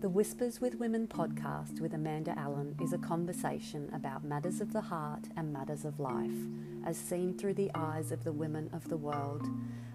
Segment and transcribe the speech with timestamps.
[0.00, 4.80] The Whispers with Women podcast with Amanda Allen is a conversation about matters of the
[4.80, 6.48] heart and matters of life,
[6.86, 9.46] as seen through the eyes of the women of the world.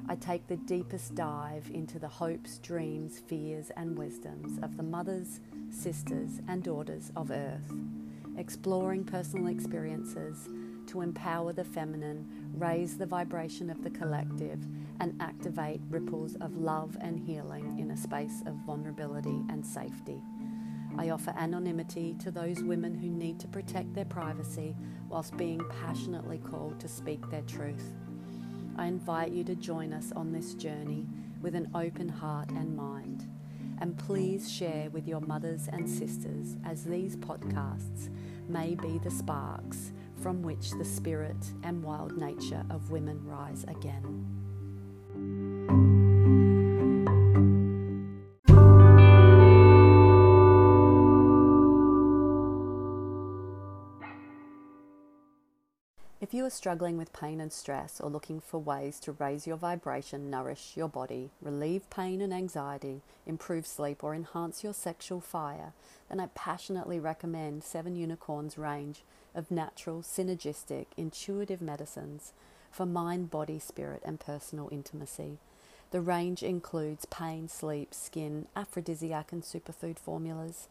[0.07, 5.39] I take the deepest dive into the hopes, dreams, fears, and wisdoms of the mothers,
[5.71, 7.73] sisters, and daughters of Earth,
[8.37, 10.47] exploring personal experiences
[10.87, 14.59] to empower the feminine, raise the vibration of the collective,
[14.99, 20.21] and activate ripples of love and healing in a space of vulnerability and safety.
[20.97, 24.75] I offer anonymity to those women who need to protect their privacy
[25.09, 27.91] whilst being passionately called to speak their truth.
[28.77, 31.05] I invite you to join us on this journey
[31.41, 33.27] with an open heart and mind.
[33.81, 38.09] And please share with your mothers and sisters as these podcasts
[38.47, 39.91] may be the sparks
[40.25, 44.25] from which the spirit and wild nature of women rise again.
[56.19, 59.57] If you are struggling with pain and stress or looking for ways to raise your
[59.57, 65.73] vibration, nourish your body, relieve pain and anxiety, improve sleep, or enhance your sexual fire,
[66.09, 69.03] then I passionately recommend Seven Unicorns range
[69.35, 72.33] of natural, synergistic, intuitive medicines
[72.71, 75.37] for mind, body, spirit, and personal intimacy.
[75.91, 80.67] The range includes pain, sleep, skin, aphrodisiac, and superfood formulas.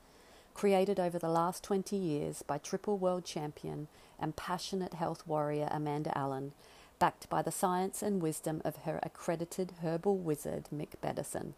[0.52, 6.16] Created over the last 20 years by triple world champion and passionate health warrior Amanda
[6.16, 6.52] Allen,
[6.98, 11.54] backed by the science and wisdom of her accredited herbal wizard Mick Bedison.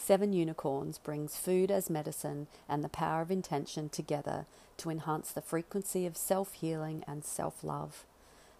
[0.00, 4.46] Seven Unicorns brings food as medicine and the power of intention together
[4.78, 8.06] to enhance the frequency of self healing and self love.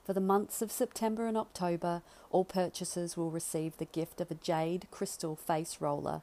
[0.05, 4.35] For the months of September and October, all purchasers will receive the gift of a
[4.35, 6.23] jade crystal face roller.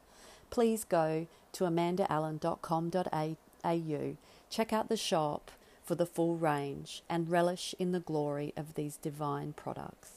[0.49, 4.17] Please go to amandaallen.com.au,
[4.49, 5.51] check out the shop
[5.83, 10.14] for the full range, and relish in the glory of these divine products.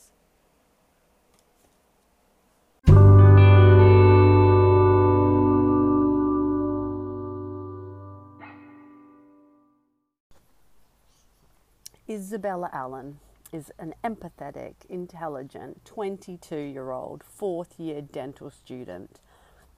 [12.11, 13.19] Isabella Allen
[13.53, 19.21] is an empathetic, intelligent 22 year old fourth year dental student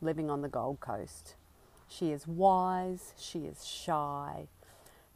[0.01, 1.35] living on the Gold Coast.
[1.89, 4.47] She is wise, she is shy.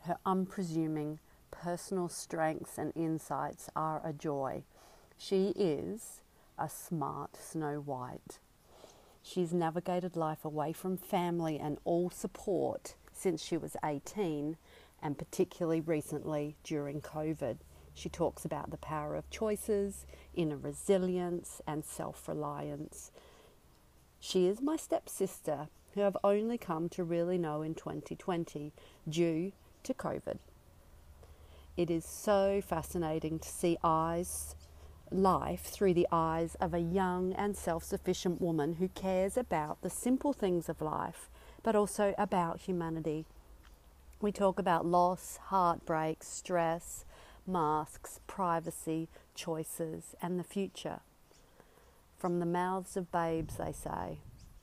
[0.06, 1.18] Her unpresuming
[1.52, 4.64] personal strengths and insights are a joy.
[5.16, 6.22] She is
[6.58, 8.40] a smart Snow White.
[9.22, 14.56] She's navigated life away from family and all support since she was 18
[15.04, 17.58] and particularly recently during COVID.
[17.92, 23.12] She talks about the power of choices, inner resilience, and self reliance.
[24.18, 28.72] She is my stepsister, who I've only come to really know in 2020
[29.08, 29.52] due
[29.84, 30.38] to COVID.
[31.76, 34.56] It is so fascinating to see eyes
[35.10, 39.90] life through the eyes of a young and self sufficient woman who cares about the
[39.90, 41.28] simple things of life,
[41.62, 43.26] but also about humanity.
[44.24, 47.04] We talk about loss, heartbreak, stress,
[47.46, 51.00] masks, privacy, choices, and the future.
[52.16, 54.20] From the mouths of babes, they say,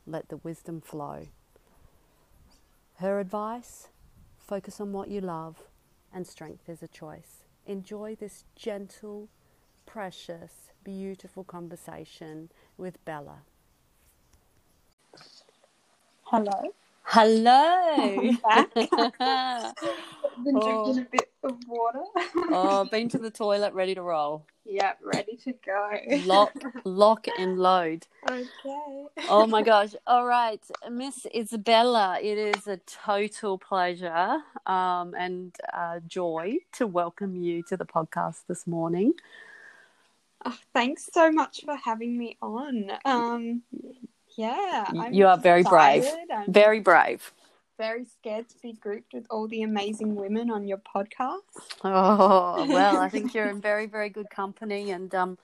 [0.07, 1.27] let the wisdom flow.
[2.95, 3.89] Her advice
[4.39, 5.57] focus on what you love,
[6.11, 7.43] and strength is a choice.
[7.67, 9.29] Enjoy this gentle,
[9.85, 12.49] precious, beautiful conversation
[12.79, 13.43] with Bella.
[16.23, 16.73] Hello.
[17.03, 17.95] Hello.
[20.43, 22.03] Been drinking a bit of water.
[22.49, 24.45] oh, been to the toilet, ready to roll.
[24.65, 25.97] Yep, ready to go.
[26.25, 26.53] Lock,
[26.83, 28.07] lock, and load.
[28.29, 29.05] Okay.
[29.29, 29.93] Oh my gosh!
[30.07, 37.35] All right, Miss Isabella, it is a total pleasure um, and uh, joy to welcome
[37.35, 39.13] you to the podcast this morning.
[40.45, 42.91] Oh, thanks so much for having me on.
[43.05, 43.61] Um,
[44.35, 46.05] yeah, I'm you are very brave.
[46.33, 47.31] I'm Very brave.
[47.77, 51.41] very scared to be grouped with all the amazing women on your podcast.
[51.83, 54.91] Oh well, I think you're in very, very good company.
[54.91, 55.37] And um,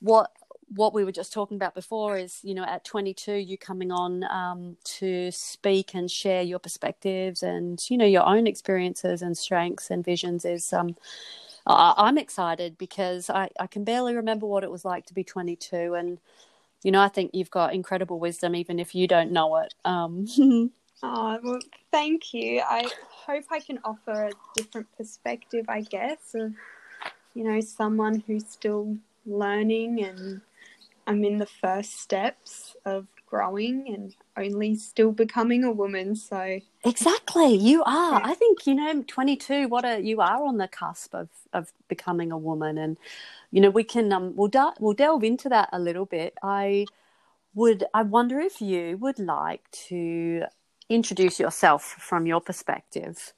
[0.00, 0.30] what
[0.74, 4.22] what we were just talking about before is, you know, at 22, you coming on
[4.24, 9.90] um, to speak and share your perspectives and you know your own experiences and strengths
[9.90, 10.72] and visions is.
[10.72, 10.96] Um,
[11.66, 15.22] I- I'm excited because I, I can barely remember what it was like to be
[15.24, 16.18] 22, and
[16.82, 19.74] you know, I think you've got incredible wisdom, even if you don't know it.
[19.84, 20.70] Um,
[21.02, 21.60] Oh, well,
[21.90, 22.60] thank you.
[22.60, 26.52] I hope I can offer a different perspective, I guess, of,
[27.34, 30.42] you know, someone who's still learning and
[31.06, 36.14] I'm in the first steps of growing and only still becoming a woman.
[36.16, 38.20] So exactly, you are.
[38.22, 39.68] I think you know, 22.
[39.68, 42.98] What a you are on the cusp of of becoming a woman, and
[43.50, 46.34] you know we can um we'll da- we'll delve into that a little bit.
[46.42, 46.86] I
[47.54, 50.44] would I wonder if you would like to
[50.88, 53.32] introduce yourself from your perspective.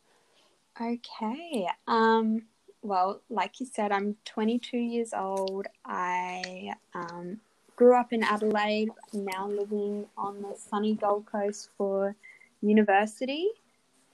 [0.81, 1.69] Okay.
[1.87, 2.43] Um
[2.83, 5.69] well, like you said, I'm 22 years old.
[5.85, 7.39] I um,
[7.77, 12.15] grew up in Adelaide, now living on the sunny Gold Coast for
[12.61, 13.49] university,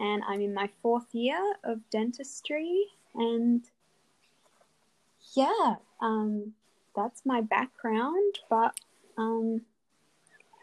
[0.01, 2.85] and I'm in my fourth year of dentistry.
[3.15, 3.65] And
[5.35, 6.53] yeah, um,
[6.95, 8.79] that's my background, but
[9.17, 9.63] um,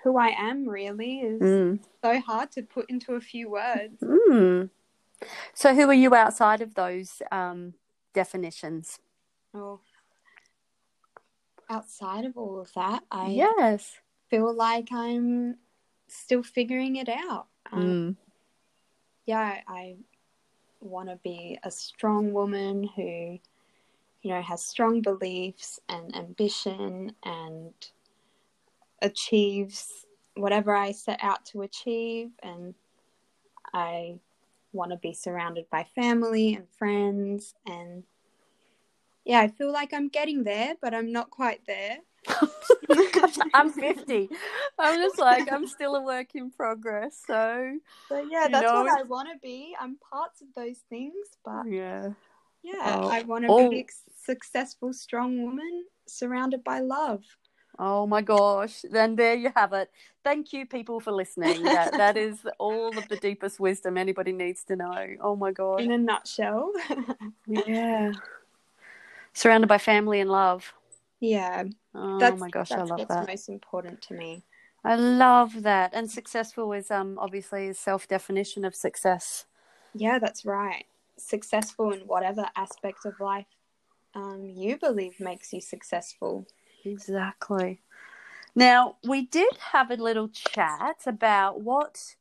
[0.03, 1.80] who I am really is mm.
[2.03, 4.01] so hard to put into a few words.
[4.01, 4.69] Mm.
[5.53, 7.74] So, who are you outside of those um,
[8.13, 9.00] definitions?
[9.53, 9.80] Oh,
[11.70, 15.58] outside of all of that, I yes feel like I'm
[16.08, 17.48] still figuring it out.
[17.72, 18.16] Um, mm.
[19.26, 19.96] Yeah, I
[20.82, 23.40] want to be a strong woman who,
[24.22, 27.74] you know, has strong beliefs and ambition and
[29.02, 32.30] achieves whatever I set out to achieve.
[32.44, 32.76] And
[33.74, 34.20] I
[34.74, 38.04] want to be surrounded by family and friends and
[39.25, 41.98] yeah, I feel like I'm getting there, but I'm not quite there.
[43.54, 44.30] I'm 50.
[44.80, 47.22] I'm just like, I'm still a work in progress.
[47.25, 47.77] So,
[48.07, 49.75] so yeah, that's know, what I want to be.
[49.80, 51.13] I'm parts of those things,
[51.44, 52.10] but yeah,
[52.63, 53.69] yeah, oh, I want to oh.
[53.69, 53.86] be a
[54.24, 57.24] successful, strong woman surrounded by love.
[57.78, 58.86] Oh my gosh.
[58.89, 59.89] Then there you have it.
[60.24, 61.63] Thank you, people, for listening.
[61.63, 65.07] That, that is all of the deepest wisdom anybody needs to know.
[65.19, 65.81] Oh my God.
[65.81, 66.71] In a nutshell.
[67.48, 68.13] yeah
[69.36, 70.74] surrounded by family and love.
[71.22, 71.66] Yeah.
[71.96, 73.30] Oh that's, my gosh, I love what's that.
[73.30, 74.44] most important to me.
[74.86, 75.92] I love that.
[75.94, 79.46] And successful is um obviously a self definition of success.
[79.94, 80.86] Yeah, that's right.
[81.18, 83.48] Successful in whatever aspect of life
[84.16, 86.48] um, you believe makes you successful.
[86.86, 87.81] Exactly.
[88.56, 92.16] Now we did have a little chat about what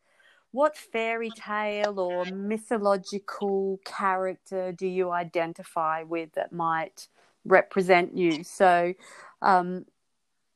[0.55, 7.09] what fairy tale or mythological character do you identify with that might
[7.45, 8.45] represent you?
[8.45, 8.95] So,
[9.43, 9.85] um,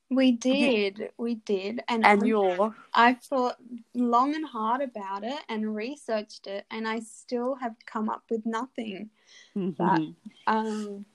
[0.09, 2.73] we did, we did, and and you're.
[2.95, 3.57] I thought
[3.93, 8.47] long and hard about it and researched it, and I still have come up with
[8.47, 9.11] nothing.
[9.57, 9.71] Mm-hmm.
[9.73, 10.01] But
[10.47, 11.07] um,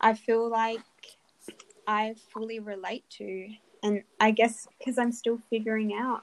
[0.00, 0.80] I feel like
[1.86, 3.50] I fully relate to,
[3.82, 6.22] and I guess because I'm still figuring out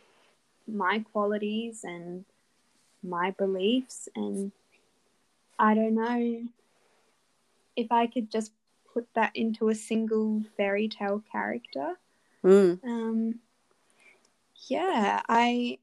[0.68, 2.26] my qualities and
[3.04, 4.52] my beliefs and
[5.58, 6.48] I don't know
[7.76, 8.52] if I could just
[8.94, 11.94] put that into a single fairy tale character.
[12.44, 12.84] Mm.
[12.84, 13.40] Um,
[14.68, 15.78] yeah, I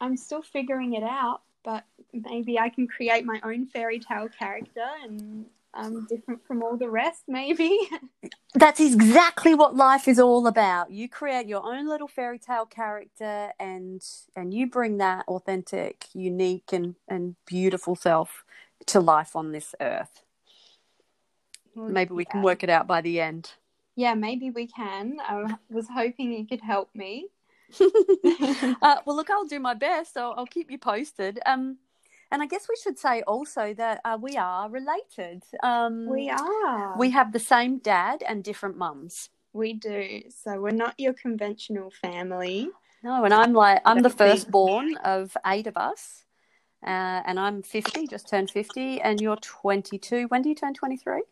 [0.00, 4.86] I'm still figuring it out, but maybe I can create my own fairy tale character
[5.02, 7.78] and um, different from all the rest, maybe.
[8.54, 10.90] That's exactly what life is all about.
[10.90, 14.02] You create your own little fairy tale character, and
[14.34, 18.44] and you bring that authentic, unique, and and beautiful self
[18.86, 20.22] to life on this earth.
[21.74, 22.30] Well, maybe we yeah.
[22.30, 23.52] can work it out by the end.
[23.94, 25.18] Yeah, maybe we can.
[25.20, 27.28] I was hoping you could help me.
[27.80, 30.16] uh, well, look, I'll do my best.
[30.16, 31.38] I'll, I'll keep you posted.
[31.46, 31.78] Um,
[32.30, 35.42] and I guess we should say also that uh, we are related.
[35.62, 36.96] Um, we are.
[36.96, 39.30] We have the same dad and different mums.
[39.52, 40.22] We do.
[40.44, 42.70] So we're not your conventional family.
[43.02, 46.24] No, and I'm like I'm the firstborn of eight of us,
[46.86, 50.26] uh, and I'm 50, just turned 50, and you're 22.
[50.28, 51.22] When do you turn 23?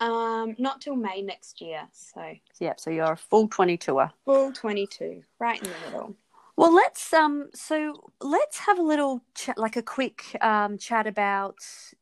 [0.00, 1.88] Um, not till May next year.
[1.92, 4.10] So yeah, so you're a full 22er.
[4.24, 6.16] Full 22, right in the middle.
[6.58, 7.50] Well, let's um.
[7.54, 11.54] So let's have a little chat, like a quick um, chat about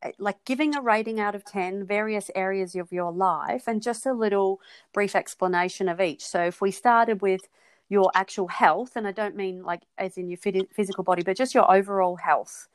[0.03, 4.07] eh, like giving a rating out of ten, various areas of your life, and just
[4.07, 4.63] a little
[4.95, 6.25] brief explanation of each.
[6.25, 7.43] So if we started with
[7.91, 11.55] your actual health, and I don't mean like as in your physical body, but just
[11.55, 12.69] your overall health,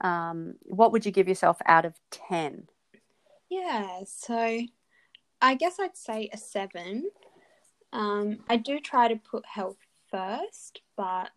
[0.00, 2.66] um, what would you give yourself out of ten?
[3.48, 4.62] Yeah, so
[5.40, 7.10] I guess I'd say a seven.
[7.92, 9.78] Um, I do try to put health
[10.10, 11.30] first, but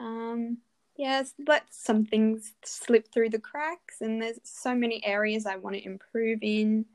[0.00, 0.58] um,
[0.96, 5.76] yeah, let some things slip through the cracks, and there's so many areas I want
[5.76, 6.86] to improve in.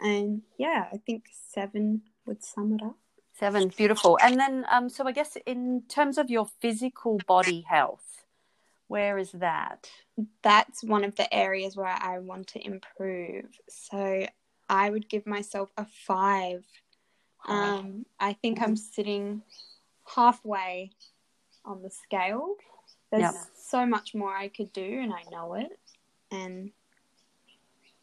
[0.00, 2.96] And yeah, I think seven would sum it up.
[3.38, 4.18] Seven, beautiful.
[4.22, 8.24] And then, um, so I guess in terms of your physical body health,
[8.88, 9.88] where is that?
[10.42, 13.46] That's one of the areas where I want to improve.
[13.68, 14.26] So
[14.68, 16.64] I would give myself a five
[17.48, 19.42] Um, I think I'm sitting
[20.06, 20.90] halfway
[21.64, 22.54] on the scale.
[23.10, 23.34] There's Yep.
[23.54, 25.78] so much more I could do, and I know it.
[26.30, 26.70] And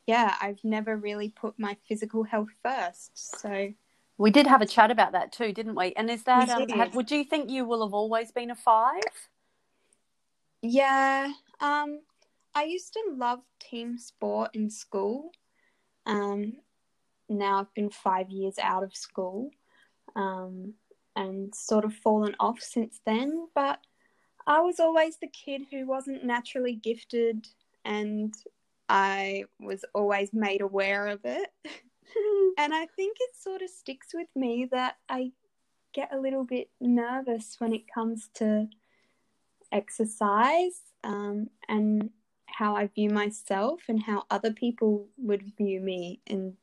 [0.06, 3.39] yeah, I've never really put my physical health first.
[3.39, 3.74] So
[4.18, 5.94] We did have a chat about that too, didn't we?
[5.94, 9.01] And is that, um, would you think you will have always been a five?
[10.62, 12.01] yeah, um,
[12.54, 15.32] I used to love team sport in school.
[16.06, 16.54] Um,
[17.30, 19.51] now I've been five years out of school,
[20.16, 20.74] um,
[21.20, 23.48] and sort of fallen off since then.
[23.54, 23.80] But
[24.48, 27.46] I was always the kid who wasn't naturally gifted,
[27.84, 28.34] and
[28.88, 31.52] I was always made aware of it.
[32.58, 35.34] and I think it sort of sticks with me that I
[35.94, 38.68] get a little bit nervous when it comes to
[39.74, 42.12] exercise um, and
[42.46, 46.56] how I view myself and how other people would view me in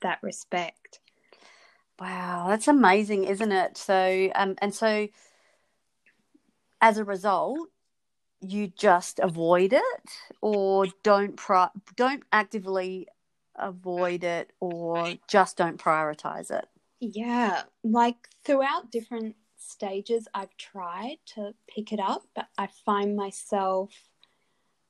[0.00, 1.00] that respect.
[1.98, 3.78] Wow, that's amazing, isn't it?
[3.78, 5.08] So, um, and so
[6.80, 7.70] as a result,
[8.40, 10.10] you just avoid it,
[10.42, 13.08] or don't pri- don't actively
[13.56, 16.68] avoid it, or just don't prioritize it.
[17.00, 23.90] Yeah, like throughout different stages, I've tried to pick it up, but I find myself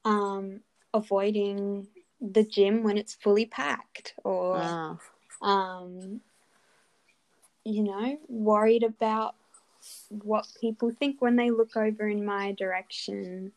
[0.05, 0.61] um,
[0.93, 1.87] avoiding
[2.21, 4.61] the gym when it's fully packed or.
[4.61, 4.99] Ah,
[5.43, 6.21] um,
[7.67, 9.35] you know, worried about
[10.09, 13.51] what people think when they look over in my direction.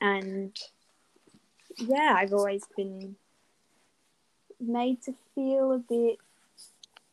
[0.00, 0.56] And
[1.76, 3.16] yeah, I've always been
[4.58, 6.16] made to feel a bit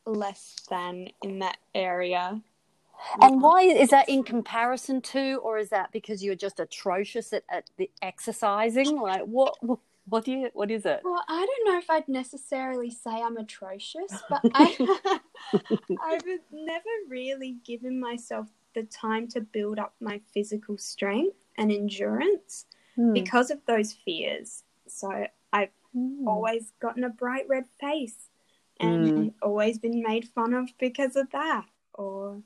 [0.06, 2.42] less than in that area.
[3.22, 3.42] and mm-hmm.
[3.42, 7.70] why is that in comparison to, or is that because you're just atrocious at, at
[7.78, 8.98] the exercising?
[9.00, 9.80] Like, what what
[10.24, 11.02] do you what is it?
[11.04, 14.76] Well, I don't know if I'd necessarily say I'm atrocious, but I,
[16.02, 22.66] I've never really given myself the time to build up my physical strength and endurance
[22.96, 23.14] Hmm.
[23.14, 24.64] because of those fears.
[24.88, 26.28] So I've Hmm.
[26.28, 28.30] always gotten a bright red face
[28.80, 31.66] and always been made fun of because of that.
[31.94, 32.42] Or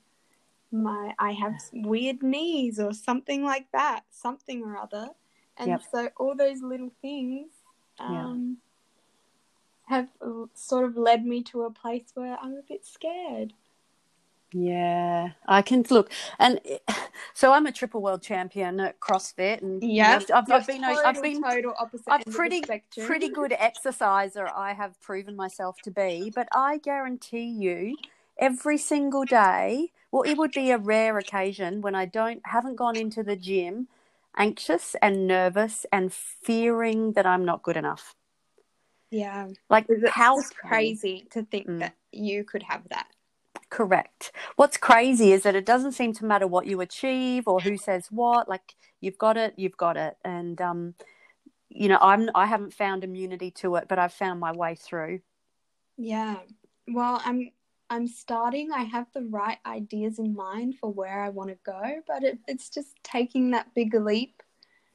[0.71, 5.09] my I have weird knees or something like that, something or other.
[5.57, 5.81] And Yep.
[5.91, 7.51] so all those little things
[7.99, 8.23] Yeah.
[8.23, 8.57] um,
[9.87, 13.53] have uh, sort of led me to a place where I'm a bit scared.
[14.53, 16.59] Yeah, I can look, and
[17.33, 21.21] so I'm a triple world champion at CrossFit, and I've, I've, I've been total, I've
[21.21, 22.61] been total opposite I'm end of the pretty
[22.99, 24.49] pretty good exerciser.
[24.53, 27.97] I have proven myself to be, but I guarantee you,
[28.37, 32.97] every single day, well, it would be a rare occasion when I don't haven't gone
[32.97, 33.87] into the gym,
[34.37, 38.15] anxious and nervous and fearing that I'm not good enough.
[39.09, 41.79] Yeah, Like how crazy to think Mm.
[41.79, 43.07] that you could have that.
[43.69, 44.31] Correct.
[44.55, 48.07] What's crazy is that it doesn't seem to matter what you achieve or who says
[48.09, 48.47] what.
[48.47, 50.95] Like you've got it, you've got it, and um,
[51.69, 55.21] you know, I'm I haven't found immunity to it, but I've found my way through.
[55.97, 56.37] Yeah.
[56.87, 57.51] Well, I'm
[57.91, 58.71] I'm starting.
[58.71, 62.39] I have the right ideas in mind for where I want to go, but it,
[62.47, 64.41] it's just taking that big leap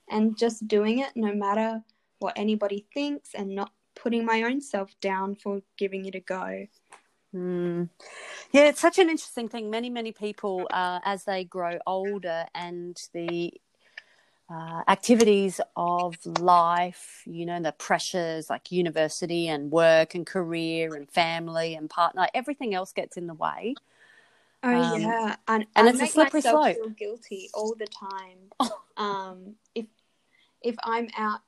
[0.09, 1.85] and just doing it no matter
[2.21, 6.67] what anybody thinks and not putting my own self down for giving it a go.
[7.35, 7.91] Mm.
[8.51, 9.69] Yeah, it's such an interesting thing.
[9.69, 13.53] Many, many people, uh, as they grow older and the
[14.49, 21.11] uh, activities of life, you know, the pressures like university and work and career and
[21.11, 23.75] family and partner, everything else gets in the way.
[24.63, 26.77] Oh Um, yeah, and, and I it's a slippery slope.
[26.77, 28.71] feel guilty all the time.
[28.97, 29.87] um, if
[30.63, 31.41] if I'm out,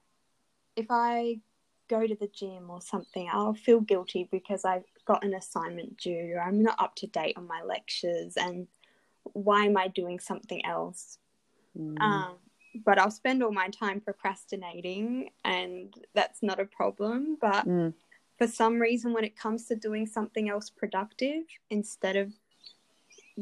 [0.76, 1.40] if I
[1.88, 6.34] go to the gym or something, I'll feel guilty because I've got an assignment due.
[6.36, 8.66] Or I'm not up to date on my lectures, and
[9.22, 11.18] why am I doing something else?
[11.78, 12.00] Mm.
[12.00, 12.34] Um,
[12.84, 17.36] but I'll spend all my time procrastinating, and that's not a problem.
[17.40, 17.94] But Mm.
[18.38, 22.32] for some reason, when it comes to doing something else productive, instead of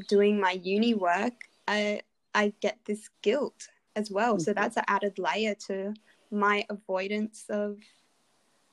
[0.09, 1.35] doing my uni work,
[1.69, 2.03] I
[2.35, 4.39] I get this guilt as well.
[4.39, 4.57] So Mhm.
[4.57, 5.95] that's an added layer to
[6.31, 7.79] my avoidance of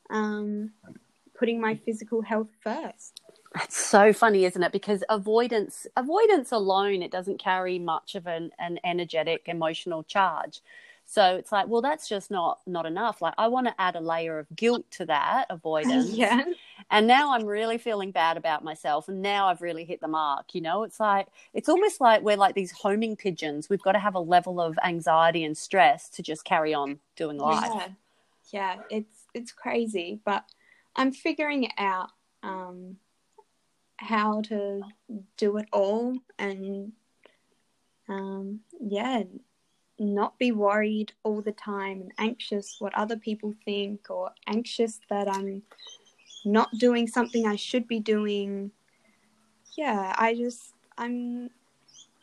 [0.09, 0.73] um,
[1.33, 3.21] putting my physical health first.
[3.53, 4.71] That's so funny, isn't it?
[4.71, 10.61] Because avoidance avoidance alone it doesn't carry much of an, an energetic emotional charge.
[11.05, 13.21] So it's like, well, that's just not not enough.
[13.21, 16.17] Like I want to add a layer of guilt to that avoidance.
[16.17, 16.43] yeah,
[16.89, 20.55] And now I'm really feeling bad about myself and now I've really hit the mark,
[20.55, 20.83] you know?
[20.83, 23.69] It's like it's almost like we're like these homing pigeons.
[23.69, 27.37] We've got to have a level of anxiety and stress to just carry on doing
[27.37, 27.75] life.
[27.75, 27.87] yeah,
[28.51, 28.77] yeah.
[28.89, 30.45] It's it's crazy, but
[30.95, 32.09] I'm figuring it out.
[32.43, 32.97] Um,
[34.03, 34.81] how to
[35.37, 36.91] do it all and
[38.09, 39.23] um, yeah,
[39.99, 45.27] not be worried all the time and anxious what other people think or anxious that
[45.27, 45.63] I'm
[46.45, 48.71] not doing something I should be doing.
[49.77, 51.49] Yeah, I just I'm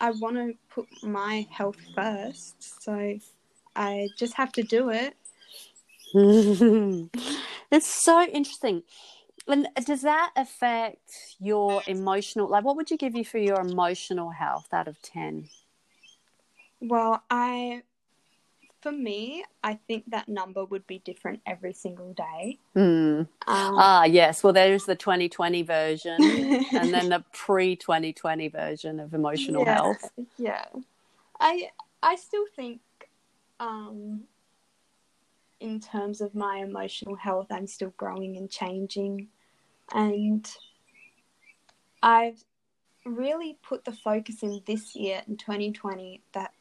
[0.01, 3.19] I want to put my health first, so
[3.77, 5.15] I just have to do it.
[7.71, 8.83] it's so interesting.
[9.47, 14.31] And does that affect your emotional like what would you give you for your emotional
[14.31, 15.49] health out of 10?
[16.81, 17.83] Well, I
[18.81, 22.59] for me, I think that number would be different every single day.
[22.75, 23.21] Mm.
[23.21, 24.43] Um, ah, yes.
[24.43, 30.11] Well, there's the 2020 version and then the pre 2020 version of emotional yeah, health.
[30.39, 30.65] Yeah.
[31.39, 31.71] I
[32.03, 32.81] I still think
[33.59, 34.23] um,
[35.61, 39.29] in terms of my emotional health, I'm still growing and changing.
[39.93, 40.51] And
[42.03, 42.43] I've
[43.05, 46.53] really put the focus in this year in 2020 that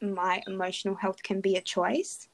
[0.00, 2.28] my emotional health can be a choice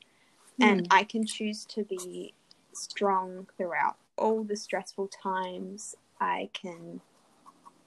[0.60, 0.66] mm.
[0.66, 2.34] and I can choose to be
[2.72, 5.94] strong throughout all the stressful times.
[6.20, 7.00] I can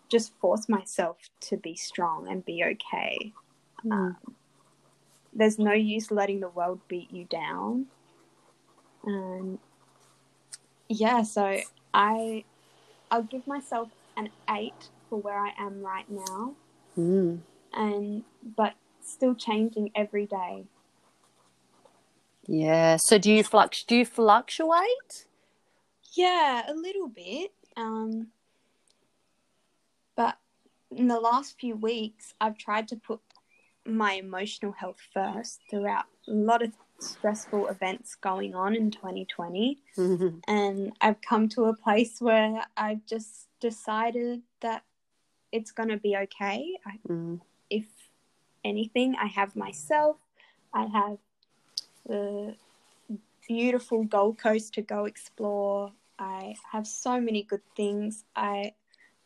[0.10, 3.34] just force myself to be strong and be okay.
[3.86, 3.92] Mm.
[3.92, 4.18] Um,
[5.34, 7.88] there's no use letting the world beat you down.
[9.04, 9.60] And
[10.88, 11.58] yeah, so
[11.94, 12.44] I
[13.10, 16.54] I'll give myself an eight for where I am right now.
[16.98, 17.40] Mm.
[17.74, 18.24] And
[18.56, 20.66] but still changing every day.
[22.48, 22.98] Yeah.
[22.98, 25.26] So do you flux do you fluctuate?
[26.14, 27.52] Yeah, a little bit.
[27.78, 28.28] Um,
[30.16, 30.38] but
[30.96, 33.22] in the last few weeks, I've tried to put
[33.86, 39.80] my emotional health first throughout a lot of stressful events going on in 2020.
[39.98, 40.38] Mm-hmm.
[40.48, 44.84] And I've come to a place where I've just decided that
[45.52, 46.78] it's going to be okay.
[46.86, 47.42] I, mm.
[47.70, 47.86] If
[48.64, 49.16] anything.
[49.20, 50.18] I have myself.
[50.74, 51.18] I have
[52.08, 52.56] the
[53.48, 55.92] beautiful Gold Coast to go explore.
[56.20, 58.24] I have so many good things.
[58.36, 58.74] I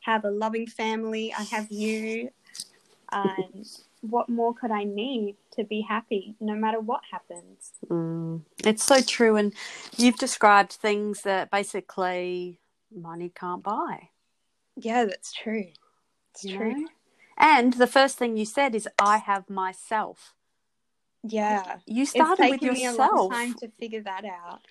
[0.01, 1.33] have a loving family.
[1.33, 2.31] I have you.
[3.15, 3.65] And
[4.01, 7.71] what more could I need to be happy no matter what happens?
[7.89, 9.36] Mm, it's so true.
[9.36, 9.54] And
[9.97, 12.60] you've described things that basically
[12.93, 14.10] money can't buy.
[14.75, 15.67] Yeah, that's true.
[16.34, 16.73] It's you true.
[16.82, 16.88] Know?
[17.38, 20.34] And the first thing you said is, "I have myself."
[21.23, 22.75] Yeah, you started with yourself.
[22.78, 24.62] Me a long time to figure that out.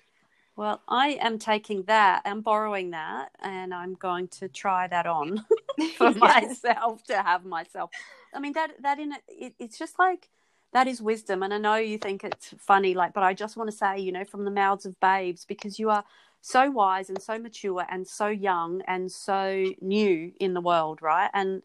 [0.55, 5.45] Well, I am taking that and borrowing that, and I'm going to try that on
[5.97, 6.63] for yes.
[6.63, 7.91] myself to have myself.
[8.35, 10.29] I mean that that in it, it's just like
[10.73, 13.71] that is wisdom, and I know you think it's funny, like, but I just want
[13.71, 16.03] to say, you know, from the mouths of babes, because you are
[16.41, 21.31] so wise and so mature and so young and so new in the world, right?
[21.33, 21.63] And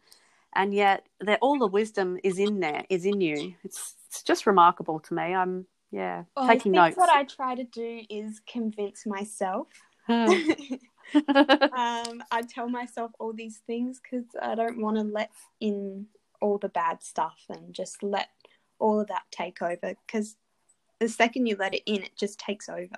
[0.53, 3.53] and yet that all the wisdom is in there, is in you.
[3.63, 5.35] It's it's just remarkable to me.
[5.35, 6.97] I'm yeah well, taking I notes.
[6.97, 9.67] What I try to do is convince myself.
[10.07, 10.39] um,
[12.31, 16.07] I tell myself all these things because I don't want to let in
[16.41, 18.29] all the bad stuff and just let
[18.79, 19.95] all of that take over.
[20.05, 20.35] Because
[20.99, 22.97] the second you let it in, it just takes over.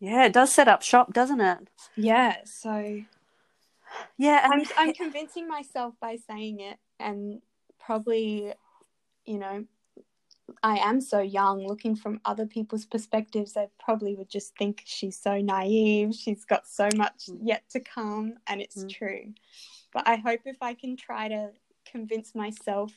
[0.00, 1.68] Yeah, it does set up shop, doesn't it?
[1.96, 2.36] Yeah.
[2.44, 3.02] So
[4.16, 7.40] yeah, I'm, I'm convincing myself by saying it, and
[7.78, 8.52] probably,
[9.24, 9.64] you know,
[10.62, 11.66] I am so young.
[11.66, 16.14] Looking from other people's perspectives, they probably would just think she's so naive.
[16.14, 17.38] She's got so much mm.
[17.42, 18.90] yet to come, and it's mm.
[18.90, 19.32] true.
[19.92, 21.50] But I hope if I can try to
[21.90, 22.92] convince myself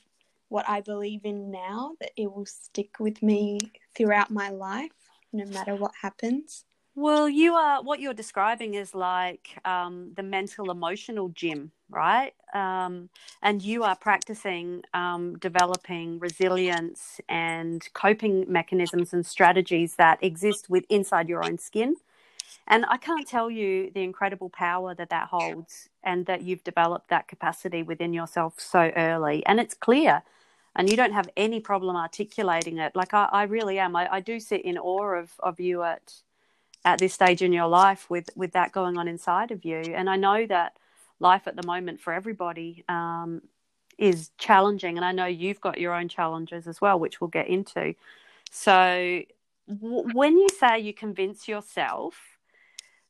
[0.49, 3.59] what I believe in now, that it will stick with me
[3.95, 4.91] throughout my life,
[5.31, 6.65] no matter what happens.
[6.93, 12.33] Well, you are what you're describing is like um, the mental emotional gym, right?
[12.53, 13.09] Um,
[13.41, 20.83] and you are practicing um, developing resilience and coping mechanisms and strategies that exist with
[20.89, 21.95] inside your own skin.
[22.67, 27.09] And I can't tell you the incredible power that that holds, and that you've developed
[27.09, 29.45] that capacity within yourself so early.
[29.45, 30.23] And it's clear,
[30.75, 32.95] and you don't have any problem articulating it.
[32.95, 33.95] Like I, I really am.
[33.95, 36.13] I, I do sit in awe of of you at
[36.85, 40.09] at this stage in your life with with that going on inside of you and
[40.09, 40.75] i know that
[41.19, 43.41] life at the moment for everybody um,
[43.97, 47.47] is challenging and i know you've got your own challenges as well which we'll get
[47.47, 47.93] into
[48.49, 49.21] so
[49.67, 52.15] w- when you say you convince yourself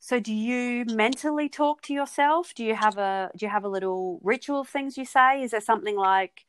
[0.03, 2.55] so do you mentally talk to yourself?
[2.55, 5.43] Do you have a do you have a little ritual of things you say?
[5.43, 6.47] Is there something like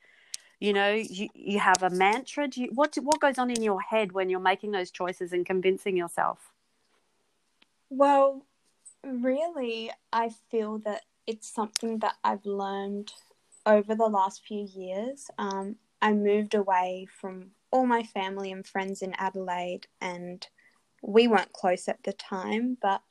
[0.59, 2.49] you know you, you have a mantra?
[2.49, 5.45] Do you, what what goes on in your head when you're making those choices and
[5.45, 6.51] convincing yourself?
[7.91, 8.47] Well,
[9.05, 13.13] really, I feel that it's something that I've learned
[13.67, 15.31] over the last few years.
[15.37, 20.47] Um, I moved away from all my family and friends in Adelaide, and
[21.03, 23.03] we weren't close at the time, but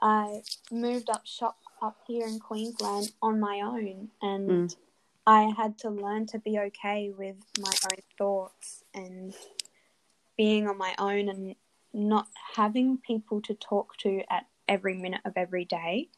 [0.00, 4.76] I moved up shop up here in Queensland on my own, and mm.
[5.26, 9.34] I had to learn to be okay with my own thoughts and
[10.36, 11.54] being on my own and
[11.92, 12.26] not
[12.56, 16.08] having people to talk to at every minute of every day,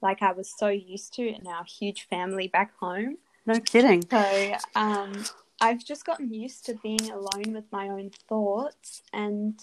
[0.00, 3.18] like I was so used to in our huge family back home.
[3.46, 4.04] No kidding.
[4.10, 5.24] So um,
[5.60, 9.58] I've just gotten used to being alone with my own thoughts and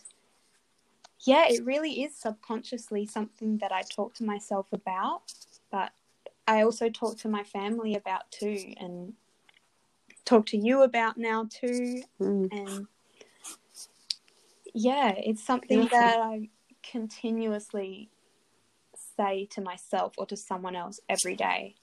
[1.23, 5.21] yeah, it really is subconsciously something that I talk to myself about,
[5.71, 5.91] but
[6.47, 9.13] I also talk to my family about too, and
[10.25, 12.01] talk to you about now too.
[12.19, 12.51] Mm.
[12.51, 12.87] And
[14.73, 16.49] yeah, it's something that I
[16.81, 18.09] continuously
[19.17, 21.75] say to myself or to someone else every day.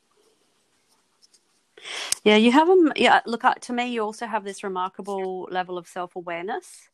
[2.25, 5.79] Yeah, you have a Yeah, look, uh, to me, you also have this remarkable level
[5.79, 6.89] of self awareness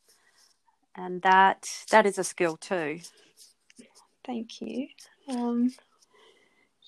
[0.95, 2.99] and that that is a skill too.
[4.25, 4.87] Thank you.
[5.29, 5.73] Um,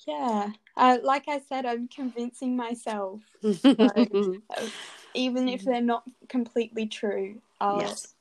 [0.07, 3.21] yeah, uh, like I said, I'm convincing myself.
[4.55, 4.69] So,
[5.13, 8.13] even if they're not completely true, I'll, yes.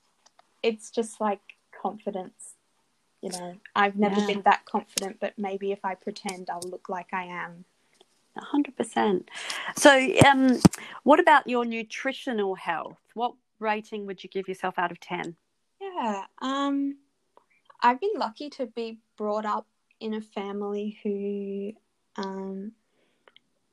[0.63, 1.41] it's just like
[1.79, 2.55] confidence.
[3.21, 4.27] You know, I've never yeah.
[4.27, 7.65] been that confident, but maybe if I pretend, I'll look like I am.
[8.37, 9.29] hundred percent.
[9.75, 9.91] So,
[10.25, 10.59] um,
[11.03, 12.99] what about your nutritional health?
[13.13, 15.35] What rating would you give yourself out of ten?
[15.97, 16.25] Yeah.
[16.41, 16.97] Um,
[17.81, 19.67] I've been lucky to be brought up
[19.99, 21.71] in a family who,
[22.21, 22.73] um,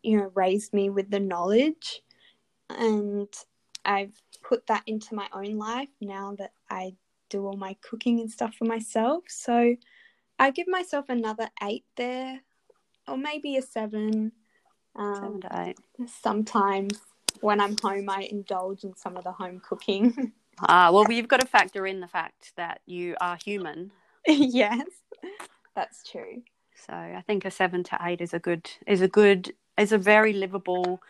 [0.03, 2.03] you know, raised me with the knowledge,
[2.71, 3.29] and
[3.85, 6.95] I've put that into my own life now that I
[7.29, 9.25] do all my cooking and stuff for myself.
[9.29, 9.77] So
[10.39, 12.41] I give myself another eight there,
[13.07, 14.33] or maybe a seven.
[14.97, 16.09] Um, seven to eight.
[16.09, 17.01] Sometimes
[17.41, 20.33] when I'm home, I indulge in some of the home cooking.
[20.61, 23.91] Ah, well, you've got to factor in the fact that you are human.
[24.27, 24.87] yes,
[25.75, 26.43] that's true.
[26.77, 29.99] So I think a seven to eight is a good is a good is a
[29.99, 31.01] very livable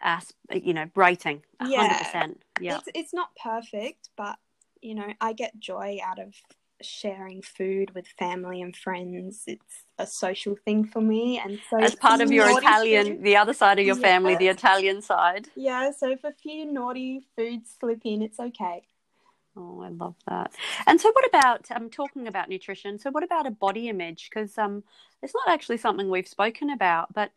[0.00, 1.42] as you know rating.
[1.60, 2.42] hundred percent.
[2.60, 4.38] Yeah, it's it's not perfect, but
[4.80, 6.34] you know I get joy out of
[6.82, 9.44] sharing food with family and friends.
[9.46, 13.36] It's a social thing for me, and so as part of your Italian, food, the
[13.36, 15.48] other side of your family, the Italian side.
[15.56, 18.82] Yeah, so if a few naughty foods slip in, it's okay.
[19.56, 20.52] Oh, I love that.
[20.86, 21.66] And so, what about?
[21.70, 22.98] I'm talking about nutrition.
[22.98, 24.30] So, what about a body image?
[24.30, 24.84] Because um,
[25.22, 27.12] it's not actually something we've spoken about.
[27.12, 27.32] But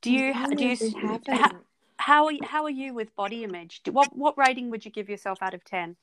[0.00, 1.50] do you do you how,
[1.98, 3.82] how are how are you with body image?
[3.90, 5.96] What what rating would you give yourself out of ten?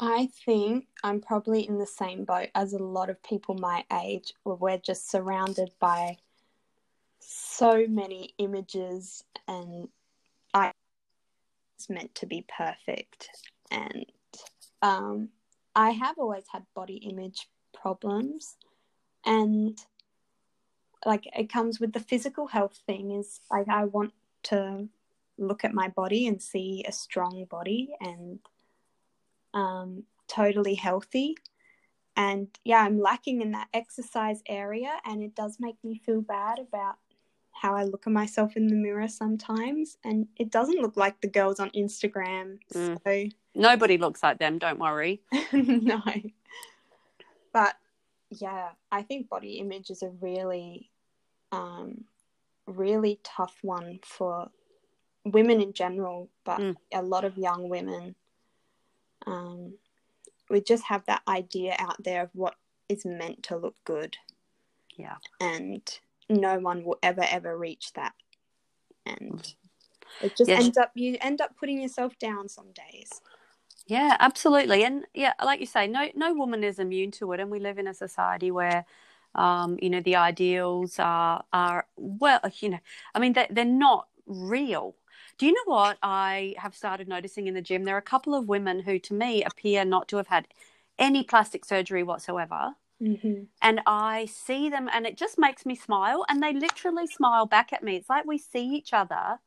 [0.00, 4.32] I think I'm probably in the same boat as a lot of people my age,
[4.44, 6.16] where we're just surrounded by
[7.20, 9.88] so many images and
[10.54, 10.72] I
[11.76, 13.28] it's meant to be perfect.
[13.70, 14.06] And
[14.80, 15.28] um,
[15.76, 18.56] I have always had body image problems,
[19.26, 19.78] and
[21.04, 23.10] like it comes with the physical health thing.
[23.12, 24.88] Is like I want to
[25.38, 28.40] look at my body and see a strong body and
[29.54, 31.36] um, totally healthy.
[32.16, 36.58] And yeah, I'm lacking in that exercise area, and it does make me feel bad
[36.58, 36.96] about
[37.52, 39.98] how I look at myself in the mirror sometimes.
[40.04, 42.58] And it doesn't look like the girls on Instagram.
[42.74, 42.98] Mm.
[43.04, 45.22] So nobody looks like them, don't worry.
[45.52, 46.02] no.
[47.52, 47.76] But
[48.30, 50.90] yeah, I think body image is a really,
[51.52, 52.04] um,
[52.66, 54.50] really tough one for
[55.24, 56.76] women in general, but mm.
[56.94, 58.14] a lot of young women
[59.26, 59.74] um,
[60.48, 62.54] we just have that idea out there of what
[62.88, 64.16] is meant to look good.
[64.96, 65.16] Yeah.
[65.40, 65.82] And
[66.28, 68.12] no one will ever, ever reach that.
[69.06, 69.54] And
[70.20, 70.64] it just yes.
[70.64, 73.20] ends up, you end up putting yourself down some days.
[73.86, 74.84] Yeah, absolutely.
[74.84, 77.40] And yeah, like you say, no, no woman is immune to it.
[77.40, 78.84] And we live in a society where,
[79.34, 82.78] um, you know, the ideals are, are, well, you know,
[83.14, 84.94] I mean, they're, they're not real.
[85.40, 87.84] Do you know what I have started noticing in the gym?
[87.84, 90.46] There are a couple of women who, to me, appear not to have had
[90.98, 92.74] any plastic surgery whatsoever.
[93.02, 93.44] Mm-hmm.
[93.62, 96.26] And I see them, and it just makes me smile.
[96.28, 97.96] And they literally smile back at me.
[97.96, 99.38] It's like we see each other.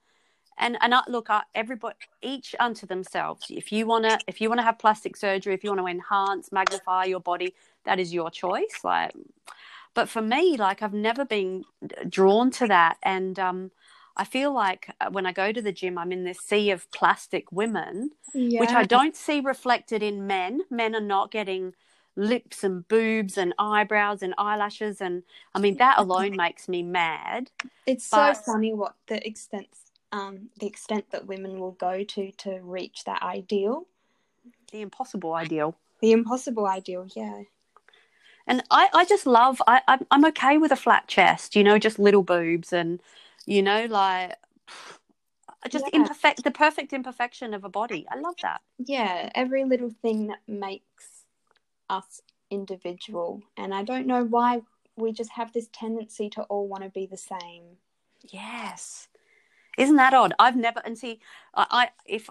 [0.58, 3.46] And and I, look, I, everybody, each unto themselves.
[3.52, 7.04] If you wanna, if you wanna have plastic surgery, if you want to enhance, magnify
[7.04, 7.54] your body,
[7.86, 8.80] that is your choice.
[8.84, 9.14] Like,
[9.94, 11.66] but for me, like I've never been
[12.10, 13.70] drawn to that, and um,
[14.16, 16.90] I feel like uh, when I go to the gym, I'm in this sea of
[16.92, 18.60] plastic women, yeah.
[18.60, 20.62] which I don't see reflected in men.
[20.70, 21.74] Men are not getting
[22.16, 25.24] lips and boobs and eyebrows and eyelashes and
[25.56, 27.50] I mean that alone makes me mad.
[27.86, 28.36] It's but...
[28.36, 29.68] so funny what the extent
[30.12, 33.88] um the extent that women will go to to reach that ideal.
[34.72, 35.76] The impossible ideal.
[36.02, 37.44] The impossible ideal, yeah.
[38.46, 41.80] And I, I just love I, I'm I'm okay with a flat chest, you know,
[41.80, 43.02] just little boobs and
[43.46, 44.36] you know, like
[45.70, 46.02] just yeah.
[46.02, 48.06] imperfect the perfect imperfection of a body.
[48.12, 48.62] I love that.
[48.78, 51.26] Yeah, every little thing that makes
[51.90, 53.42] us individual.
[53.58, 54.62] And I don't know why
[54.96, 57.78] we just have this tendency to all want to be the same.
[58.22, 59.08] Yes.
[59.78, 60.34] Isn't that odd?
[60.40, 61.20] I've never and see
[61.56, 62.30] I, I if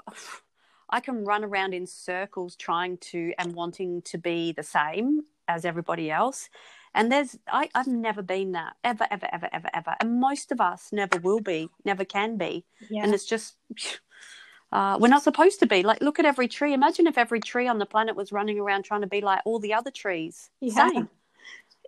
[0.88, 5.64] I can run around in circles trying to and wanting to be the same as
[5.64, 6.48] everybody else.
[6.94, 9.94] And there's I, I've never been that ever, ever, ever, ever, ever.
[10.00, 12.64] And most of us never will be, never can be.
[12.90, 13.04] Yeah.
[13.04, 13.56] And it's just
[14.72, 15.82] uh, we're not supposed to be.
[15.82, 16.74] Like, look at every tree.
[16.74, 19.58] Imagine if every tree on the planet was running around trying to be like all
[19.58, 20.50] the other trees.
[20.60, 20.90] Yeah.
[20.90, 21.08] Same.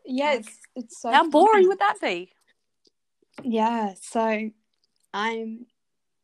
[0.06, 1.10] Yeah, it's, it's so.
[1.10, 2.30] How boring would that be?
[3.42, 3.94] Yeah.
[4.00, 4.50] So,
[5.12, 5.66] I'm.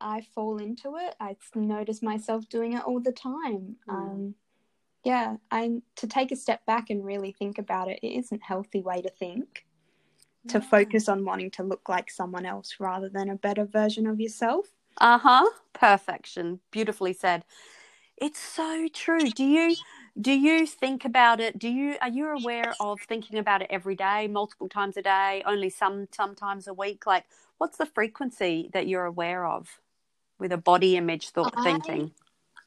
[0.03, 1.15] I fall into it.
[1.21, 3.77] I notice myself doing it all the time.
[3.87, 3.95] Mm.
[3.95, 4.35] Um,
[5.05, 8.01] yeah, I to take a step back and really think about it.
[8.03, 9.67] It isn't a healthy way to think.
[10.45, 10.53] Yeah.
[10.53, 14.21] To focus on wanting to look like someone else rather than a better version of
[14.21, 14.67] yourself.
[14.99, 15.51] Uh huh.
[15.73, 16.61] Perfection.
[16.71, 17.45] Beautifully said.
[18.17, 19.31] It's so true.
[19.31, 19.77] Do you
[20.21, 21.59] do you think about it?
[21.59, 25.43] Do you are you aware of thinking about it every day, multiple times a day,
[25.47, 27.07] only some sometimes a week?
[27.07, 27.25] Like,
[27.57, 29.81] what's the frequency that you're aware of
[30.39, 32.13] with a body image thought I, thinking?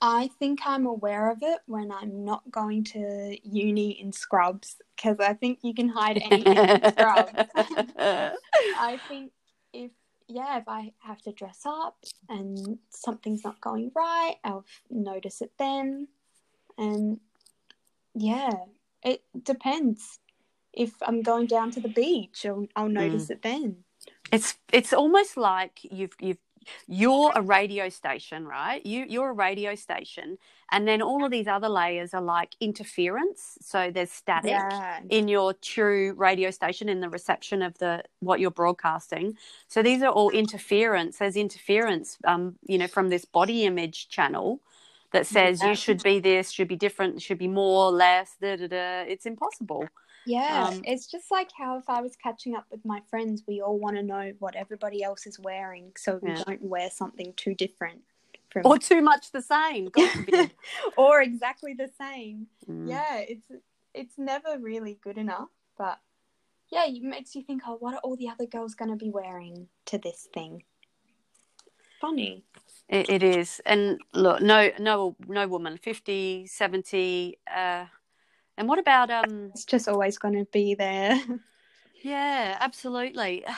[0.06, 5.22] I think I'm aware of it when I'm not going to uni in scrubs because
[5.22, 7.32] I think you can hide anything in scrubs.
[7.56, 9.32] I think
[9.72, 9.92] if
[10.28, 11.96] yeah, if I have to dress up
[12.28, 16.10] and something's not going right, I'll notice it then.
[16.78, 17.22] And
[18.14, 18.52] yeah,
[19.04, 20.20] it depends.
[20.74, 23.32] If I'm going down to the beach, I'll, I'll notice mm.
[23.32, 23.78] it then.
[24.34, 26.40] It's it's almost like you've you've
[26.88, 28.86] you're a radio station, right?
[28.86, 30.38] You you're a radio station,
[30.72, 33.58] and then all of these other layers are like interference.
[33.62, 35.00] So there's static yeah.
[35.10, 39.38] in your true radio station in the reception of the what you're broadcasting.
[39.68, 41.18] So these are all interference.
[41.18, 44.60] There's interference, um, you know, from this body image channel
[45.12, 45.70] that says yeah.
[45.70, 48.36] you should be this, should be different, should be more, less.
[48.42, 49.02] Da, da, da.
[49.04, 49.88] It's impossible.
[50.26, 53.62] Yeah, um, it's just like how if I was catching up with my friends, we
[53.62, 56.44] all want to know what everybody else is wearing, so we yeah.
[56.46, 58.02] don't wear something too different.
[58.50, 58.62] From...
[58.66, 59.90] Or too much the same,
[60.98, 62.48] or exactly the same.
[62.70, 62.90] Mm.
[62.90, 63.48] Yeah, it's
[63.94, 66.00] it's never really good enough, but
[66.72, 69.10] yeah, it makes you think, oh, what are all the other girls going to be
[69.10, 70.64] wearing to this thing?
[72.02, 72.44] Funny.
[72.90, 77.86] It, it is, and look, no, no, no woman, 50, 70, uh,
[78.58, 79.50] and what about um?
[79.54, 81.20] It's just always going to be there.
[82.04, 83.46] yeah, absolutely.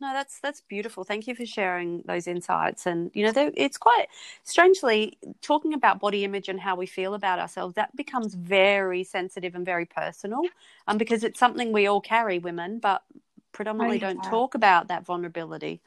[0.00, 1.02] No, that's that's beautiful.
[1.02, 2.86] Thank you for sharing those insights.
[2.86, 4.06] And you know, it's quite
[4.44, 7.74] strangely talking about body image and how we feel about ourselves.
[7.74, 10.42] That becomes very sensitive and very personal,
[10.86, 13.02] um, because it's something we all carry, women, but
[13.50, 15.80] predominantly oh, don't talk about that vulnerability.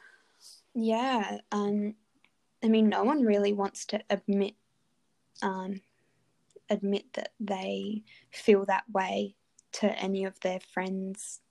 [0.74, 1.96] Yeah, um,
[2.62, 4.56] I mean, no one really wants to admit
[5.42, 5.82] um,
[6.72, 9.36] admit that they feel that way
[9.74, 11.42] to any of their friends.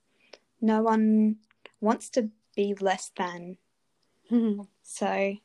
[0.59, 1.37] No one
[1.79, 3.57] wants to be less than.
[4.29, 4.61] Hmm.
[4.81, 5.35] so,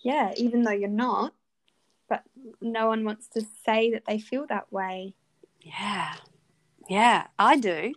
[0.00, 1.34] yeah, even though you're not,
[2.08, 2.22] but
[2.60, 5.14] no one wants to say that they feel that way.
[5.60, 6.14] Yeah.
[6.88, 7.94] Yeah, I do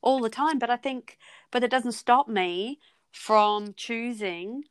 [0.00, 1.18] all the time, but I think,
[1.50, 2.78] but it doesn't stop me
[3.12, 4.64] from choosing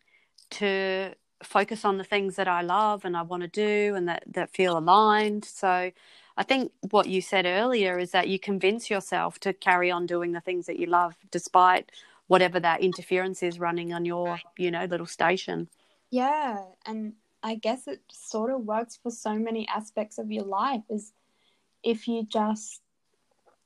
[0.52, 4.24] to focus on the things that I love and I want to do and that,
[4.28, 5.46] that feel aligned.
[5.46, 5.92] So
[6.36, 10.32] I think what you said earlier is that you convince yourself to carry on doing
[10.32, 11.92] the things that you love despite
[12.28, 15.68] whatever that interference is running on your, you know, little station.
[16.12, 16.64] Yeah.
[16.86, 21.14] And I guess it sort of works for so many aspects of your life is
[21.84, 22.82] if you just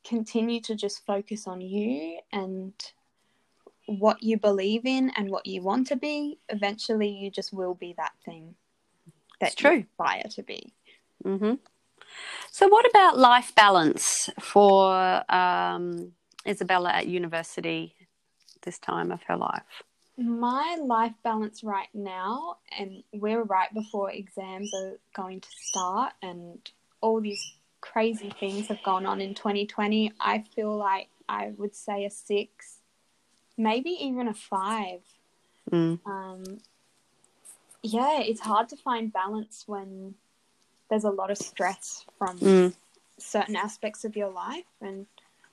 [0.03, 2.73] continue to just focus on you and
[3.87, 7.93] what you believe in and what you want to be, eventually you just will be
[7.97, 8.55] that thing
[9.39, 9.71] that true.
[9.71, 10.73] you aspire to be.
[11.25, 11.53] Mm-hmm.
[12.51, 16.11] So, what about life balance for um,
[16.45, 17.95] Isabella at university
[18.63, 19.83] this time of her life?
[20.17, 26.59] My life balance right now, and we're right before exams are going to start, and
[26.99, 27.41] all these
[27.79, 30.11] crazy things have gone on in 2020.
[30.19, 32.80] I feel like I would say a six
[33.57, 35.01] maybe even a five.
[35.71, 35.99] Mm.
[36.05, 36.43] Um,
[37.83, 40.15] yeah, it's hard to find balance when
[40.89, 42.75] there's a lot of stress from mm.
[43.17, 44.65] certain aspects of your life.
[44.81, 45.07] And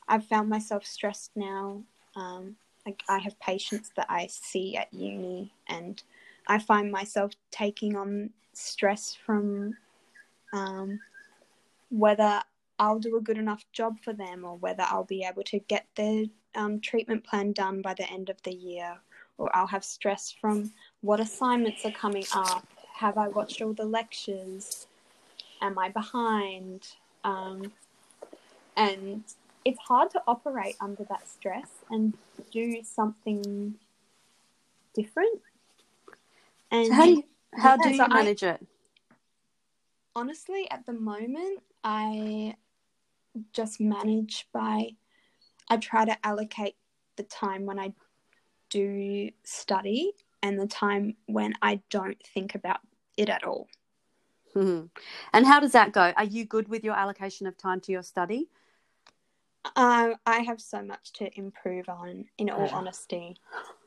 [0.08, 1.82] I've found myself stressed now.
[2.16, 6.02] Um, like I have patients that I see at uni, and
[6.46, 9.76] I find myself taking on stress from
[10.52, 10.98] um,
[11.90, 12.42] whether
[12.78, 15.86] I'll do a good enough job for them or whether I'll be able to get
[15.96, 16.24] their
[16.58, 18.98] um, treatment plan done by the end of the year,
[19.38, 22.66] or I'll have stress from what assignments are coming up.
[22.96, 24.88] Have I watched all the lectures?
[25.62, 26.86] Am I behind?
[27.22, 27.72] Um,
[28.76, 29.22] and
[29.64, 32.14] it's hard to operate under that stress and
[32.50, 33.74] do something
[34.94, 35.40] different.
[36.70, 38.66] And so how do you, how yeah, do you so manage I, it?
[40.16, 42.56] Honestly, at the moment, I
[43.52, 44.90] just manage by
[45.70, 46.76] I try to allocate
[47.16, 47.92] the time when I
[48.70, 52.80] do study and the time when I don't think about
[53.16, 53.68] it at all.
[54.54, 54.86] Mm-hmm.
[55.32, 56.12] And how does that go?
[56.16, 58.48] Are you good with your allocation of time to your study?
[59.76, 63.36] Uh, I have so much to improve on, in all honesty.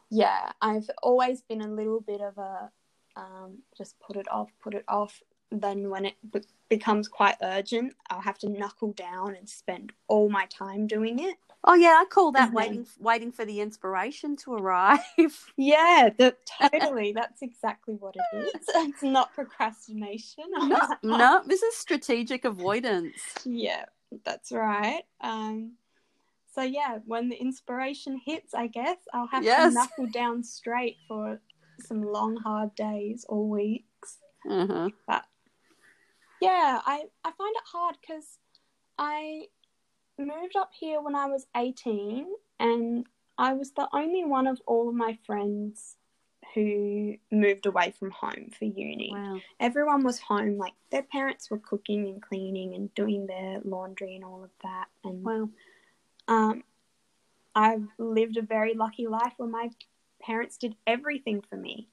[0.09, 2.69] Yeah, I've always been a little bit of a
[3.15, 5.21] um, just put it off, put it off.
[5.51, 10.29] Then when it be- becomes quite urgent, I'll have to knuckle down and spend all
[10.29, 11.35] my time doing it.
[11.63, 14.99] Oh yeah, I call that waiting waiting for the inspiration to arrive.
[15.57, 17.13] Yeah, the, totally.
[17.13, 18.51] That's exactly what it is.
[18.75, 20.45] It's not procrastination.
[20.51, 23.21] No, no, this is strategic avoidance.
[23.45, 23.85] Yeah,
[24.25, 25.03] that's right.
[25.21, 25.73] Um,
[26.53, 29.69] so yeah, when the inspiration hits, I guess I'll have yes.
[29.69, 31.39] to knuckle down straight for
[31.79, 34.17] some long, hard days or weeks.
[34.47, 34.87] Mm-hmm.
[35.07, 35.25] But
[36.41, 38.39] yeah, I I find it hard because
[38.97, 39.45] I
[40.17, 42.27] moved up here when I was 18
[42.59, 43.05] and
[43.37, 45.97] I was the only one of all of my friends
[46.53, 49.11] who moved away from home for uni.
[49.13, 49.39] Wow.
[49.59, 54.23] Everyone was home, like their parents were cooking and cleaning and doing their laundry and
[54.23, 54.85] all of that.
[55.03, 55.49] And wow.
[56.27, 56.63] um,
[57.55, 59.69] I've lived a very lucky life where my
[60.21, 61.87] parents did everything for me.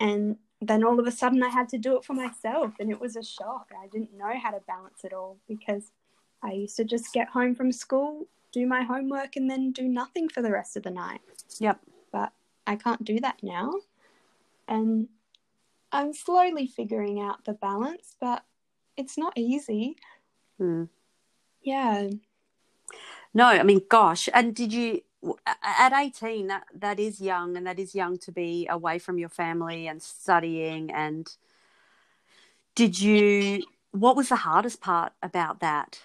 [0.00, 3.00] And then all of a sudden I had to do it for myself and it
[3.00, 3.70] was a shock.
[3.80, 5.90] I didn't know how to balance it all because
[6.42, 10.28] I used to just get home from school, do my homework, and then do nothing
[10.28, 11.20] for the rest of the night.
[11.58, 11.80] Yep.
[12.12, 12.32] But
[12.66, 13.72] I can't do that now.
[14.66, 15.08] And
[15.90, 18.44] I'm slowly figuring out the balance, but
[18.96, 19.96] it's not easy.
[20.58, 20.84] Hmm.
[21.62, 22.10] Yeah.
[23.34, 24.28] No, I mean, gosh.
[24.32, 25.02] And did you,
[25.62, 29.28] at 18, that, that is young, and that is young to be away from your
[29.28, 30.90] family and studying.
[30.90, 31.28] And
[32.74, 36.00] did you, what was the hardest part about that?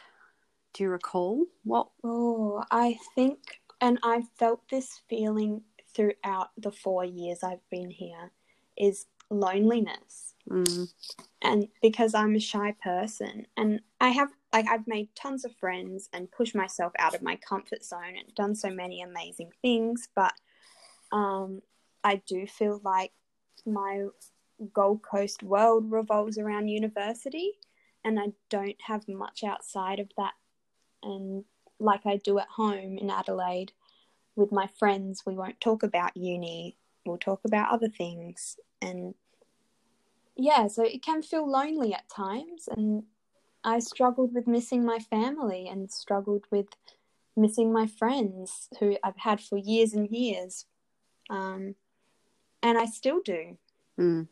[0.74, 1.88] Do you recall what?
[2.04, 3.38] Oh, I think,
[3.80, 5.62] and I've felt this feeling
[5.96, 8.32] throughout the four years I've been here,
[8.76, 10.34] is loneliness.
[10.50, 10.92] Mm.
[11.44, 16.10] And because I'm a shy person, and I have, like, I've made tons of friends
[16.12, 20.34] and pushed myself out of my comfort zone and done so many amazing things, but
[21.12, 21.62] um,
[22.04, 23.12] I do feel like
[23.66, 24.08] my
[24.74, 27.52] Gold Coast world revolves around university,
[28.04, 30.34] and I don't have much outside of that
[31.04, 31.44] and
[31.80, 33.74] like I do at home in Adelaide
[34.36, 38.58] with my friends, we won't talk about uni, we'll talk about other things.
[38.82, 39.14] And
[40.36, 42.68] yeah, so it can feel lonely at times.
[42.76, 43.04] And
[43.64, 46.68] I struggled with missing my family and struggled with
[47.36, 50.66] missing my friends who I've had for years and years.
[51.30, 51.76] Um,
[52.62, 53.58] and I still do.
[54.00, 54.28] Mm.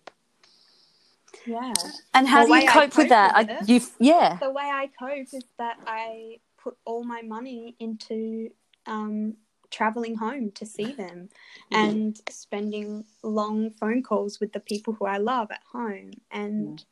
[1.45, 1.73] Yeah.
[2.13, 3.35] And how do you cope, cope with that?
[3.37, 4.37] With I, you, yeah.
[4.41, 8.49] The way I cope is that I put all my money into
[8.85, 9.35] um,
[9.71, 11.29] traveling home to see them
[11.71, 11.75] mm-hmm.
[11.75, 16.85] and spending long phone calls with the people who I love at home and mm.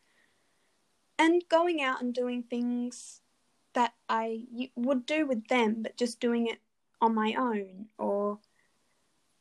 [1.19, 3.21] and going out and doing things
[3.73, 6.59] that I would do with them but just doing it
[7.01, 8.39] on my own or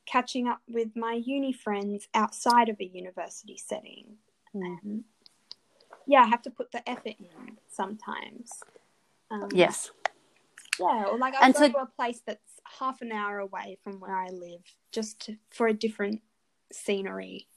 [0.06, 4.16] catching up with my uni friends outside of a university setting.
[4.54, 5.02] Mm.
[6.06, 8.50] yeah, I have to put the effort in sometimes.
[9.30, 9.90] Um, yes.
[10.78, 12.40] Yeah, or like I'll go to a place that's
[12.78, 14.60] half an hour away from where I live
[14.92, 16.20] just to, for a different
[16.72, 17.48] scenery.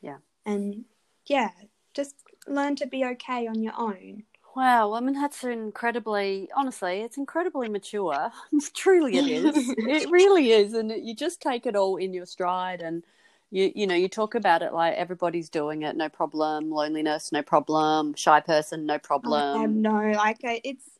[0.00, 0.18] Yeah.
[0.44, 0.84] And
[1.26, 1.50] yeah,
[1.94, 2.14] just
[2.46, 4.24] learn to be okay on your own.
[4.54, 8.30] Wow, I mean that's incredibly honestly, it's incredibly mature.
[8.74, 9.74] Truly it is.
[9.78, 13.04] it really is and you just take it all in your stride and
[13.50, 17.42] you you know, you talk about it like everybody's doing it, no problem, loneliness, no
[17.42, 19.60] problem, shy person, no problem.
[19.60, 20.95] I no, like it's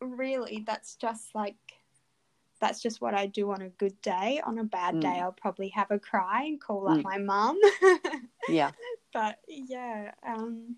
[0.00, 1.56] really that's just like
[2.60, 4.40] that's just what I do on a good day.
[4.44, 5.02] On a bad mm.
[5.02, 7.02] day, I'll probably have a cry and call up mm.
[7.02, 7.60] my mum.
[8.48, 8.70] yeah.
[9.12, 10.76] But yeah, um,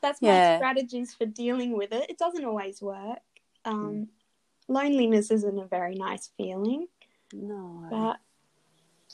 [0.00, 0.56] that's my Yeah.
[0.56, 2.08] strategies for dealing with it.
[2.08, 3.20] It doesn't always work.
[3.64, 4.08] Um,
[4.68, 6.88] Loneliness isn't a very nice feeling,
[7.32, 7.86] No.
[7.90, 8.20] but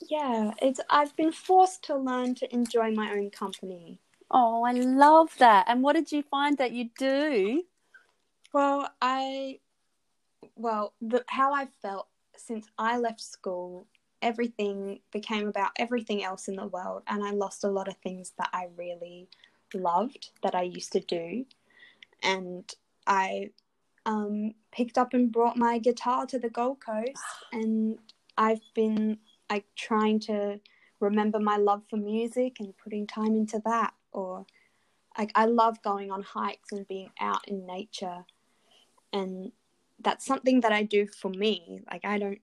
[0.08, 0.80] yeah, it's.
[0.90, 3.98] I've been forced to learn to enjoy my own company.
[4.30, 5.64] Oh, I love that.
[5.68, 7.64] And what did you find that you do?
[8.52, 9.60] Well, I,
[10.56, 13.86] well, the, how I felt since I left school,
[14.22, 18.32] everything became about everything else in the world, and I lost a lot of things
[18.38, 19.28] that I really
[19.74, 21.44] loved that I used to do,
[22.22, 22.64] and
[23.06, 23.50] I
[24.06, 27.22] um, picked up and brought my guitar to the Gold Coast,
[27.52, 27.98] and
[28.36, 29.18] I've been
[29.50, 30.60] like trying to
[31.00, 34.46] remember my love for music and putting time into that, or
[35.18, 38.24] like I love going on hikes and being out in nature
[39.12, 39.52] and
[40.00, 41.80] that's something that I do for me.
[41.90, 42.40] Like I don't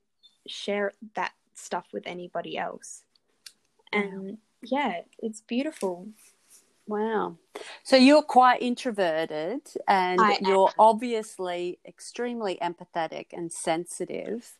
[0.47, 3.03] share that stuff with anybody else.
[3.91, 6.07] And yeah, it's beautiful.
[6.87, 7.37] Wow.
[7.83, 10.75] So you're quite introverted and I you're am.
[10.77, 14.51] obviously extremely empathetic and sensitive.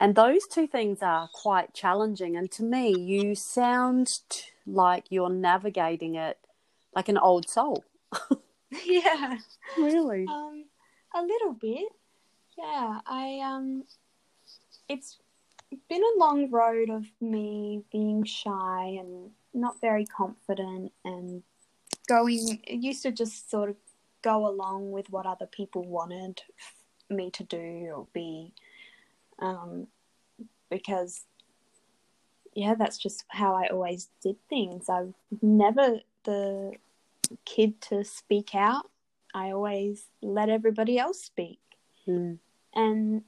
[0.00, 2.36] And those two things are quite challenging.
[2.36, 6.38] And to me, you sound t- like you're navigating it
[6.94, 7.84] like an old soul.
[8.86, 9.38] yeah.
[9.78, 10.26] Really?
[10.28, 10.64] Um
[11.14, 11.88] a little bit.
[12.58, 13.84] Yeah, I um
[14.88, 15.18] it's
[15.88, 21.42] been a long road of me being shy and not very confident and
[22.08, 23.76] going it used to just sort of
[24.22, 26.42] go along with what other people wanted
[27.10, 28.52] me to do or be
[29.38, 29.86] um
[30.70, 31.24] because
[32.54, 36.72] yeah that's just how I always did things I was never the
[37.44, 38.90] kid to speak out
[39.34, 41.58] I always let everybody else speak.
[42.08, 42.38] Mm.
[42.74, 43.22] and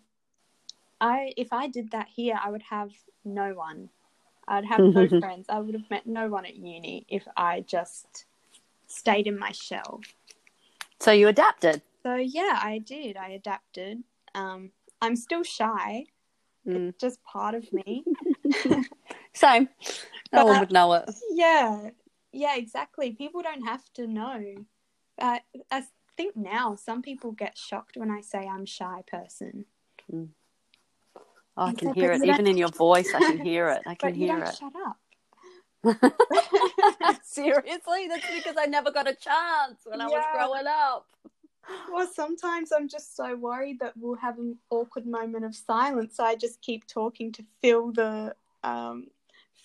[1.00, 2.90] I if I did that here I would have
[3.24, 3.88] no one.
[4.48, 5.46] I'd have no friends.
[5.48, 8.26] I would have met no one at uni if I just
[8.86, 10.00] stayed in my shell.
[11.00, 11.82] So you adapted.
[12.02, 13.16] so yeah I did.
[13.16, 14.02] I adapted.
[14.34, 14.70] Um
[15.02, 16.04] I'm still shy.
[16.66, 16.88] Mm.
[16.90, 18.04] it's just part of me.
[19.32, 19.68] Same.
[20.32, 21.10] No But- one would know it.
[21.32, 21.90] yeah.
[22.32, 23.12] Yeah exactly.
[23.12, 24.42] People don't have to know
[25.20, 25.38] uh,
[25.70, 25.84] I
[26.16, 29.66] think now some people get shocked when I say I'm a shy person
[31.58, 32.24] Oh, I can hear it.
[32.24, 33.82] Even in your voice, I can hear it.
[33.86, 34.54] I can hear it.
[34.54, 34.98] shut up
[37.22, 38.08] Seriously?
[38.08, 41.06] That's because I never got a chance when I was growing up.
[41.90, 46.16] Well, sometimes I'm just so worried that we'll have an awkward moment of silence.
[46.16, 49.15] So I just keep talking to fill the um, fill the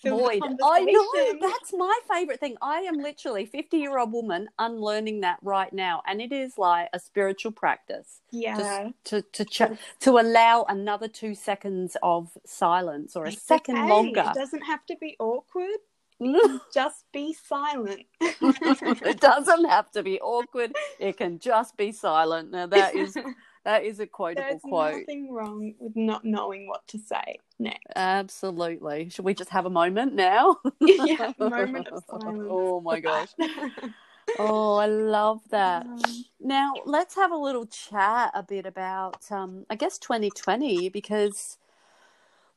[0.04, 0.42] Void.
[0.62, 1.38] I know.
[1.40, 2.56] That's my favorite thing.
[2.60, 6.02] I am literally 50 year old woman unlearning that right now.
[6.06, 8.90] And it is like a spiritual practice yeah.
[9.04, 13.88] to, to, ch- to allow another two seconds of silence or a It's second okay.
[13.88, 14.24] longer.
[14.28, 15.78] It doesn't have to be awkward.
[16.74, 18.06] Just be silent.
[18.20, 20.72] It doesn't have to be awkward.
[20.98, 22.50] It can just be silent.
[22.50, 23.16] Now that is
[23.64, 24.92] that is a quotable There's quote.
[24.92, 27.86] There's nothing wrong with not knowing what to say next.
[27.96, 29.08] Absolutely.
[29.10, 30.56] Should we just have a moment now?
[30.80, 32.48] Yeah, moment of silence.
[32.50, 33.28] Oh my gosh.
[34.38, 35.86] Oh, I love that.
[35.86, 41.58] Um, Now, let's have a little chat a bit about, um, I guess, 2020 because,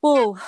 [0.02, 0.40] well,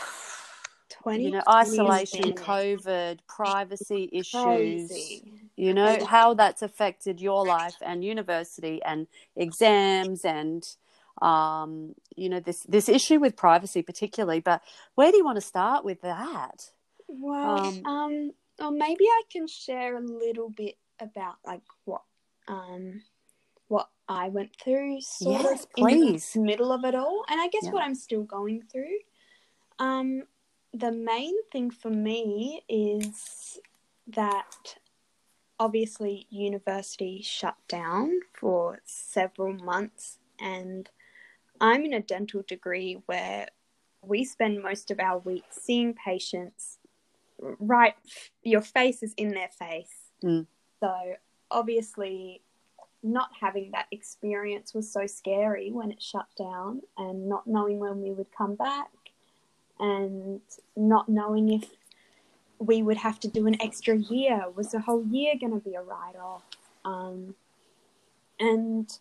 [0.90, 5.34] 20, you know, isolation, COVID, privacy issues, crazy.
[5.58, 10.66] You know, how that's affected your life and university and exams and,
[11.22, 14.40] um, you know, this, this issue with privacy particularly.
[14.40, 14.62] But
[14.96, 16.72] where do you want to start with that?
[17.08, 22.02] Well, Um, um, or maybe I can share a little bit about like what
[22.48, 23.04] um
[23.68, 26.36] what I went through sort Yes, of in the please.
[26.36, 27.72] middle of it all, and I guess Yeah.
[27.72, 28.98] what I'm still going through.
[29.80, 30.24] Um,
[30.74, 33.60] the main thing for me is
[34.08, 34.78] that
[35.60, 40.90] obviously university shut down for several months, and
[41.60, 43.48] I'm in a dental degree where
[44.02, 46.78] we spend most of our week seeing patients
[47.40, 47.94] right
[48.44, 49.94] your face is in their face
[50.24, 50.48] Mm.
[50.80, 51.16] so
[51.52, 52.42] obviously
[53.04, 58.02] not having that experience was so scary when it shut down and not knowing when
[58.02, 58.90] we would come back
[59.80, 60.42] and
[60.76, 61.70] not knowing if
[62.60, 65.76] we would have to do an extra year was the whole year going to be
[65.76, 66.44] a write-off
[66.86, 67.36] um,
[68.40, 69.00] and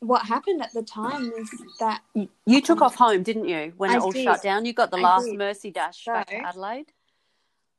[0.00, 2.02] what happened at the time is that
[2.46, 4.22] You- took off home, didn't you, when I it all did.
[4.22, 4.64] shut down?
[4.64, 5.36] You got the I last did.
[5.38, 6.92] Mercy Dash back to Adelaide?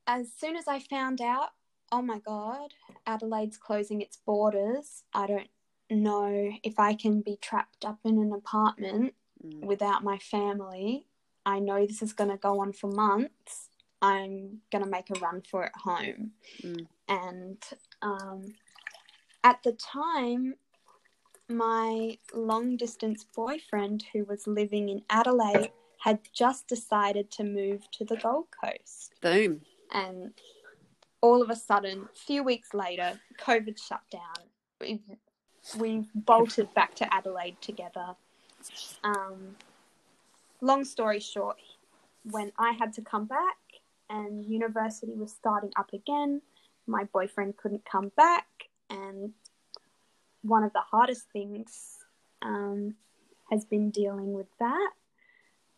[0.06, 1.50] as soon as I found out,
[1.92, 2.74] oh my God,
[3.08, 5.04] Adelaide's closing its borders.
[5.14, 5.48] I don't
[5.90, 9.14] know if I can be trapped up in an apartment
[9.46, 9.62] Mm.
[9.64, 11.06] without my family.
[11.46, 13.70] I know this is going to go on for months.
[14.02, 16.32] I'm going to make a run for it home.
[16.62, 16.88] Mm.
[17.08, 17.64] And
[18.02, 18.56] um,
[19.44, 20.56] at the time,
[21.50, 28.06] my long distance boyfriend, who was living in Adelaide, had just decided to move to
[28.06, 29.14] the Gold Coast.
[29.22, 29.62] Boom.
[29.92, 30.34] And
[31.22, 34.46] all of a sudden, a few weeks later, COVID shut down.
[34.80, 35.02] We,
[35.78, 38.16] we bolted back to Adelaide together.
[39.04, 39.58] Um,
[40.62, 41.58] long story short,
[42.24, 43.58] when I had to come back
[44.10, 46.42] and university was starting up again,
[46.88, 48.48] my boyfriend couldn't come back,
[48.90, 49.32] and
[50.42, 51.98] one of the hardest things
[52.42, 52.96] um,
[53.52, 54.92] has been dealing with that.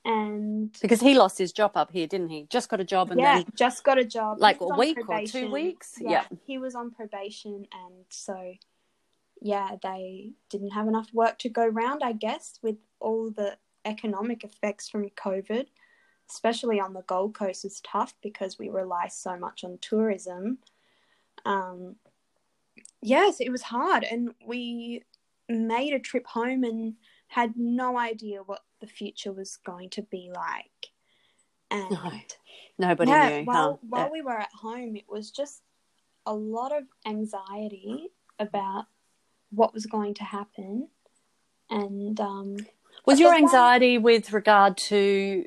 [0.04, 2.48] And because he lost his job up here, didn't he?
[2.50, 4.40] Just got a job and yeah, then just got a job.
[4.40, 5.94] like a week or two weeks.
[6.00, 6.24] Yeah, Yeah.
[6.46, 8.54] he was on probation, and so
[9.42, 12.02] yeah, they didn't have enough work to go round.
[12.04, 15.68] I guess with all the economic effects from COVID,
[16.32, 20.60] especially on the Gold Coast, is tough because we rely so much on tourism.
[21.46, 21.96] Um,
[23.02, 25.04] yes, it was hard, and we
[25.50, 26.96] made a trip home and
[27.28, 30.88] had no idea what the future was going to be like.
[31.70, 32.12] And No,
[32.78, 33.46] Nobody yeah, knew.
[33.46, 33.78] while huh?
[33.90, 34.12] while Yeah.
[34.12, 35.62] we were at home, it was just
[36.26, 38.10] a lot of anxiety
[38.40, 38.86] about
[39.52, 40.88] what was going to happen,
[41.70, 42.58] and um,
[43.06, 45.46] Was your the one- anxiety with regard to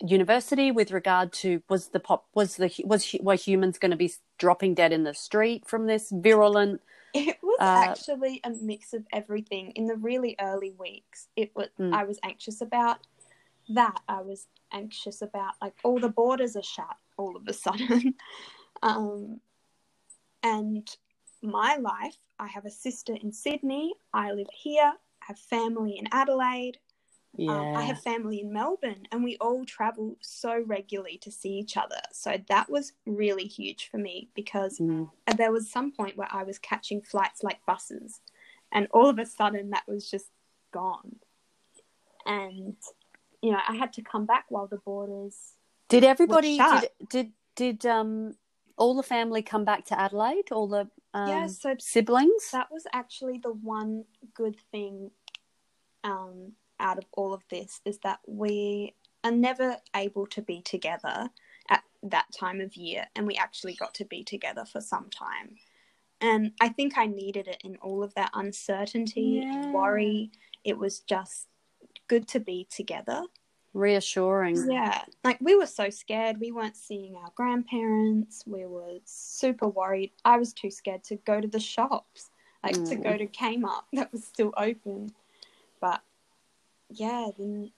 [0.00, 0.70] university?
[0.70, 4.74] With regard to was the pop was the was were humans going to be dropping
[4.74, 6.80] dead in the street from this virulent?
[7.14, 9.70] it was Uh, actually a mix of everything.
[9.72, 11.94] In the really early weeks, it was Mm.
[11.94, 12.98] I was anxious about
[13.70, 14.00] that.
[14.08, 18.14] I was anxious about like all the borders are shut all of a sudden,
[18.82, 19.40] um,
[20.42, 20.88] and
[21.42, 22.16] my life.
[22.38, 23.94] I have a sister in Sydney.
[24.12, 24.92] I live here.
[25.22, 26.78] I have family in Adelaide.
[27.34, 31.50] Yeah, Um, I have family in Melbourne, and we all travel so regularly to see
[31.50, 32.00] each other.
[32.12, 35.10] So that was really huge for me because Mm.
[35.36, 38.20] there was some point where I was catching flights like buses,
[38.72, 40.30] and all of a sudden that was just
[40.72, 41.16] gone.
[42.24, 42.76] And
[43.42, 45.56] you know, I had to come back while the borders.
[45.88, 48.34] Did everybody did did did um
[48.76, 50.50] all the family come back to Adelaide?
[50.52, 52.50] All the um, Yeah, so siblings.
[52.52, 54.04] that was actually the one
[54.34, 55.10] good thing
[56.04, 61.30] um, out of all of this is that we are never able to be together
[61.68, 65.56] at that time of year, and we actually got to be together for some time.
[66.20, 69.52] And I think I needed it in all of that uncertainty Yeah.
[69.52, 70.30] and worry.
[70.64, 71.48] It was just
[72.08, 73.22] good to be together.
[73.74, 74.70] Reassuring.
[74.70, 76.40] Yeah, like we were so scared.
[76.40, 78.44] We weren't seeing our grandparents.
[78.46, 80.12] We were super worried.
[80.24, 82.30] I was too scared to go to the shops,
[82.64, 83.02] like to Mm.
[83.02, 85.12] go to Kmart that was still open.
[85.80, 86.00] But
[86.90, 87.72] yeah, then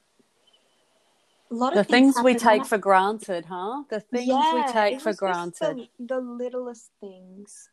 [1.50, 3.84] a lot The of things we take for granted, huh?
[3.88, 5.88] The things we take for granted.
[5.98, 7.68] The, the littlest things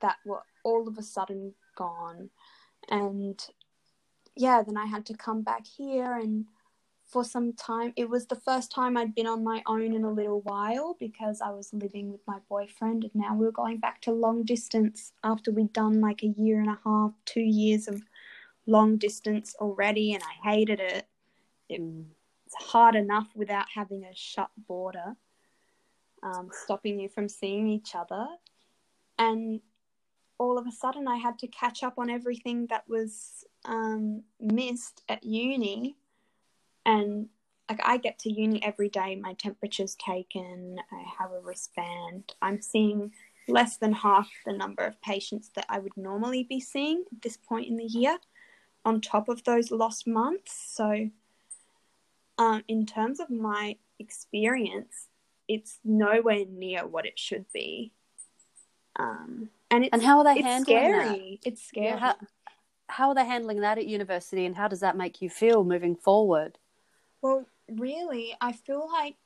[0.00, 2.30] that were all of a sudden gone.
[2.88, 3.40] And
[4.36, 6.46] yeah, then I had to come back here and
[7.06, 10.12] for some time it was the first time I'd been on my own in a
[10.12, 14.00] little while because I was living with my boyfriend and now we were going back
[14.02, 18.00] to long distance after we'd done like a year and a half, two years of
[18.66, 21.06] long distance already and I hated it.
[21.70, 22.04] Mm.
[22.46, 25.16] It's hard enough without having a shut border
[26.22, 28.26] um, stopping you from seeing each other.
[29.18, 29.60] And
[30.38, 35.02] all of a sudden, I had to catch up on everything that was um, missed
[35.08, 35.96] at uni.
[36.86, 37.28] And
[37.68, 42.34] like, I get to uni every day, my temperature's taken, I have a wristband.
[42.40, 43.12] I'm seeing
[43.48, 47.36] less than half the number of patients that I would normally be seeing at this
[47.36, 48.18] point in the year,
[48.84, 50.52] on top of those lost months.
[50.74, 51.10] So,
[52.38, 55.08] um, in terms of my experience,
[55.48, 57.92] it's nowhere near what it should be.
[58.96, 61.06] Um, and it's, And how are they handling that?
[61.06, 61.40] scary.
[61.44, 61.86] It's scary.
[61.86, 62.14] Yeah, how,
[62.88, 65.96] how are they handling that at university, and how does that make you feel moving
[65.96, 66.58] forward?
[67.22, 69.16] Well, really, I feel like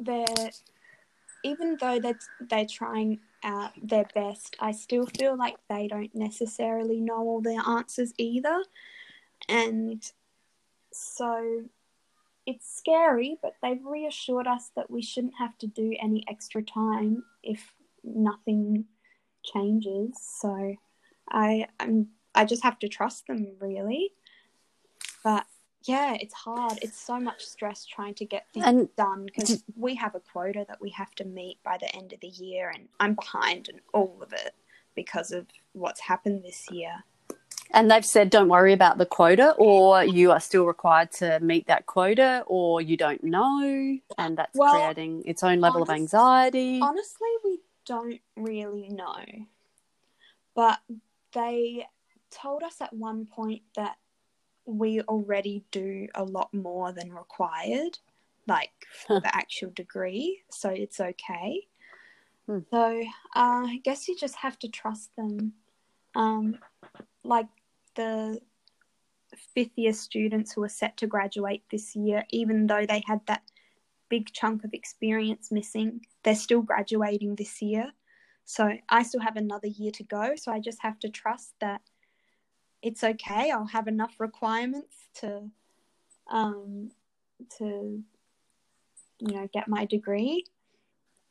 [0.00, 0.50] they're
[1.44, 7.00] even though they're they're trying out their best, I still feel like they don't necessarily
[7.00, 8.64] know all their answers either,
[9.48, 10.02] and
[10.92, 11.64] so
[12.46, 13.38] it's scary.
[13.42, 18.86] But they've reassured us that we shouldn't have to do any extra time if nothing
[19.44, 20.16] changes.
[20.20, 20.76] So
[21.30, 24.12] I I'm I just have to trust them really,
[25.22, 25.46] but
[25.84, 26.78] yeah, it's hard.
[26.82, 30.64] It's so much stress trying to get things And done because we have a quota
[30.68, 33.80] that we have to meet by the end of the year, and I'm behind in
[33.92, 34.54] all of it
[34.94, 37.04] because of what's happened this year.
[37.72, 41.66] and they've said, don't worry about the quota, or you are still required to meet
[41.66, 46.80] that quota, or you don't know, and that's Well, creating its own level of anxiety.
[46.80, 49.24] Honestly, we don't really know,
[50.54, 50.78] but
[51.32, 51.86] they
[52.30, 53.96] told us at one point that
[54.66, 57.98] we already do a lot more than required,
[58.46, 58.72] like
[59.06, 61.66] for the actual degree, so it's okay.
[62.46, 62.60] Hmm.
[62.70, 63.02] So
[63.36, 65.54] uh, I guess you just have to trust them.
[66.14, 66.58] Um,
[67.24, 67.48] like
[67.96, 68.40] the
[69.54, 73.42] fifth year students who are set to graduate this year, even though they had that
[74.08, 77.90] big chunk of experience missing, they're still graduating this year.
[78.44, 80.34] So I still have another year to go.
[80.36, 81.80] So I just have to trust that
[82.84, 83.50] it's okay.
[83.50, 85.50] I'll have enough requirements to,
[86.30, 86.90] um,
[87.58, 88.02] to,
[89.18, 90.44] you know, get my degree.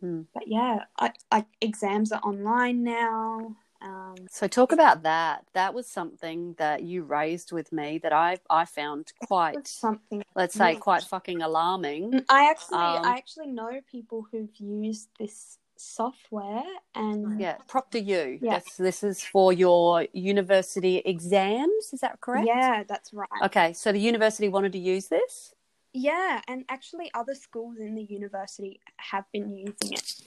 [0.02, 0.24] Hmm.
[0.34, 3.56] But yeah, I, I, exams are online now.
[3.82, 5.46] Um, So talk about that.
[5.54, 10.24] That was something that you raised with me that I I found quite, something.
[10.36, 12.24] let's say, quite fucking alarming.
[12.30, 16.64] I actually, Um, I actually know people who've used this software,
[16.96, 18.40] and Yeah, Proctor U.
[18.42, 18.60] Yeah.
[18.60, 21.94] This, this is for your university exams.
[21.94, 22.48] Is that correct?
[22.48, 23.30] yeah, that's right.
[23.44, 25.54] Okay, so the university wanted to use this.
[25.94, 30.22] Yeah, and actually, other schools in the university have been using it.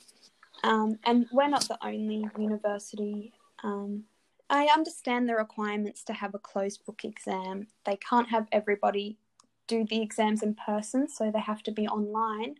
[0.62, 3.32] Um, and we're not the only university.
[3.64, 4.04] Um,
[4.48, 7.66] I understand the requirements to have a closed book exam.
[7.84, 9.18] They can't have everybody
[9.66, 12.56] do the exams in person, so they have to be online.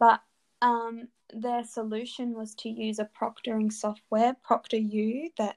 [0.00, 0.20] But
[0.62, 5.56] um, their solution was to use a proctoring software, Proctor U, that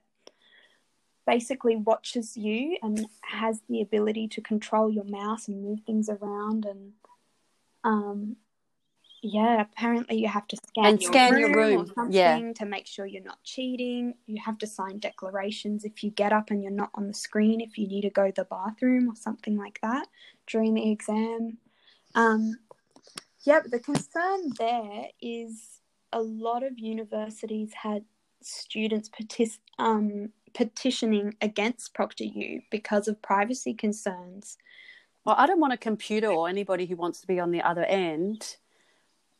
[1.26, 6.66] basically watches you and has the ability to control your mouse and move things around
[6.66, 6.94] and
[7.84, 8.36] um
[9.24, 12.54] yeah apparently you have to scan And your scan room your or something yeah.
[12.58, 16.52] to make sure you're not cheating you have to sign declarations if you get up
[16.52, 19.16] and you're not on the screen if you need to go to the bathroom or
[19.16, 20.08] something like that
[20.46, 21.58] during the exam
[22.14, 22.56] um
[23.46, 25.82] yeah but the concern there is
[26.12, 28.04] a lot of universities had
[28.42, 34.58] students partic- um, petitioning against Proctor U because of privacy concerns.
[35.26, 37.84] Well, I don't want a computer or anybody who wants to be on the other
[37.84, 38.58] end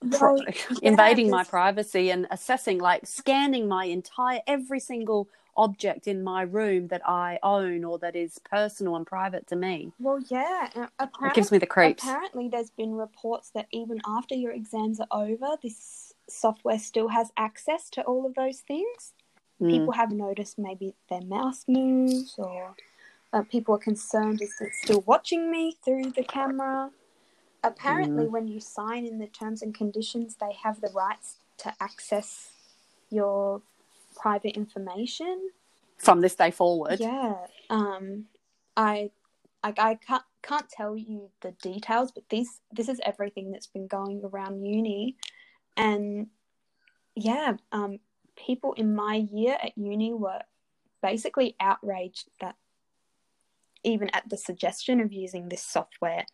[0.02, 0.38] Well,
[0.82, 6.88] invading my privacy and assessing, like scanning my entire every single object in my room
[6.88, 9.92] that I own or that is personal and private to me.
[10.00, 10.88] Well, yeah.
[11.00, 12.04] It gives me the creeps.
[12.04, 17.32] apparently, there's been reports that even after your exams are over, this software still has
[17.38, 19.14] access to all of those things.
[19.62, 19.72] Mm.
[19.72, 22.76] People have noticed maybe their mouse moves, or
[23.32, 26.92] uh, people are concerned is it still watching me through the camera.
[27.64, 32.52] Apparently, when you sign in the terms and conditions, they have the rights to access
[33.10, 33.62] your
[34.16, 35.50] private information.
[35.98, 37.00] From this day forward.
[37.00, 37.36] Yeah.
[37.70, 38.26] Um,
[38.76, 39.12] I,
[39.64, 43.88] I, I can't can't tell you the details, but this this is everything that's been
[43.88, 45.16] going around uni,
[45.78, 46.28] and
[47.16, 48.00] yeah, um,
[48.36, 50.42] people in my year at uni were
[51.02, 52.56] basically outraged that
[53.84, 56.26] even at the suggestion of using this software.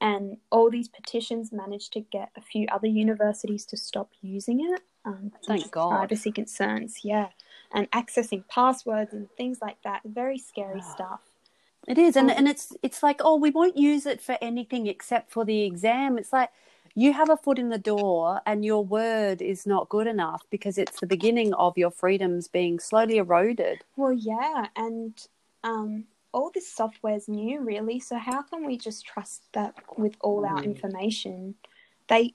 [0.00, 4.80] And all these petitions managed to get a few other universities to stop using it.
[5.04, 5.90] Um, Thank God.
[5.90, 7.28] Privacy concerns, yeah.
[7.72, 10.02] And accessing passwords and things like that.
[10.04, 11.20] Very scary stuff.
[11.86, 14.86] It is, and Um, and it's it's like oh we won't use it for anything
[14.86, 16.18] except for the exam.
[16.18, 16.50] It's like
[16.94, 20.76] you have a foot in the door, and your word is not good enough because
[20.78, 23.84] it's the beginning of your freedoms being slowly eroded.
[23.96, 25.14] Well, yeah, and
[25.64, 28.00] um, all this software's new, really.
[28.00, 30.64] So how can we just trust that with all our Mm.
[30.64, 31.54] information?
[32.08, 32.34] They,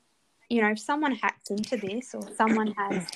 [0.49, 3.07] you know, if someone hacks into this or someone has,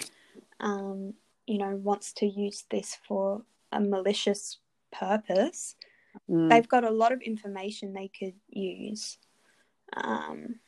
[0.59, 1.13] um,
[1.45, 4.57] you know, wants to use this for a malicious
[4.91, 5.75] purpose,
[6.29, 6.49] Mm.
[6.49, 9.17] they've got a lot of information they could use.
[9.95, 10.59] Um,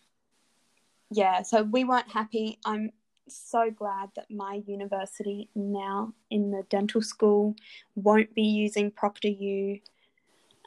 [1.12, 2.60] yeah, so we weren't happy.
[2.66, 2.91] I'm
[3.28, 7.55] so glad that my university now in the dental school
[7.95, 9.80] won't be using Proctor U.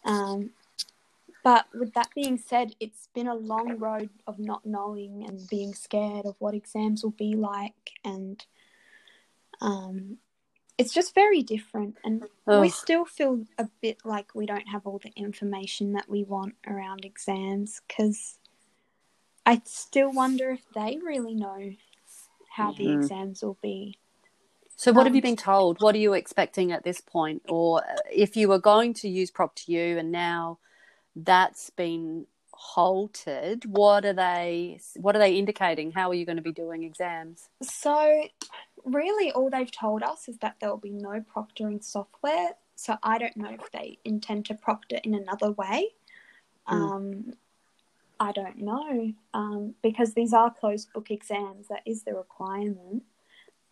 [0.05, 0.51] Um,
[1.43, 5.75] but with that being said, it's been a long road of not knowing and being
[5.75, 8.45] scared of what exams will be like, and
[9.61, 10.19] um,
[10.79, 11.97] it's just very different.
[12.05, 16.25] And we still feel a bit like we don't have all the information that we
[16.25, 18.39] want around exams because
[19.45, 21.75] I still wonder if they really know
[22.51, 23.03] how the Mhm.
[23.03, 23.99] exams will be.
[24.77, 25.81] So, what have you been told?
[25.81, 27.43] What are you expecting at this point?
[27.49, 30.59] Or if you were going to use Proctor U and now
[31.15, 34.81] that's been halted, what are they?
[34.97, 35.93] What are they indicating?
[35.93, 37.49] How are you going to be doing exams?
[37.63, 38.25] So,
[38.85, 42.51] really, all they've told us is that there will be no proctoring software.
[42.77, 45.89] So, I don't know if they intend to proctor in another way.
[46.67, 46.83] Hmm.
[46.83, 47.33] Um,
[48.21, 51.69] I don't know um, because these are closed book exams.
[51.69, 53.03] That is the requirement.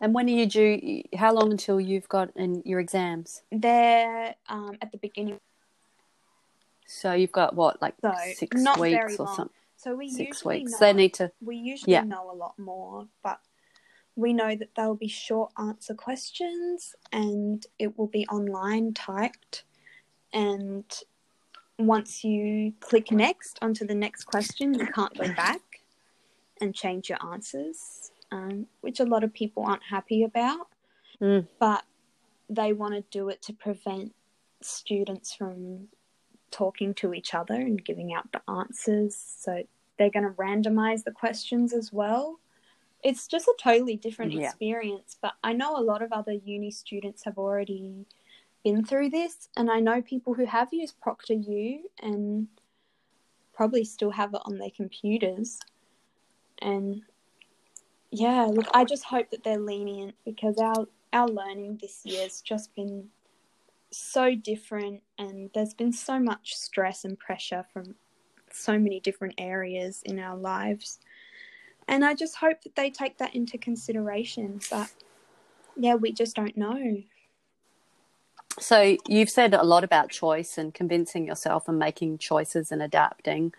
[0.01, 1.03] And when are you due?
[1.15, 3.43] How long until you've got in your exams?
[3.51, 5.39] They're um, at the beginning.
[6.93, 9.49] So you've got what, like So, six weeks or something?
[9.77, 10.73] So we Six usually weeks.
[10.73, 11.31] know, They need to.
[11.41, 12.03] we usually Yeah.
[12.03, 13.39] know a lot more, but
[14.15, 19.63] we know that they'll be short answer questions and it will be online typed.
[20.33, 20.85] And
[21.79, 25.61] once you click next onto the next question, you can't go back
[26.59, 30.67] and change your answers, um, which a lot of people aren't happy about.
[31.21, 31.47] Mm.
[31.57, 31.85] But
[32.49, 34.13] they want to do it to prevent
[34.61, 35.87] students from
[36.51, 39.15] talking to each other and giving out the answers.
[39.15, 39.63] So
[39.97, 42.39] they're going to randomize the questions as well.
[43.03, 44.47] It's just a totally different Yeah.
[44.47, 48.05] experience, but I know a lot of other uni students have already
[48.63, 52.47] been through this, and I know people who have used Proctor U and
[53.53, 55.59] probably still have it on their computers.
[56.61, 57.01] And
[58.11, 62.39] yeah, look, I just hope that they're lenient because our our learning this year has
[62.41, 63.09] just been
[63.91, 67.95] so different and there's been so much stress and pressure from
[68.51, 70.99] so many different areas in our lives.
[71.87, 74.61] And I just hope that they take that into consideration.
[74.69, 74.91] But
[75.75, 77.03] yeah, we just don't know.
[78.59, 83.53] So you've said a lot about choice and convincing yourself and making choices and adapting.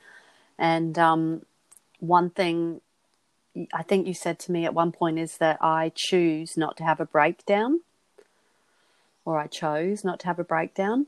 [0.59, 1.47] And um,
[1.99, 2.81] one thing
[3.73, 6.85] I think you said to me at one point is that I choose not to
[6.85, 7.81] have a breakdown,
[9.25, 11.07] or I chose not to have a breakdown.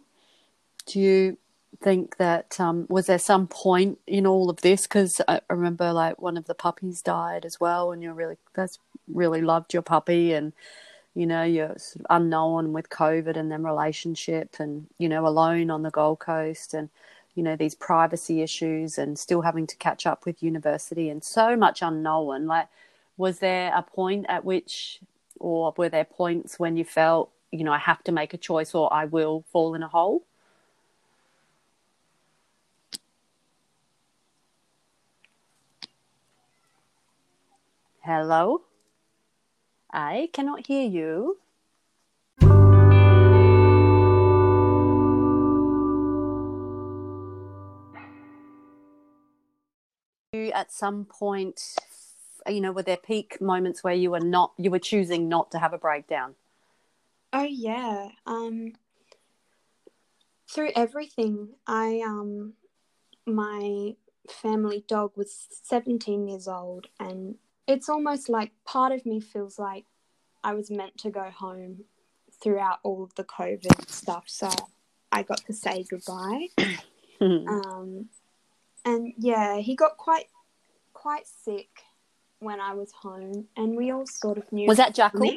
[0.87, 1.39] Do you
[1.83, 4.83] think that um, was there some point in all of this?
[4.83, 8.79] Because I remember like one of the puppies died as well, and you're really that's
[9.09, 10.53] really loved your puppy and
[11.15, 15.71] you know, you're sort of unknown with COVID and then relationship and, you know, alone
[15.71, 16.89] on the Gold Coast and,
[17.35, 21.57] you know, these privacy issues and still having to catch up with university and so
[21.57, 22.47] much unknown.
[22.47, 22.67] Like,
[23.17, 24.99] was there a point at which,
[25.39, 28.75] or were there points when you felt, you know, I have to make a choice
[28.75, 30.25] or I will fall in a hole?
[38.03, 38.63] Hello?
[39.93, 41.39] I cannot hear you.
[50.53, 51.77] At some point,
[52.49, 55.61] you know, were there peak moments where you were not, you were choosing not to
[55.61, 56.35] have a breakdown?
[57.35, 58.09] Oh yeah.
[58.27, 58.75] Um
[60.49, 62.55] through everything, I um
[63.27, 63.97] my
[64.31, 67.35] family dog was 17 years old and
[67.67, 69.85] it's almost like part of me feels like
[70.45, 71.85] I was meant to go home
[72.41, 74.25] throughout all of the COVID stuff.
[74.27, 74.49] So
[75.11, 76.49] I got to say goodbye.
[77.21, 78.09] Um,
[78.85, 80.27] and yeah, he got quite
[80.93, 81.69] quite sick
[82.41, 84.67] when I was home, and we all sort of knew.
[84.67, 85.31] Was that Jackal?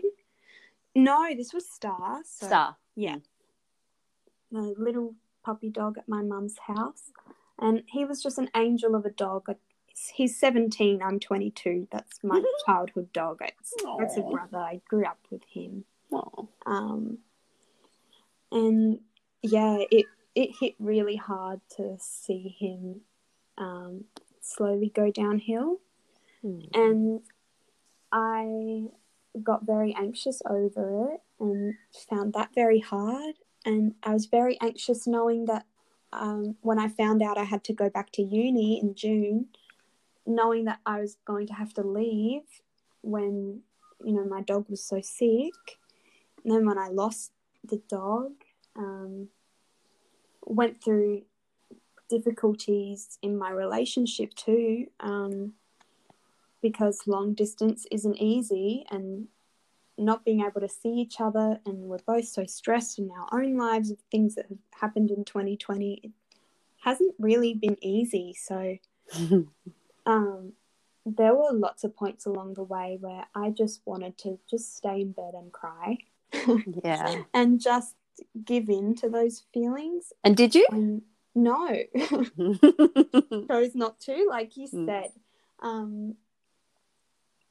[0.98, 2.22] No, this was Star.
[2.26, 2.76] So, Star.
[2.96, 3.18] Yeah,
[4.52, 7.12] the little puppy dog at my mum's house,
[7.60, 9.48] and he was just an angel of a dog.
[10.14, 11.88] He's 17, I'm 22.
[11.92, 13.42] That's my childhood dog.
[13.42, 14.58] It's, it's a brother.
[14.58, 15.86] I grew up with him.
[16.66, 17.18] Um,
[18.52, 19.00] and
[19.42, 23.02] yeah, it it hit really hard to see him
[23.58, 24.06] um,
[24.42, 25.78] slowly go downhill,
[26.42, 26.60] Hmm.
[26.74, 27.22] and
[28.12, 28.86] I
[29.44, 31.76] got very anxious over it and
[32.10, 33.36] found that very hard.
[33.66, 35.66] And I was very anxious knowing that
[36.14, 39.48] um, when I found out I had to go back to uni in June,
[40.26, 42.44] knowing that I was going to have to leave
[43.02, 43.62] when
[44.04, 45.54] you know my dog was so sick.
[46.44, 47.32] And then when I lost
[47.64, 48.32] the dog,
[48.76, 49.30] um,
[50.46, 51.24] went through
[52.10, 55.54] difficulties in my relationship too, um,
[56.70, 59.28] because long distance isn't easy and
[59.98, 63.58] not being able to see each other, and we're both so stressed in our own
[63.58, 66.02] lives of things that have happened in 2020.
[66.04, 66.12] It
[66.84, 68.36] hasn't really been easy.
[68.40, 68.78] So,
[70.06, 70.54] um,
[71.06, 75.02] there were lots of points along the way where I just wanted to just stay
[75.02, 75.98] in bed and cry
[76.84, 77.24] yeah.
[77.34, 77.96] and just
[78.44, 80.12] give in to those feelings.
[80.24, 80.68] And did you?
[80.70, 81.02] And
[81.34, 81.70] no,
[83.48, 84.86] chose not to, like you Mm.
[84.86, 85.12] said.
[85.60, 86.16] Um,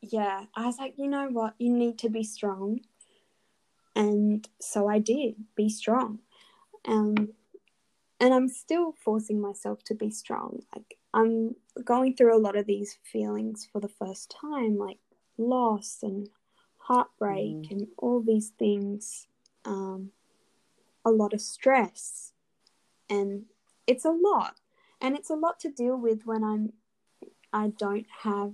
[0.09, 1.55] yeah, I was like, you know what?
[1.59, 2.81] You need to be strong.
[3.95, 6.21] And so I did be strong.
[6.87, 7.33] Um,
[8.21, 10.63] and I'm still forcing myself to be strong.
[10.75, 14.99] Like, I'm going through a lot of these feelings for the first time, like
[15.39, 16.29] loss and
[16.79, 19.27] heartbreak and all these things.
[19.65, 20.11] Um,
[21.05, 22.33] a lot of stress.
[23.09, 23.45] And
[23.87, 24.57] it's a lot.
[25.01, 26.73] And it's a lot to deal with when I'm
[27.53, 28.53] I don't have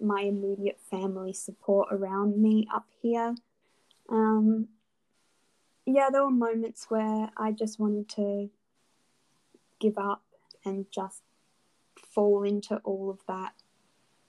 [0.00, 3.34] my immediate family support around me up here.
[4.08, 4.68] Um,
[5.84, 8.50] yeah, there were moments where I just wanted to
[9.80, 10.22] give up
[10.64, 11.22] and just
[11.96, 13.54] fall into all of that,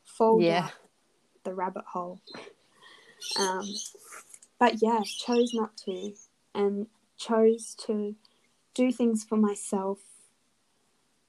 [0.04, 0.70] fall Yeah.
[1.44, 2.22] the rabbit hole.
[3.40, 3.66] Um,
[4.60, 6.14] but yeah, chose not to
[6.54, 6.88] and
[7.18, 8.16] chose to
[8.74, 10.00] do things for myself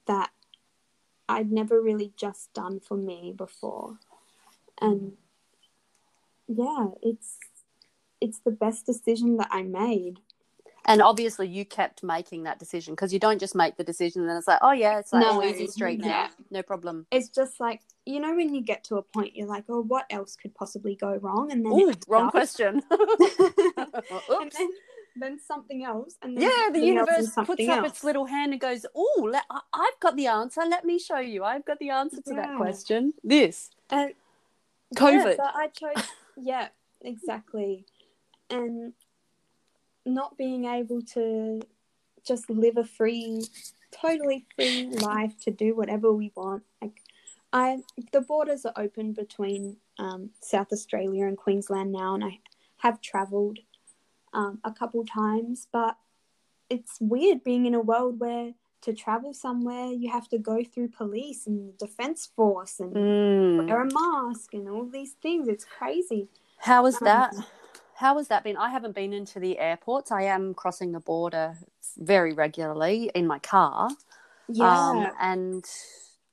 [0.05, 0.31] that
[1.27, 3.99] I'd never really just done for me before.
[4.81, 5.13] And
[6.47, 7.37] yeah, it's
[8.21, 10.19] it's the best decision that I made.
[10.85, 14.29] And obviously, you kept making that decision because you don't just make the decision and
[14.29, 16.29] then it's like, oh yeah, it's like No, easy street now, yeah.
[16.49, 17.05] no problem.
[17.11, 20.05] It's just like you know when you get to a point you're like, oh, what
[20.09, 21.51] else could possibly go wrong?
[21.51, 22.81] And then Ooh, wrong question.
[22.91, 23.87] and
[24.31, 24.57] Oops.
[24.57, 24.69] then,
[25.15, 27.87] then something else, and then Yeah, the and universe puts up else.
[27.87, 29.31] its little hand and goes, "Oh,
[29.73, 30.61] I've got the answer.
[30.67, 31.43] Let me show you.
[31.43, 33.13] I've got the answer to that question.
[33.23, 34.13] This And
[34.95, 35.11] COVID.
[35.11, 36.67] Yeah, so I chose, yeah,
[37.01, 37.85] exactly.
[38.49, 38.93] And
[40.05, 41.61] not being able to
[42.25, 43.43] just live a free,
[43.91, 46.63] totally free life to do whatever we want.
[46.81, 47.01] Like,
[47.51, 47.79] I,
[48.11, 52.39] the borders are open between um, South Australia and Queensland now, and I
[52.77, 53.59] have travelled
[54.33, 55.97] um, a couple times, but
[56.69, 60.89] it's weird being in a world where to travel somewhere you have to go through
[60.89, 63.67] police and defense force and Mm.
[63.67, 65.47] wear a mask and all these things.
[65.47, 66.29] It's crazy.
[66.59, 67.33] How has that?
[67.35, 67.45] Um,
[67.95, 68.57] How has that been?
[68.57, 70.11] I haven't been into the airports.
[70.11, 71.57] I am crossing the border
[71.97, 73.89] very regularly in my car.
[74.61, 75.65] Um, and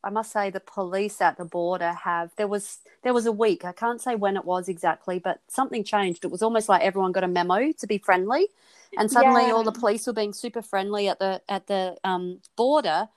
[0.05, 3.65] I must say the police at the border have there was there was a week,
[3.65, 6.25] I can't say when it was exactly, but something changed.
[6.25, 8.49] It was almost like everyone got a memo to be friendly.
[8.97, 9.53] And suddenly Yeah.
[9.53, 13.09] all the police were being super friendly at the at the um, border.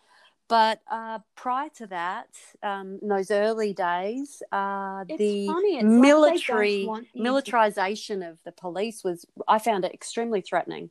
[0.48, 2.30] But uh, prior to that,
[2.64, 5.48] um, in those early days, uh, the.
[5.48, 10.90] Like military militarization of the police was I found it extremely threatening.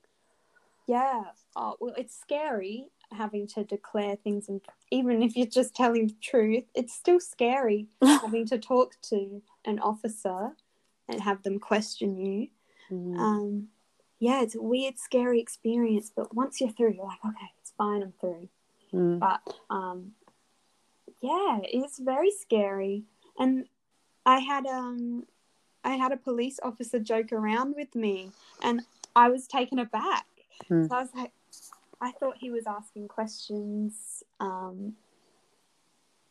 [0.87, 1.25] Yeah.
[1.57, 4.61] Oh, well, it's scary having to declare things, and
[4.91, 9.79] even if you're just telling the truth, it's still scary having to talk to an
[9.81, 10.51] officer
[11.09, 12.49] and have them question you.
[12.91, 13.19] Mm.
[13.19, 13.69] Um,
[14.21, 18.03] yeah, it's a weird, scary experience, but once you're through, you're like, okay, it's fine,
[18.03, 18.49] I'm through.
[18.93, 19.19] Mm.
[19.19, 20.13] but um
[21.21, 23.03] yeah it's very scary
[23.39, 23.67] and
[24.25, 25.25] i had um
[25.85, 28.31] i had a police officer joke around with me
[28.63, 28.81] and
[29.15, 30.25] i was taken aback
[30.69, 30.87] Hmm.
[30.87, 31.33] so i was like
[32.01, 34.95] i thought he was asking questions um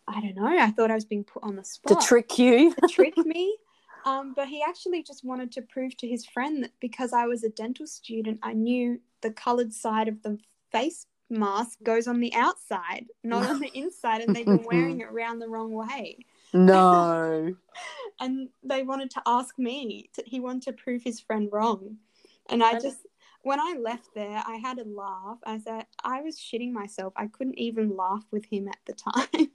[0.08, 2.74] i don't know i thought i was being put on the spot To trick you.
[2.74, 3.56] to trick me
[4.08, 7.44] um but he actually just wanted to prove to his friend that because i was
[7.44, 10.38] a dental student i knew the colored side of the
[10.72, 15.08] face mask goes on the outside, not on the inside, and they've been wearing it
[15.08, 16.18] around the wrong way.
[16.54, 17.56] No.
[18.20, 20.10] And they wanted to ask me.
[20.16, 21.98] To, he wanted to prove his friend wrong,
[22.50, 22.98] and I just.
[23.44, 25.38] When I left there, I had a laugh.
[25.46, 27.14] I said I was shitting myself.
[27.16, 28.94] I couldn't even laugh with him at the
[29.38, 29.50] time.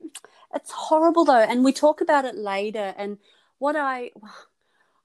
[0.55, 2.95] It's horrible though, and we talk about it later.
[2.97, 3.19] And
[3.63, 4.11] what I,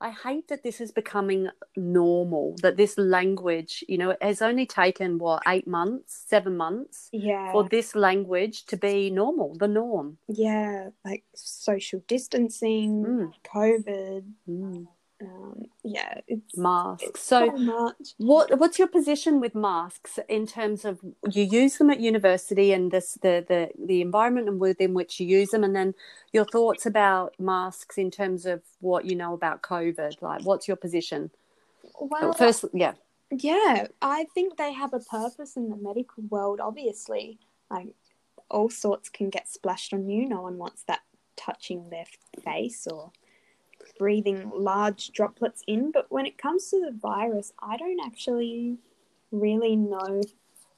[0.02, 2.56] I hate that this is becoming normal.
[2.64, 7.52] That this language, you know, it has only taken what eight months, seven months yeah,
[7.52, 10.18] for this language to be normal, the norm.
[10.28, 13.32] yeah, like social distancing, Mm.
[13.56, 14.24] COVID.
[14.50, 14.88] Mm.
[15.20, 17.04] Um, yeah, it's Masks.
[17.08, 18.14] it's So, so much.
[18.18, 21.00] what what's your position with masks in terms of
[21.32, 25.26] you use them at university and this the the the environment and within which you
[25.26, 25.96] use them, and then
[26.34, 30.22] your thoughts about masks in terms of what you know about COVID?
[30.22, 31.32] Like, what's your position?
[32.00, 32.94] Well, First, yeah.
[33.32, 37.40] Yeah, I think they have a purpose in the medical world, obviously.
[37.70, 37.90] Like,
[38.50, 40.30] all sorts can get splashed on you.
[40.30, 41.02] No one wants that
[41.36, 42.06] touching their
[42.44, 43.12] face or
[43.98, 45.92] breathing large droplets in.
[45.92, 48.78] But when it comes to the virus, I don't actually
[49.32, 50.32] really know if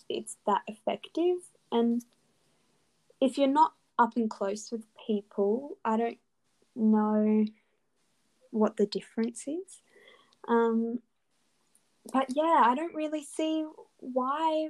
[0.07, 1.38] it's that effective.
[1.72, 2.03] And
[3.22, 6.20] if you're not up and close with people, I don't
[6.76, 7.45] know
[8.51, 9.82] what the difference is.
[10.47, 10.99] Um,
[12.11, 13.65] but yeah, I don't really see
[13.97, 14.70] why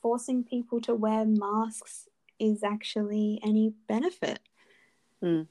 [0.00, 2.08] forcing people to wear masks
[2.38, 4.40] is actually any benefit.
[5.22, 5.42] Hmm.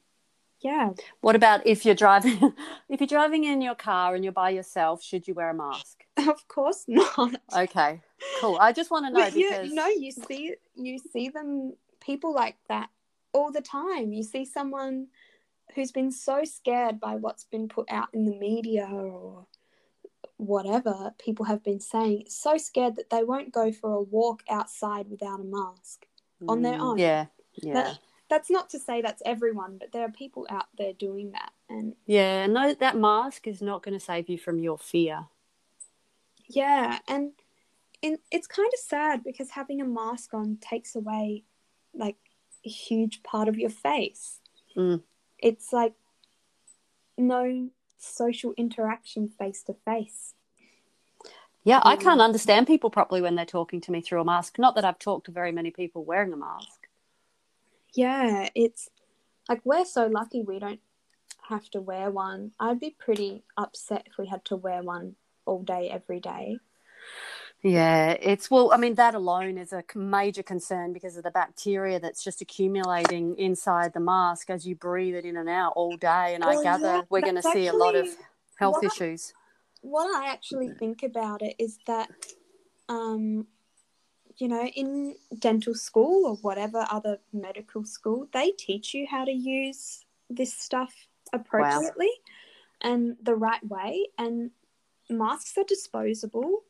[0.62, 0.92] Yeah,
[1.22, 2.54] What about if you're driving?
[2.90, 6.06] if you're driving in your car and you're by yourself, should you wear a mask?
[6.18, 7.36] of course not.
[7.56, 8.00] Okay,
[8.40, 8.58] cool.
[8.62, 12.34] I just want to know But you, because no, you see, you see them people
[12.34, 12.90] like that
[13.34, 14.14] all the time.
[14.14, 15.08] You see someone
[15.74, 19.48] who's been so scared by what's been put out in the media or
[20.38, 25.08] whatever people have been saying, so scared that they won't go for a walk outside
[25.10, 26.06] without a mask.
[26.48, 26.98] on their Mm, own.
[26.98, 27.26] Yeah,
[27.62, 27.74] yeah.
[27.74, 28.00] That-
[28.32, 31.52] that's not to say that's everyone, but there are people out there doing that.
[31.70, 35.26] And yeah, no, that mask is not going to save you from your fear.
[36.48, 37.34] Yeah, and
[38.02, 41.44] in, it's kind of sad because having a mask on takes away
[41.94, 42.16] like
[42.66, 44.40] a huge part of your face.
[44.78, 45.02] Mm.
[45.38, 45.94] It's like
[47.18, 50.36] no social interaction face to face.
[51.66, 54.58] Yeah, I can't understand people properly when they're talking to me through a mask.
[54.58, 56.81] Not that I've talked to very many people wearing a mask.
[57.94, 58.90] Yeah, it's
[59.50, 60.80] like we're so lucky we don't
[61.50, 62.52] have to wear one.
[62.60, 65.16] I'd be pretty upset if we had to wear one
[65.46, 66.58] all day, every day.
[67.64, 72.00] Yeah, it's well, I mean, that alone is a major concern because of the bacteria
[72.00, 76.34] that's just accumulating inside the mask as you breathe it in and out all day.
[76.34, 78.08] And well, I gather yeah, we're going to see a lot of
[78.58, 79.34] health issues.
[79.36, 79.40] I,
[79.82, 82.10] what I actually think about it is that,
[82.90, 83.46] um,
[84.38, 89.32] you know, in dental school or whatever other medical school, they teach you how to
[89.32, 90.94] use this stuff
[91.34, 92.12] appropriately
[92.84, 92.92] wow.
[92.92, 94.08] and the right way.
[94.18, 94.52] And
[95.10, 96.64] masks are disposable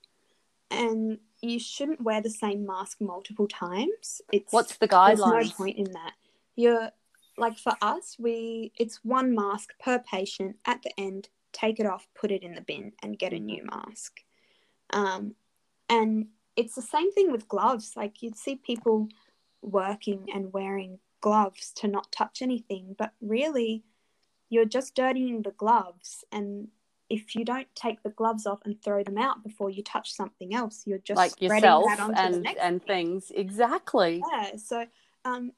[0.70, 4.22] and you shouldn't wear the same mask multiple times.
[4.32, 5.32] It's what's the guideline?
[5.32, 6.14] There's no point in that.
[6.56, 6.90] You're
[7.38, 10.58] like for us, we it's one mask per patient.
[10.66, 13.64] At the end, take it off, put it in the bin, and get a new
[13.64, 14.22] mask.
[14.92, 15.36] Um,
[15.90, 17.94] and it's the same thing with gloves.
[17.96, 19.08] Like you'd see people
[19.62, 23.84] working and wearing gloves to not touch anything, but really,
[24.50, 26.68] you're just dirtying the gloves and
[27.12, 30.56] if you don't take the gloves off and throw them out before you touch something
[30.56, 31.86] else, you're just like yourself
[32.16, 34.24] and and things exactly.
[34.32, 34.56] Yeah.
[34.56, 34.86] So
[35.26, 35.52] um,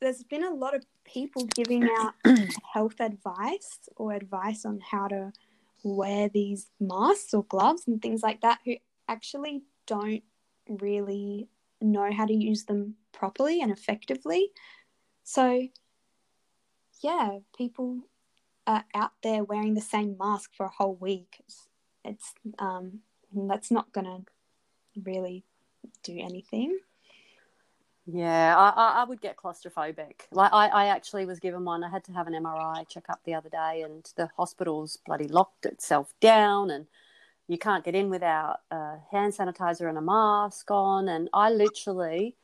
[0.00, 2.14] there's been a lot of people giving out
[2.72, 5.32] health advice or advice on how to
[5.82, 8.76] wear these masks or gloves and things like that who
[9.06, 10.22] actually don't
[10.68, 11.48] really
[11.80, 14.50] know how to use them properly and effectively.
[15.22, 15.68] So
[17.02, 18.00] yeah, people
[18.66, 21.68] are out there wearing the same mask for a whole week, it's,
[22.04, 23.00] it's um,
[23.34, 24.22] that's not going to
[25.02, 25.44] really
[26.02, 26.78] do anything.
[28.06, 30.26] Yeah, I, I would get claustrophobic.
[30.30, 31.82] Like I, I actually was given one.
[31.82, 35.64] I had to have an MRI checkup the other day, and the hospital's bloody locked
[35.64, 36.86] itself down, and
[37.48, 41.08] you can't get in without a hand sanitizer and a mask on.
[41.08, 42.36] And I literally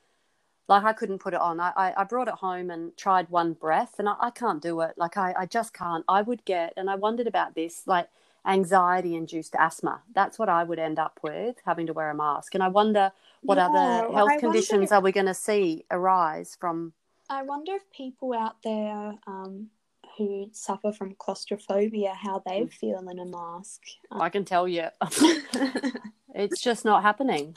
[0.69, 1.59] like I couldn't put it on.
[1.59, 4.93] I, I, brought it home and tried one breath and I, I can't do it.
[4.97, 6.05] Like I, I just can't.
[6.09, 8.09] I would get, and I wondered about this, like
[8.47, 10.03] anxiety induced asthma.
[10.15, 12.55] That's what I would end up with, having to wear a mask.
[12.55, 13.11] And I wonder
[13.43, 16.93] what yeah, other health conditions are we going to see arise from.
[17.29, 19.71] I wonder if people out there um,
[20.17, 22.73] who suffer from claustrophobia, how they mm.
[22.73, 23.81] feel in a mask.
[24.11, 24.89] I can tell you.
[26.35, 27.57] it's just not happening.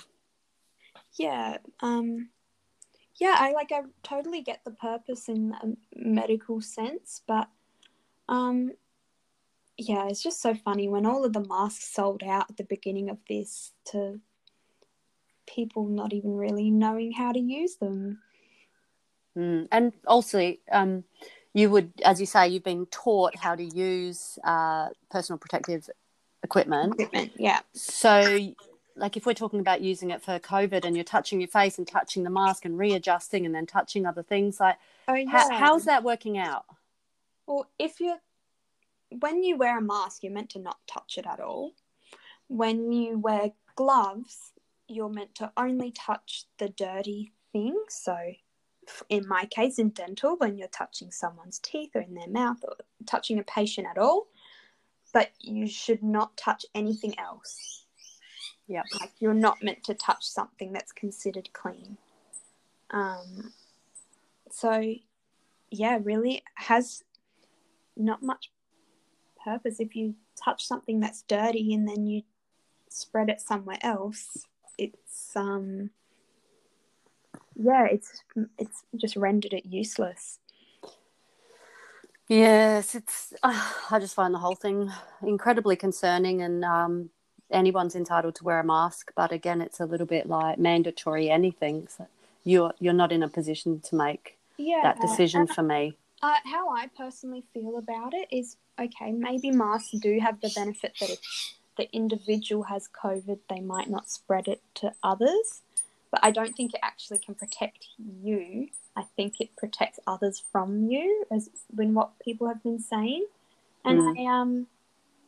[1.18, 1.58] Yeah.
[1.82, 2.30] Um,
[3.16, 7.48] yeah, I like I totally get the purpose in a medical sense, but
[8.28, 8.72] um
[9.78, 13.10] yeah, it's just so funny when all of the masks sold out at the beginning
[13.10, 14.20] of this to
[15.48, 18.20] people not even really knowing how to use them.
[19.38, 19.68] Mm.
[19.72, 21.04] And also, um,
[21.54, 25.90] you would, as you say, you've been taught how to use uh, personal protective
[26.44, 26.94] equipment.
[26.94, 27.60] Equipment, yeah.
[27.74, 28.54] So
[28.96, 31.88] like if we're talking about using it for COVID and you're touching your face and
[31.88, 34.78] touching the mask and readjusting and then touching other things, like
[35.08, 35.30] oh, yeah.
[35.30, 36.66] how, how's that working out?
[37.48, 38.20] Well, if you're
[39.20, 41.74] when you wear a mask, you're meant to not touch it at all.
[42.48, 44.52] When you wear gloves,
[44.88, 48.18] you're meant to only touch the dirty thing, So,
[49.10, 52.76] in my case, in dental, when you're touching someone's teeth or in their mouth or
[53.06, 54.28] touching a patient at all,
[55.14, 57.74] but you should not touch anything else
[58.68, 58.84] yeah.
[59.00, 61.98] Like you're not meant to touch something that's considered clean.
[62.92, 63.54] Um,
[64.52, 64.96] so,
[65.70, 67.04] yeah, really has
[67.98, 68.52] not much
[69.44, 69.80] purpose.
[69.80, 72.24] If you touch something that's dirty and then you
[72.90, 74.46] spread it somewhere else,
[74.78, 75.90] it's um,
[77.56, 78.24] yeah, it's
[78.58, 80.40] it's just rendered it useless.
[82.28, 83.34] Yes, it's.
[83.44, 84.92] Uh, I just find the whole thing
[85.22, 87.10] incredibly concerning, and um,
[87.52, 91.88] anyone's entitled to wear a mask, but again, it's a little bit like mandatory anything.
[91.88, 92.08] So
[92.44, 95.98] you're you're not in a position to make yeah, that decision for me.
[96.22, 99.12] Uh, how I personally feel about it is okay.
[99.12, 101.20] Maybe masks do have the benefit that if
[101.78, 105.62] the individual has COVID, they might not spread it to others.
[106.14, 108.68] But I don't think it actually can protect you.
[108.96, 113.26] I think it protects others from you, as been what people have been saying.
[113.84, 114.20] And mm.
[114.20, 114.68] I um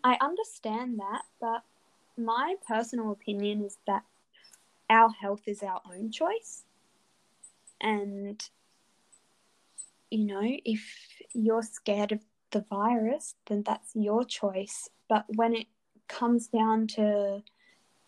[0.04, 1.64] I understand that, but
[2.24, 4.04] my personal opinion is that
[4.88, 6.66] our health is our own choice.
[7.82, 8.40] And
[10.12, 10.84] you know, if
[11.34, 12.20] you're scared of
[12.52, 14.88] the virus, then that's your choice.
[15.10, 15.66] But when it
[16.08, 17.42] comes down to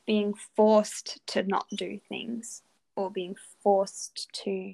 [0.06, 2.62] being forced to not do things
[2.98, 4.74] or being forced to,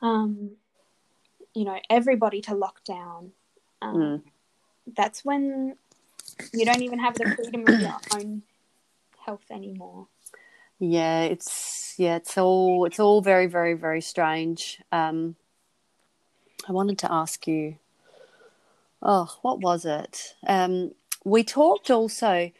[0.00, 0.52] um,
[1.54, 3.32] you know, everybody to lock down,
[3.82, 4.22] um, Mm.
[4.94, 5.76] that's when
[6.52, 8.42] you don't even have the freedom of your own
[9.26, 10.06] health anymore.
[10.78, 14.80] Yeah, it's yeah, it's all it's all very very very strange.
[14.90, 15.36] Um,
[16.66, 17.76] I wanted to ask you.
[19.02, 20.34] Oh, what was it?
[20.46, 20.92] Um,
[21.24, 22.50] we talked also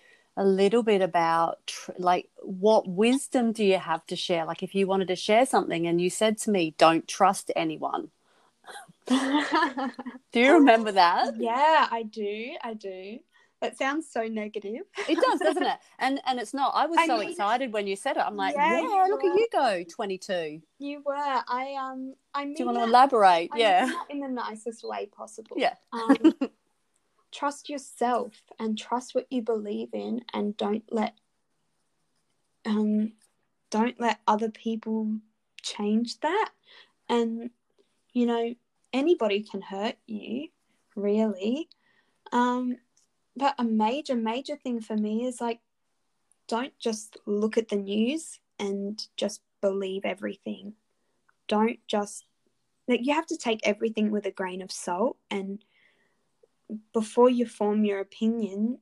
[0.41, 4.47] a little bit about tr- like what wisdom do you have to share?
[4.47, 8.11] Like if you wanted to share something, and you said to me, "Don't trust anyone."
[9.09, 11.34] Do you remember that?
[11.36, 12.55] yeah, I do.
[12.62, 13.18] I do.
[13.61, 14.82] That sounds so negative.
[15.09, 15.78] It does, doesn't it?
[15.99, 16.72] And and it's not.
[16.74, 18.20] I was I so mean- excited when you said it.
[18.20, 20.62] I'm like, Yeah, yeah, look at you go, 22.
[20.78, 21.14] You were.
[21.16, 22.14] I um.
[22.34, 23.51] I mean Do you want to elaborate?
[23.53, 23.91] I yeah.
[24.09, 25.57] in the nicest way possible.
[25.59, 25.74] Yeah.
[25.93, 26.16] Um,
[27.32, 31.14] trust yourself and trust what you believe in, and don't let
[32.66, 33.12] um,
[33.70, 35.18] don't let other people
[35.62, 36.50] change that.
[37.08, 37.50] And
[38.12, 38.54] you know,
[38.92, 40.48] anybody can hurt you,
[40.96, 41.68] really.
[42.32, 42.76] Um,
[43.36, 45.60] but a major, major thing for me is like,
[46.48, 50.74] don't just look at the news and just believe everything.
[51.48, 52.26] Don't just
[52.88, 55.64] like you have to take everything with a grain of salt and
[56.92, 58.78] before you form your opinion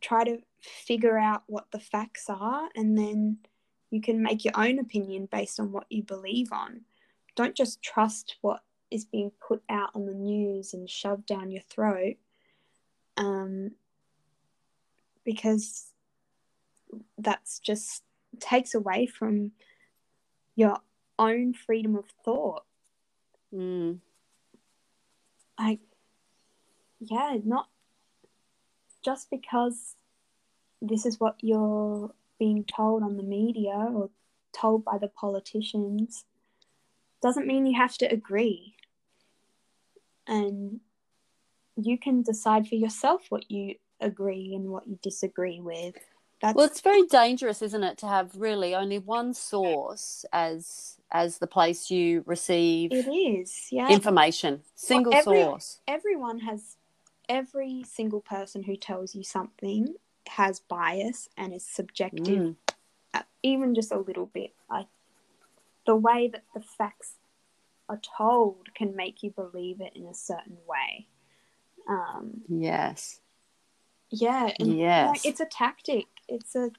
[0.00, 3.38] try to figure out what the facts are and then
[3.90, 6.80] you can make your own opinion based on what you believe on
[7.36, 8.60] don't just trust what
[8.90, 12.16] is being put out on the news and shoved down your throat
[13.16, 13.72] um,
[15.24, 15.92] because
[17.18, 18.02] that's just
[18.40, 19.52] takes away from
[20.54, 20.76] your
[21.18, 22.64] own freedom of thought
[23.54, 24.00] Mm.
[25.58, 25.80] like
[27.00, 27.68] yeah not
[29.04, 29.94] just because
[30.82, 34.10] this is what you're being told on the media or
[34.52, 36.24] told by the politicians
[37.22, 38.74] doesn't mean you have to agree.
[40.26, 40.80] And
[41.76, 45.94] you can decide for yourself what you agree and what you disagree with.
[46.40, 51.38] That's Well, it's very dangerous, isn't it, to have really only one source as as
[51.38, 53.88] the place you receive it is yeah.
[53.88, 55.80] information, single every- source.
[55.88, 56.76] everyone has
[57.28, 59.94] every single person who tells you something
[60.28, 62.56] has bias and is subjective Mm.
[63.14, 64.86] uh, even just a little bit like
[65.86, 67.14] the way that the facts
[67.88, 71.06] are told can make you believe it in a certain way
[71.88, 73.20] um Yes.
[74.10, 75.10] yeah Yes.
[75.10, 76.70] like, it's a tactic it's a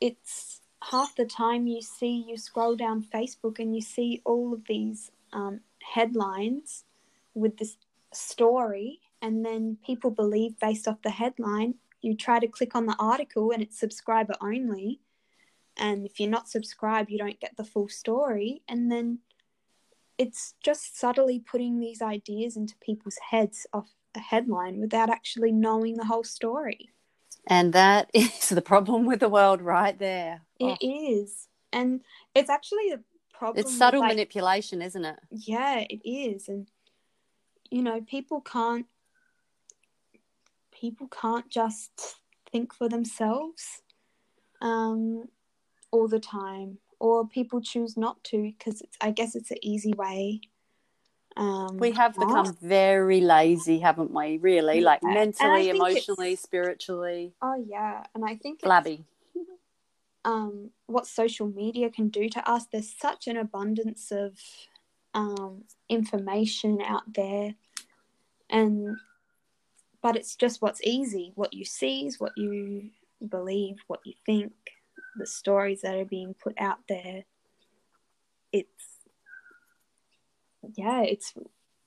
[0.00, 4.64] it's half the time you see you scroll down facebook and you see all of
[4.66, 5.60] these um,
[5.94, 6.84] headlines
[7.34, 7.76] with this
[8.12, 12.96] story and then people believe based off the headline you try to click on the
[12.98, 15.00] article and it's subscriber only
[15.76, 19.18] and if you're not subscribed you don't get the full story and then
[20.18, 25.94] it's just subtly putting these ideas into people's heads off a headline without actually knowing
[25.96, 26.90] the whole story
[27.46, 30.42] And that is the problem with the world right there.
[30.58, 32.00] It Oh, is, and
[32.34, 33.00] it's actually a
[33.32, 33.60] problem.
[33.60, 35.18] it's subtle like- manipulation, isn't it?
[35.30, 36.66] Yeah, it is, and
[37.70, 38.86] you know, people can't.
[40.78, 42.16] People can't just
[42.52, 43.82] think for themselves,
[44.60, 45.24] um,
[45.90, 48.82] all the time, or people choose not to because.
[49.00, 50.40] I guess it's an easy way.
[51.36, 52.28] Um, We have not.
[52.28, 54.38] become very lazy, haven't we?
[54.38, 55.10] Really, like Yeah.
[55.10, 59.04] I mentally, emotionally, spiritually, Oh yeah, and I think flabby.
[60.24, 62.66] um, what social media can do to us.
[62.66, 64.38] There's such an abundance of
[65.14, 67.54] um, information out there,
[68.50, 68.96] and
[70.06, 71.32] but it's just what's easy.
[71.34, 72.90] What you see is what you
[73.28, 74.52] believe, what you think,
[75.16, 77.24] the stories that are being put out there.
[78.52, 79.00] It's
[80.76, 81.34] yeah, it's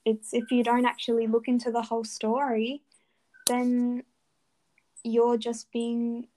[0.03, 2.81] it's if you don't actually look into the whole story,
[3.47, 4.03] then
[5.05, 6.27] you're just being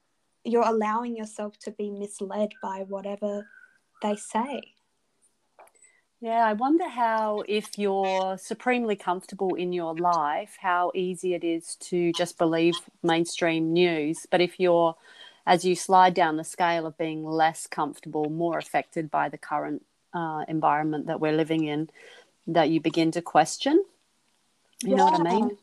[0.44, 3.44] you're allowing yourself to be misled by whatever
[4.02, 4.62] they say.
[6.22, 11.74] Yeah, I wonder how, if you're supremely comfortable in your life, how easy it is
[11.90, 14.24] to just believe mainstream news.
[14.30, 14.94] But if you're,
[15.48, 19.84] as you slide down the scale of being less comfortable, more affected by the current
[20.14, 21.90] uh, environment that we're living in,
[22.46, 23.84] that you begin to question.
[24.84, 25.58] You know what I mean?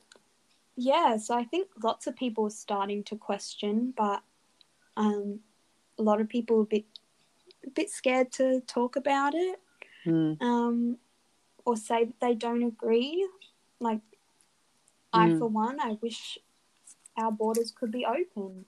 [0.75, 4.21] Yeah, so I think lots of people are starting to question, but
[4.97, 5.39] um,
[5.97, 6.83] a lot of people are a bit
[7.65, 9.61] a bit scared to talk about it.
[10.09, 10.41] Mm.
[10.41, 10.97] Um,
[11.65, 13.27] or say that they don't agree.
[13.79, 14.01] Like,
[15.13, 15.39] I, Mm.
[15.39, 16.37] for one, I wish
[17.17, 18.65] our borders could be open.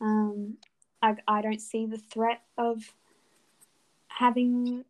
[0.00, 0.58] Um,
[1.02, 2.94] I, I don't see the threat of
[4.08, 4.84] having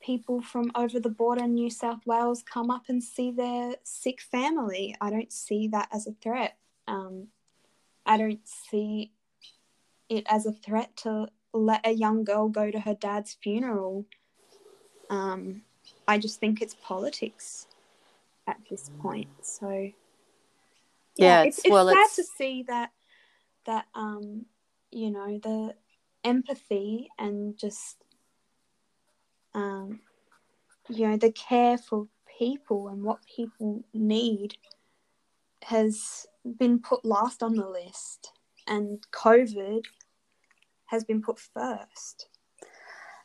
[0.00, 4.20] people from over the border in New South Wales come up and see their sick
[4.20, 4.94] family.
[5.00, 6.56] I don't see that as a threat.
[6.88, 7.28] Um,
[8.04, 9.12] I don't see
[10.08, 14.06] it as a threat to let a young girl go to her dad's funeral.
[15.12, 15.62] Um,
[16.08, 17.66] I just think it's politics
[18.46, 19.28] at this point.
[19.42, 19.90] So
[21.16, 22.90] Yeah, it's, it's- it's well, sad it's- to see that
[23.66, 24.46] that um,
[24.90, 25.76] you know the
[26.24, 28.02] empathy and just
[29.54, 30.00] um,
[30.88, 32.08] you know the care for
[32.38, 34.56] people and what people need
[35.64, 36.26] has
[36.58, 38.32] been put last on the list,
[38.66, 39.84] and COVID
[40.86, 42.28] has been put first.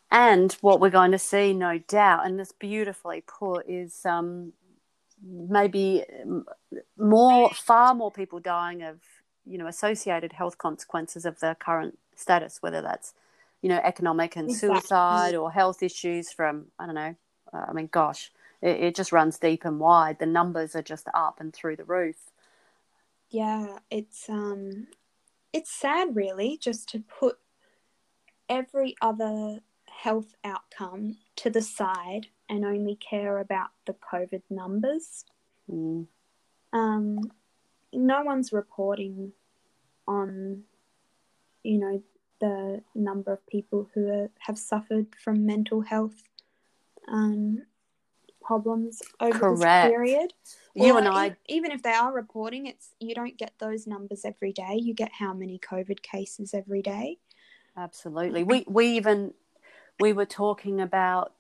[0.09, 4.53] And what we're going to see, no doubt, and this beautifully put, is um,
[5.21, 6.45] maybe um,
[6.97, 8.99] more, far more people dying of,
[9.45, 13.13] you know, associated health consequences of their current status, whether that's,
[13.61, 14.69] you know, economic and Exactly.
[14.69, 17.15] suicide or health issues from, I don't know,
[17.53, 18.31] uh, I mean, gosh,
[18.61, 20.19] it, it just runs deep and wide.
[20.19, 22.17] The numbers are just up and through the roof.
[23.29, 24.87] Yeah, it's um
[25.53, 27.37] it's sad really just to put
[28.49, 29.59] every other
[30.03, 35.25] health outcome to the side and only care about the COVID numbers.
[35.71, 36.07] Mm.
[36.73, 37.31] Um
[37.93, 39.31] no one's reporting
[40.07, 40.63] on
[41.63, 42.01] you know
[42.39, 46.21] the number of people who are, have suffered from mental health
[47.07, 47.63] um,
[48.41, 49.59] problems over Correct.
[49.59, 50.33] this period.
[50.75, 53.87] You Or and I e- even if they are reporting, it's you don't get those
[53.87, 54.79] numbers every day.
[54.79, 57.17] You get how many COVID cases every day.
[57.75, 58.43] Absolutely.
[58.43, 59.33] We we even
[59.99, 61.33] we were talking about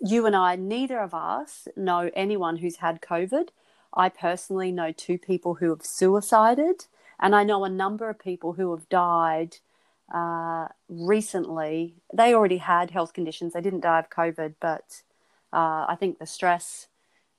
[0.00, 0.56] you and I.
[0.56, 3.48] Neither of us know anyone who's had COVID.
[3.94, 6.86] I personally know two people who have suicided,
[7.20, 9.56] and I know a number of people who have died
[10.12, 11.94] uh, recently.
[12.12, 13.52] They already had health conditions.
[13.52, 15.02] They didn't die of COVID, but
[15.52, 16.88] uh, I think the stress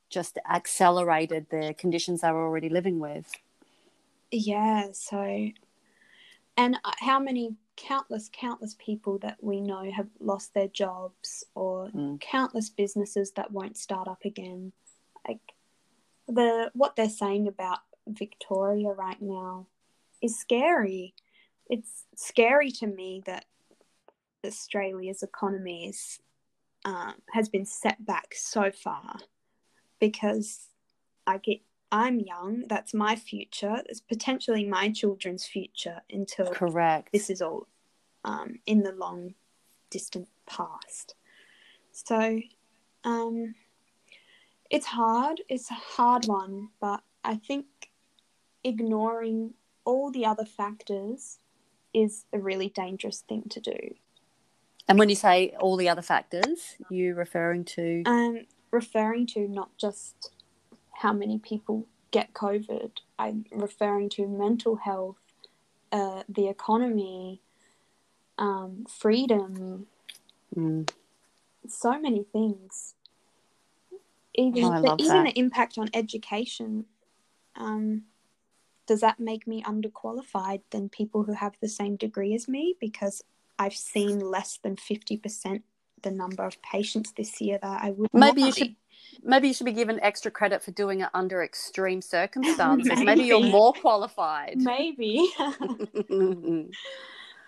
[0.09, 3.31] just accelerated the conditions they were already living with.
[4.31, 4.87] Yeah.
[4.93, 5.49] So,
[6.57, 11.89] and uh, how many countless, countless people that we know have lost their jobs, or
[11.89, 12.19] Mm.
[12.19, 14.71] countless businesses that won't start up again.
[15.27, 15.41] Like
[16.27, 19.67] the what they're saying about Victoria right now
[20.21, 21.13] is scary.
[21.69, 23.45] It's scary to me that
[24.45, 26.19] Australia's economy is
[26.85, 29.17] um, has been set back so far
[29.99, 30.69] because
[31.25, 31.61] I get
[31.95, 32.65] I'm young.
[32.67, 33.81] That's my future.
[33.87, 37.07] It's potentially my children's future until Correct.
[37.13, 37.67] this is all
[38.25, 39.33] um, in the long
[39.89, 41.15] distant past.
[41.93, 42.41] So
[43.05, 43.55] um,
[44.69, 45.39] it's hard.
[45.47, 47.65] It's a hard one, but I think
[48.61, 49.53] ignoring
[49.85, 51.39] all the other factors
[51.93, 53.77] is a really dangerous thing to do.
[54.89, 59.69] and when you say all the other factors, you referring to Um, referring to not
[59.77, 60.31] just
[60.95, 65.17] how many people get COVID, I'm referring to mental health,
[65.91, 67.41] uh, the economy,
[68.37, 69.87] um, freedom,
[70.55, 70.89] Mm.
[71.67, 72.95] so many things.
[74.33, 75.33] Even Oh, the, even that.
[75.33, 76.85] the impact on education.
[77.55, 78.03] Um,
[78.85, 82.75] does that make me underqualified than people who have the same degree as me?
[82.79, 83.21] Because
[83.57, 85.63] I've seen less than fifty percent
[86.01, 88.09] the number of patients this year that I would.
[88.13, 88.75] Maybe you should
[89.23, 92.99] maybe you should be given extra credit for doing it under extreme circumstances.
[93.03, 93.23] maybe.
[93.23, 94.57] you're more qualified.
[94.57, 95.27] Maybe.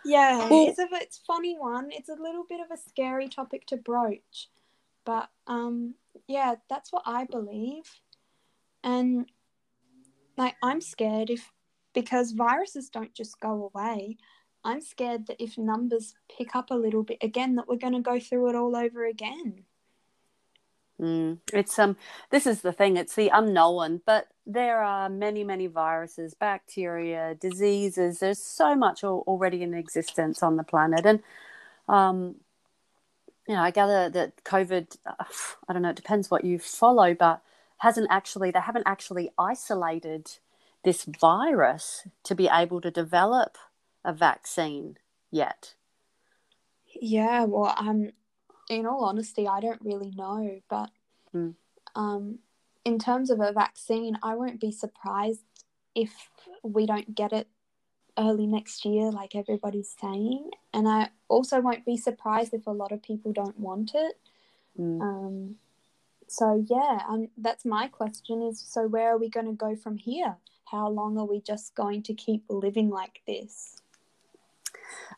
[0.06, 1.90] yeah, Well- it's a it's funny one.
[1.91, 4.49] It's a little bit of a scary topic to broach,
[5.06, 5.95] but um,
[6.28, 7.84] yeah, that's what I believe,
[8.84, 9.26] and
[10.38, 11.52] like I'm scared if
[11.94, 14.18] because viruses don't just go away.
[14.64, 18.02] I'm scared that if numbers pick up a little bit again, that we're going to
[18.02, 19.64] go through it all over again.
[20.99, 21.40] Mm.
[21.53, 21.95] It's um
[22.32, 28.19] this is the thing, it's the unknown, but there are many, many viruses, bacteria, diseases.
[28.19, 31.06] There's so much al- already in existence on the planet.
[31.06, 31.22] And
[31.88, 32.36] um
[33.48, 34.98] you know, I gather that COVID
[35.69, 37.41] I don't know, it depends what you follow, but
[37.80, 40.32] hasn't actually they haven't actually isolated
[40.84, 43.57] this virus to be able to develop
[44.03, 44.98] a vaccine
[45.30, 45.76] yet.
[46.99, 48.11] Yeah, well, um,
[48.69, 50.89] in all honesty, I don't really know, but
[51.34, 51.56] Mm.
[51.95, 52.39] um,
[52.85, 55.41] in terms of a vaccine, I won't be surprised
[55.94, 56.30] if
[56.64, 57.48] we don't get it
[58.18, 62.91] early next year, like everybody's saying, and I also won't be surprised if a lot
[62.91, 64.18] of people don't want it.
[64.80, 65.02] Mm.
[65.02, 65.56] Um,
[66.27, 69.98] so yeah, um, that's my question is so where are we going to go from
[69.98, 70.38] here?
[70.65, 73.81] How long are we just going to keep living like this?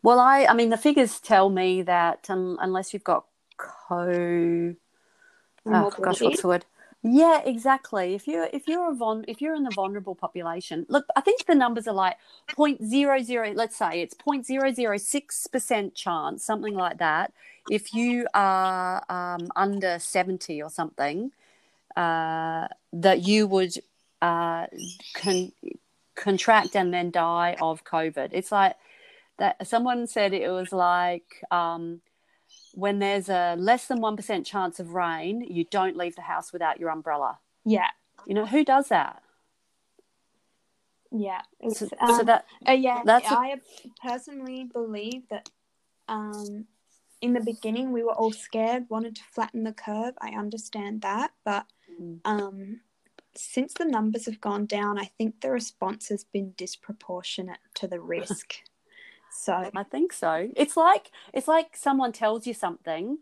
[0.02, 3.26] Well, I, I mean, the figures tell me that um, unless you've got
[3.60, 4.76] co,
[5.66, 6.66] oh, gosh, what's the word?
[7.02, 8.14] Yeah, exactly.
[8.14, 11.46] If you're if you're a von if you're in the vulnerable population, look, I think
[11.46, 12.18] the numbers are like
[12.54, 13.54] point zero zero.
[13.54, 17.32] Let's say it's point zero zero six percent chance, something like that.
[17.70, 21.32] If you are um, under seventy or something,
[21.96, 23.76] uh, that you would
[24.22, 24.68] uh,
[25.14, 25.54] con-
[26.16, 28.32] contract and then die of COVID.
[28.34, 28.76] It's like
[29.38, 29.66] that.
[29.66, 31.46] Someone said it was like.
[31.50, 32.02] Um,
[32.74, 36.80] when there's a less than 1% chance of rain, you don't leave the house without
[36.80, 37.40] your umbrella.
[37.66, 37.90] Yeah.
[38.26, 39.22] You know, who does that?
[41.12, 41.42] Yeah.
[41.72, 43.56] So, um, so, that, uh, yeah, that's I
[44.04, 45.50] personally believe that
[46.08, 46.66] um,
[47.22, 50.14] in the beginning we were all scared, wanted to flatten the curve.
[50.22, 51.32] I understand that.
[51.44, 51.66] But
[52.00, 52.20] mm.
[52.26, 52.82] um,
[53.36, 58.00] since the numbers have gone down, I think the response has been disproportionate to the
[58.00, 58.56] risk.
[59.40, 60.50] So I think so.
[60.58, 63.20] It's like it's like someone tells you something,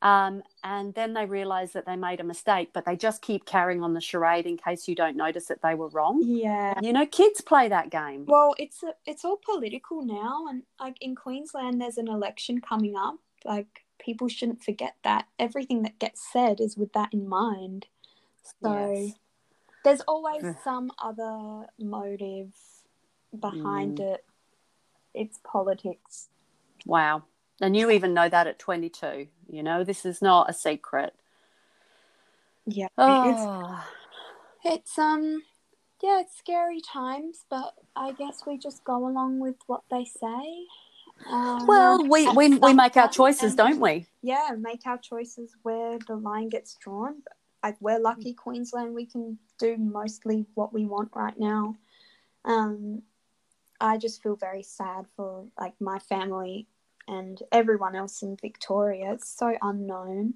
[0.00, 3.82] um, and then they realize that they made a mistake, but they just keep carrying
[3.82, 6.22] on the charade in case you don't notice that they were wrong.
[6.24, 8.24] Yeah, you know, kids play that game.
[8.26, 12.96] Well, it's a, it's all political now, and like in Queensland, there's an election coming
[12.96, 13.16] up.
[13.44, 17.86] Like people shouldn't forget that everything that gets said is with that in mind.
[18.62, 19.12] So yes.
[19.84, 22.52] there's always some other motive
[23.38, 24.14] behind mm.
[24.14, 24.24] it
[25.14, 26.28] it's politics.
[26.86, 27.24] Wow.
[27.60, 29.28] And you even know that at 22.
[29.48, 31.14] You know, this is not a secret.
[32.66, 32.88] Yeah.
[32.96, 33.84] Oh.
[34.64, 35.42] It's, it's, um,
[36.02, 40.66] yeah, it's scary times, but I guess we just go along with what they say.
[41.30, 44.06] Um, well, we, we, we make our choices, don't we?
[44.22, 47.16] Yeah, make our choices where the line gets drawn.
[47.62, 51.76] Like we're lucky, Queensland, we can do mostly what we want right now.
[52.46, 53.02] Um,
[53.80, 56.66] I just feel very sad for like my family
[57.08, 59.12] and everyone else in Victoria.
[59.12, 60.34] It's so unknown.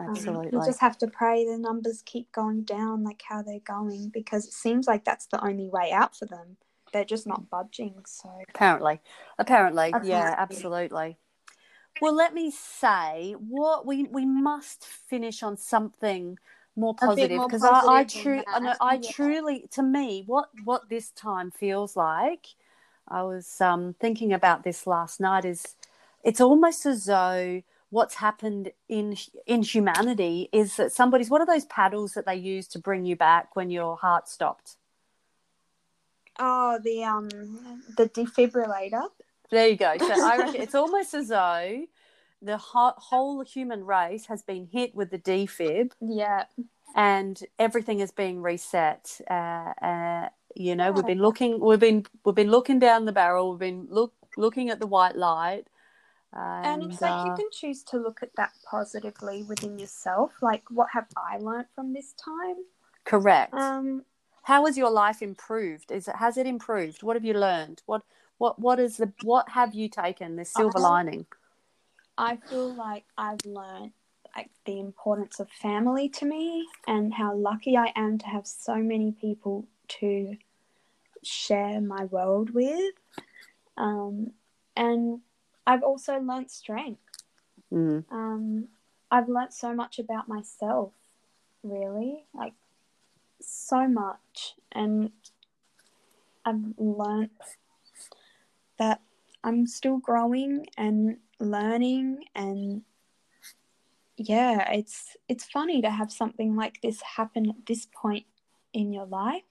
[0.00, 0.52] Absolutely.
[0.52, 4.08] Um, we just have to pray the numbers keep going down like how they're going
[4.08, 6.56] because it seems like that's the only way out for them.
[6.92, 8.02] They're just not budging.
[8.06, 9.00] So apparently,
[9.38, 10.10] apparently, apparently.
[10.10, 11.18] yeah, absolutely.
[12.00, 16.38] Well, let me say what we we must finish on something
[16.76, 19.10] more positive because I, I, tru- I, know, I yeah.
[19.10, 22.46] truly, to me, what what this time feels like.
[23.08, 25.44] I was um, thinking about this last night.
[25.44, 25.76] Is
[26.22, 29.16] it's almost as though what's happened in
[29.46, 33.14] in humanity is that somebody's what are those paddles that they use to bring you
[33.14, 34.76] back when your heart stopped?
[36.38, 37.28] Oh, the um
[37.96, 39.08] the defibrillator.
[39.50, 39.98] There you go.
[39.98, 41.84] So I reckon it's almost as though
[42.42, 45.92] the whole human race has been hit with the defib.
[46.00, 46.44] Yeah.
[46.94, 49.20] And everything is being reset.
[49.30, 53.50] Uh, uh, you know, we've been looking, we've been, we've been looking down the barrel.
[53.50, 55.64] We've been look, looking at the white light.
[56.34, 60.32] And, and it's like uh, you can choose to look at that positively within yourself.
[60.40, 62.56] Like, what have I learned from this time?
[63.04, 63.54] Correct.
[63.54, 64.04] Um,
[64.42, 65.92] how has your life improved?
[65.92, 67.02] Is it has it improved?
[67.02, 67.82] What have you learned?
[67.86, 68.02] What
[68.38, 70.36] what what is the what have you taken?
[70.36, 71.26] This silver I, lining.
[72.18, 73.92] I feel like I've learned
[74.36, 78.76] like the importance of family to me and how lucky I am to have so
[78.76, 79.66] many people
[80.00, 80.36] to
[81.22, 82.94] share my world with.
[83.76, 84.32] Um,
[84.76, 85.20] and
[85.66, 87.00] I've also learnt strength.
[87.72, 88.04] Mm.
[88.10, 88.68] Um,
[89.10, 90.92] I've learnt so much about myself,
[91.62, 92.54] really, like
[93.40, 94.54] so much.
[94.72, 95.10] And
[96.44, 97.32] I've learnt
[98.78, 99.00] that
[99.44, 102.82] I'm still growing and learning and
[104.16, 108.26] yeah it's it's funny to have something like this happen at this point
[108.72, 109.42] in your life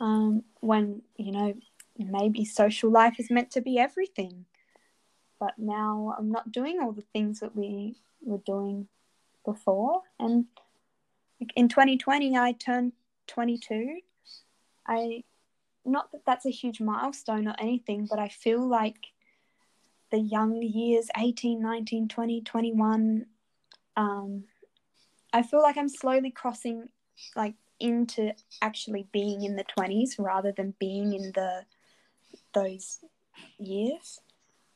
[0.00, 1.54] um, when you know
[1.98, 4.44] maybe social life is meant to be everything
[5.38, 8.88] but now i'm not doing all the things that we were doing
[9.44, 10.02] before.
[10.18, 10.46] And
[11.56, 12.92] in 2020 i turned
[13.26, 13.98] 22
[14.86, 15.24] i
[15.84, 19.11] not that that's a huge milestone or anything but i feel like
[20.12, 23.26] the young years 18 19 20 21
[23.96, 24.44] um,
[25.32, 26.88] i feel like i'm slowly crossing
[27.34, 28.32] like into
[28.62, 31.64] actually being in the 20s rather than being in the
[32.54, 32.98] those
[33.58, 34.20] years.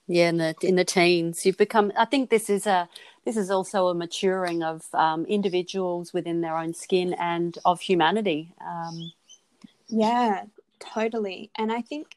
[0.09, 1.47] Yeah in the in the teens.
[1.47, 2.89] You've become i think this is a
[3.25, 8.53] this is also a maturing of um, individuals within their own skin and of humanity.
[8.61, 9.13] Um,
[9.89, 10.45] yeah
[10.81, 11.51] totally.
[11.57, 12.17] And i think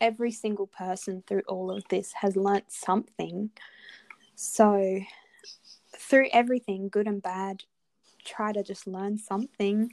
[0.00, 3.50] every single person through all of this has learnt something.
[4.34, 5.00] So,
[5.96, 7.64] through everything, good and bad,
[8.24, 9.92] try to just learn something.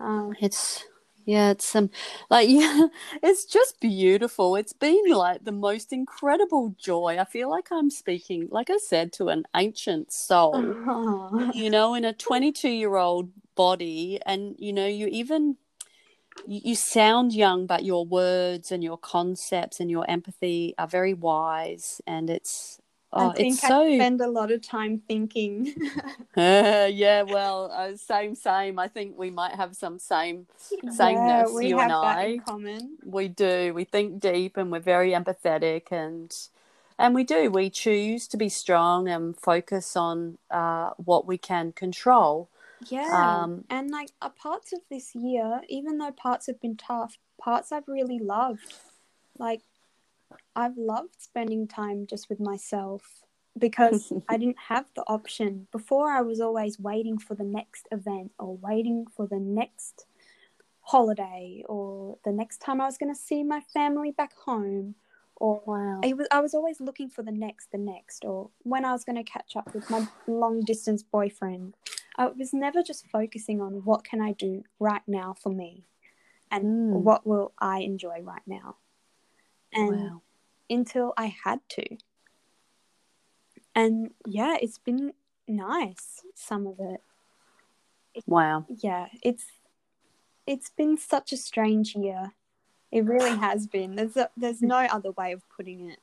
[0.00, 0.84] Um, It's
[1.24, 1.90] yeah, it's um
[2.30, 2.86] like yeah,
[3.22, 4.56] it's just beautiful.
[4.56, 7.16] It's been like the most incredible joy.
[7.18, 10.76] I feel like I'm speaking, like I said, to an ancient soul.
[11.54, 15.56] you know, in a 22 year old body, and you know, you even
[16.46, 21.14] you, you sound young, but your words and your concepts and your empathy are very
[21.14, 22.80] wise, and it's
[23.12, 25.74] oh, I think it's I so spend a lot of time thinking.
[26.36, 28.78] Uh, yeah, well, uh, same, same.
[28.78, 30.46] I think we might have some same
[30.92, 32.22] sameness, yeah, we you have and I.
[32.24, 32.98] in common.
[33.04, 33.72] We do.
[33.74, 36.34] We think deep, and we're very empathetic, and
[36.98, 37.50] and we do.
[37.50, 42.48] We choose to be strong and focus on uh, what we can control.
[42.88, 43.42] Yeah.
[43.42, 47.72] Um, and like uh, parts of this year, even though parts have been tough, parts
[47.72, 48.74] I've really loved.
[49.38, 49.62] Like
[50.54, 53.22] I've loved spending time just with myself
[53.58, 55.68] because I didn't have the option.
[55.72, 60.06] Before I was always waiting for the next event or waiting for the next
[60.80, 64.94] holiday or the next time I was going to see my family back home
[65.36, 66.00] or Wow.
[66.02, 69.04] I was I was always looking for the next, the next, or when I was
[69.04, 71.74] going to catch up with my long distance boyfriend.
[72.16, 75.84] I was never just focusing on what can I do right now for me,
[76.50, 77.02] and Mm.
[77.02, 78.76] what will I enjoy right now,
[79.72, 80.22] and Wow.
[80.70, 81.96] until I had to.
[83.74, 85.12] And yeah, it's been
[85.46, 86.24] nice.
[86.34, 87.02] Some of it,
[88.26, 88.64] Wow.
[88.68, 89.44] yeah, it's
[90.46, 92.32] it's been such a strange year.
[92.92, 93.96] It really has been.
[93.96, 95.98] There's a, there's no other way of putting it.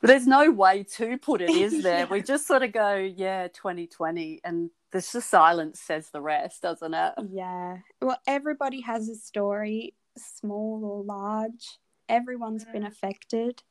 [0.00, 2.00] But there's no way to put it, is there?
[2.00, 2.04] Yeah.
[2.10, 6.94] We just sort of go, yeah, 2020, and this just silence says the rest, doesn't
[6.94, 7.14] it?
[7.30, 7.78] Yeah.
[8.00, 11.78] Well, everybody has a story, small or large.
[12.08, 13.62] Everyone's been affected.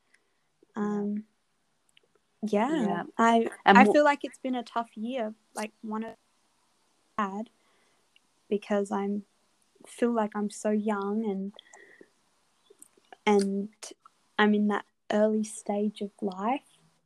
[0.76, 1.24] Um,
[2.44, 2.84] yeah.
[2.84, 3.04] Yeah.
[3.18, 6.12] I And I feel like it's been a tough year, like one of
[7.18, 7.50] had
[8.50, 9.24] because I'm
[9.88, 11.54] feel like I'm so young and
[13.26, 13.70] and
[14.38, 16.62] I'm in that early stage of life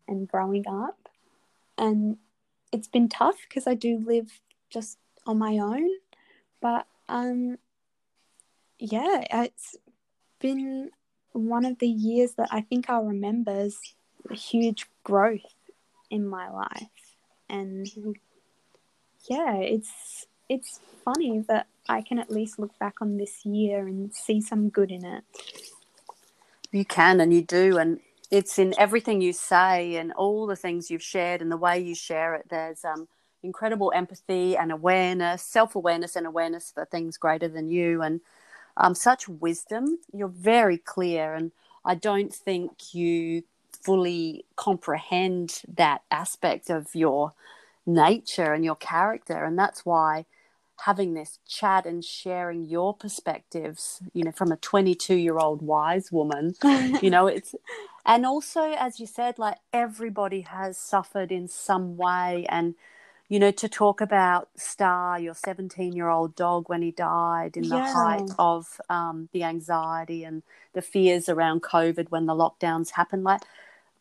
[0.07, 1.07] and growing up
[1.77, 2.17] and
[2.71, 4.39] it's been tough because I do live
[4.69, 5.87] just on my own
[6.61, 7.57] but um
[8.79, 9.75] yeah it's
[10.39, 10.91] been
[11.33, 13.77] one of the years that I think I'll remember as
[14.31, 15.53] huge growth
[16.09, 17.15] in my life
[17.49, 17.87] and
[19.29, 24.13] yeah it's it's funny that I can at least look back on this year and
[24.13, 25.23] see some good in it
[26.71, 27.77] You can and you do.
[27.77, 27.99] And
[28.31, 31.95] it's in everything you say and all the things you've shared and the way you
[31.95, 32.45] share it.
[32.49, 33.07] There's um,
[33.43, 38.21] incredible empathy and awareness, self awareness and awareness for things greater than you, and
[38.77, 39.99] um, such wisdom.
[40.13, 41.33] You're very clear.
[41.33, 41.51] And
[41.85, 47.33] I don't think you fully comprehend that aspect of your
[47.85, 49.43] nature and your character.
[49.43, 50.25] And that's why
[50.85, 56.11] having this chat and sharing your perspectives, you know, from a 22 year old wise
[56.11, 56.55] woman,
[57.01, 57.55] you know, it's,
[58.09, 62.47] and also, as you said, like everybody has suffered in some way.
[62.49, 62.75] And,
[63.29, 67.69] you know, to talk about Star, your 17 year old dog, when he died in
[67.69, 67.81] the Yeah.
[67.81, 73.41] height of um, the anxiety and the fears around COVID when the lockdowns happened, like,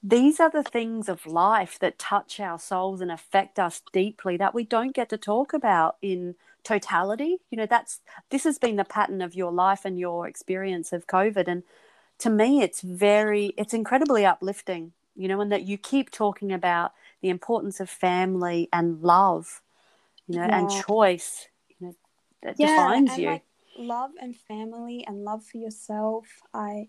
[0.02, 4.54] these are the things of life that touch our souls and affect us deeply that
[4.54, 8.84] we don't get to talk about in totality you know that's this has been the
[8.84, 11.64] pattern of your life and your experience of covid and
[12.18, 16.92] to me it's very it's incredibly uplifting you know and that you keep talking about
[17.22, 19.62] the importance of family and love
[20.26, 21.94] you know and choice you know
[22.42, 23.42] that defines and you like
[23.78, 26.26] love and family and love for yourself.
[26.52, 26.88] I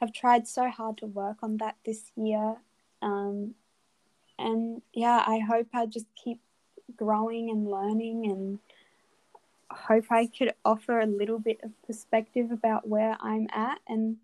[0.00, 2.56] have tried so hard to work on that this year.
[3.02, 3.54] Um,
[4.38, 6.40] and yeah, I hope I just keep
[6.96, 8.58] growing and learning and
[9.70, 14.16] hope I could offer a little bit of perspective about where I'm at and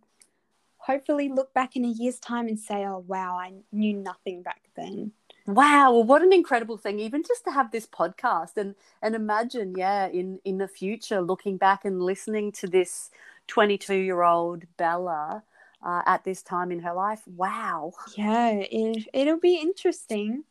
[0.87, 4.63] hopefully look back in a year's time and say, oh, wow, I knew nothing back
[4.77, 5.13] then.
[5.47, 6.99] Wow, well, what an incredible thing!
[6.99, 11.57] Even just to have this podcast and and imagine, yeah, in in the future, looking
[11.57, 13.11] back and listening to this
[13.47, 15.45] twenty two year old Bella
[15.85, 17.23] uh, at this time in her life.
[17.29, 20.43] Wow, Yeah, it, it'll be interesting.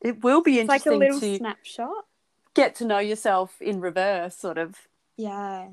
[0.00, 2.04] it will be It's like a interesting little to snapshot.
[2.54, 4.86] get to know yourself in reverse, sort of.
[5.16, 5.70] Yeah.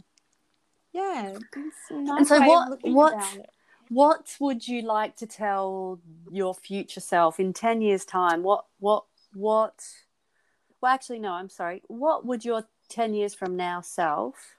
[0.94, 1.38] Yeah.
[1.92, 3.14] Nice so what- what-
[3.90, 6.00] What would you like to tell
[6.32, 8.44] your future self in ten years' time?
[8.44, 9.84] What what what?
[10.80, 11.32] Well, actually, no.
[11.32, 11.82] I'm sorry.
[11.88, 14.56] What would your ten years from now self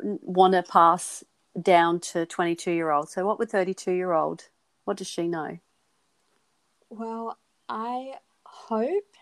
[0.00, 1.22] want to pass
[1.62, 3.08] down to 22 year old?
[3.08, 4.48] So, what would 32 year old?
[4.84, 5.58] What does she know?
[6.90, 7.38] Well,
[7.68, 8.14] I
[8.44, 9.14] hope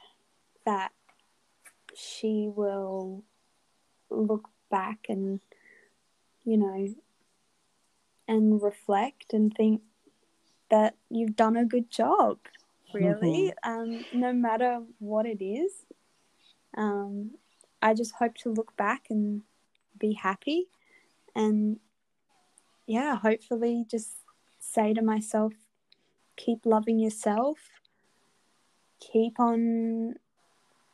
[0.65, 0.93] that
[1.95, 3.23] she will
[4.11, 5.41] look back and,
[6.45, 6.95] you know,
[8.27, 9.83] and reflect and think
[10.71, 12.39] that you've done a good job,
[12.93, 15.73] really, um, no matter what it is.
[16.77, 17.33] Um,
[17.83, 19.43] I just hope to look back and
[19.99, 20.69] be happy
[21.35, 21.79] and,
[22.87, 24.11] yeah, hopefully just
[24.59, 25.53] say to myself,
[26.37, 27.59] keep loving yourself,
[29.01, 30.15] keep on,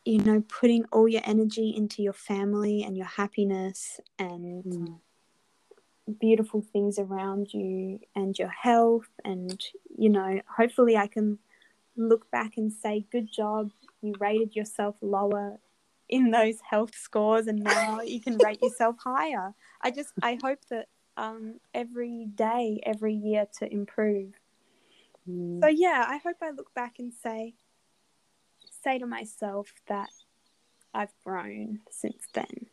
[0.04, 5.00] you know, putting all your energy into your family and your happiness and Mm.
[6.10, 9.08] Beautiful things around you and your health.
[9.24, 9.62] And,
[9.96, 11.38] you know, hopefully I can
[11.96, 13.70] look back and say, good job,
[14.02, 15.58] you rated yourself lower
[16.08, 19.54] in those health scores and now you can rate yourself higher.
[19.80, 24.32] I just, I hope that um, every day, every year to improve.
[25.28, 25.60] Mm.
[25.60, 27.54] So yeah, I hope I look back and say
[28.82, 30.08] say to myself that
[30.94, 32.66] I've grown since then.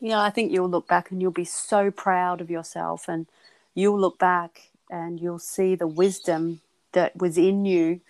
[0.00, 3.26] Yeah, I think you'll look back and you'll be so proud of yourself, and
[3.74, 6.60] you'll look back and you'll see the wisdom
[6.92, 8.00] that was in you.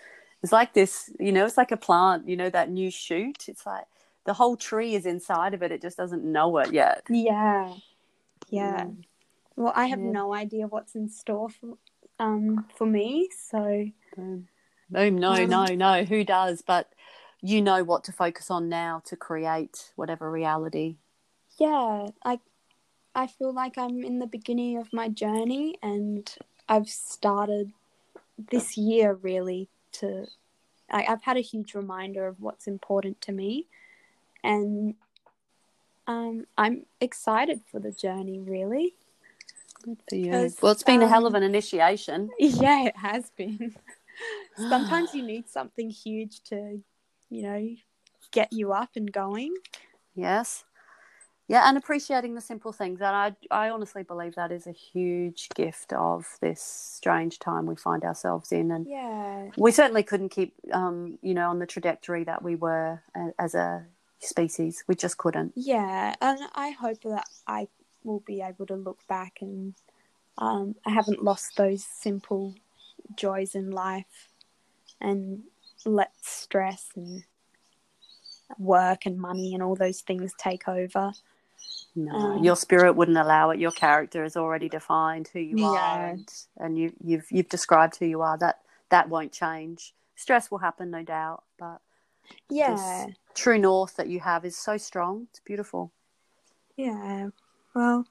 [0.42, 3.48] It's like this, you know, it's like a plant, you know, that new shoot.
[3.48, 3.84] It's like
[4.24, 7.02] the whole tree is inside of it, it just doesn't know it yet.
[7.10, 7.74] Yeah.
[8.48, 8.84] Yeah.
[8.84, 9.04] Mm.
[9.56, 10.12] Well, I have Yeah.
[10.12, 11.76] no idea what's in store for
[12.18, 13.86] um for me, so
[14.16, 14.48] Boom.
[14.90, 15.18] Boom.
[15.18, 16.04] No, Um, no, no.
[16.04, 16.62] Who does?
[16.62, 16.88] But
[17.42, 20.96] you know what to focus on now to create whatever reality.
[21.60, 22.40] Yeah, I
[23.14, 26.28] I feel like I'm in the beginning of my journey and
[26.68, 27.72] I've started
[28.50, 30.26] this year really to
[30.90, 33.66] I, I've had a huge reminder of what's important to me
[34.42, 34.94] and
[36.06, 38.94] um, I'm excited for the journey really
[39.82, 40.52] Good for you.
[40.60, 42.30] Well, it's been a hell of um, an initiation.
[42.38, 43.74] yeah it has been
[44.56, 46.80] sometimes you need something huge to
[47.28, 47.68] you know
[48.32, 49.54] get you up and going
[50.14, 50.64] Yes.
[51.50, 53.00] Yeah, and appreciating the simple things.
[53.00, 57.74] And I, I honestly believe that is a huge gift of this strange time we
[57.74, 58.70] find ourselves in.
[58.70, 63.02] And yeah we certainly couldn't keep, um, you know, on the trajectory that we were
[63.38, 63.84] as a
[64.20, 64.84] species.
[64.86, 65.52] We just couldn't.
[65.56, 67.66] Yeah, and I hope that I
[68.04, 69.74] will be able to look back and
[70.38, 72.54] um, I haven't lost those simple
[73.16, 74.28] joys in life
[75.00, 75.42] and
[75.84, 77.24] let stress and
[78.58, 81.12] work and money and all those things take over.
[81.96, 83.58] No, Um, your spirit wouldn't allow it.
[83.58, 86.06] Your character is already defined who you are, Yeah.
[86.10, 88.38] and, and you, you've you've described who you are.
[88.38, 88.60] That
[88.90, 89.94] that won't change.
[90.14, 91.80] Stress will happen, no doubt, but
[92.48, 95.26] Yeah, true north that you have is so strong.
[95.30, 95.92] It's beautiful.
[96.76, 97.30] yeah.
[97.74, 98.06] Well,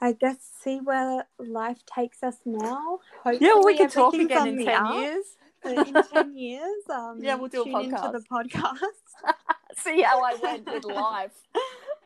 [0.00, 3.00] I guess see where life takes us now.
[3.22, 4.94] Hopefully, Yeah, we can talk again in ten up.
[4.94, 5.24] years.
[5.64, 6.82] in 10 years.
[6.90, 8.78] Um, Yeah, we'll do a tune into the podcast.
[9.78, 11.32] See how I went with life.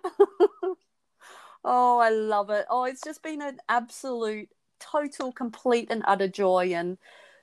[1.64, 2.66] oh, I love it.
[2.70, 6.72] Oh, it's just been an absolute, total, complete, and utter joy.
[6.74, 6.98] And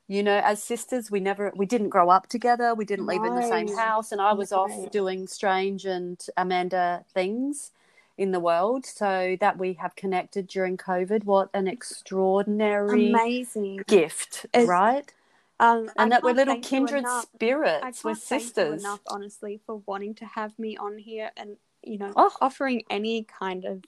[0.10, 2.74] you know, as sisters, we never, we didn't grow up together.
[2.74, 4.60] We didn't live in the same house, and I was No.
[4.60, 7.72] off doing strange and Amanda things
[8.18, 8.86] in the world.
[8.86, 11.26] So that we have connected during COVID.
[11.26, 13.84] What an extraordinary Amazing.
[13.88, 15.12] gift, It's- right?
[15.60, 18.04] Um, And I that we're little kindred spirits.
[18.04, 18.82] We're thank you sisters.
[18.84, 22.32] enough, honestly, for wanting to have me on here and you know Oh.
[22.42, 23.84] offering any kind of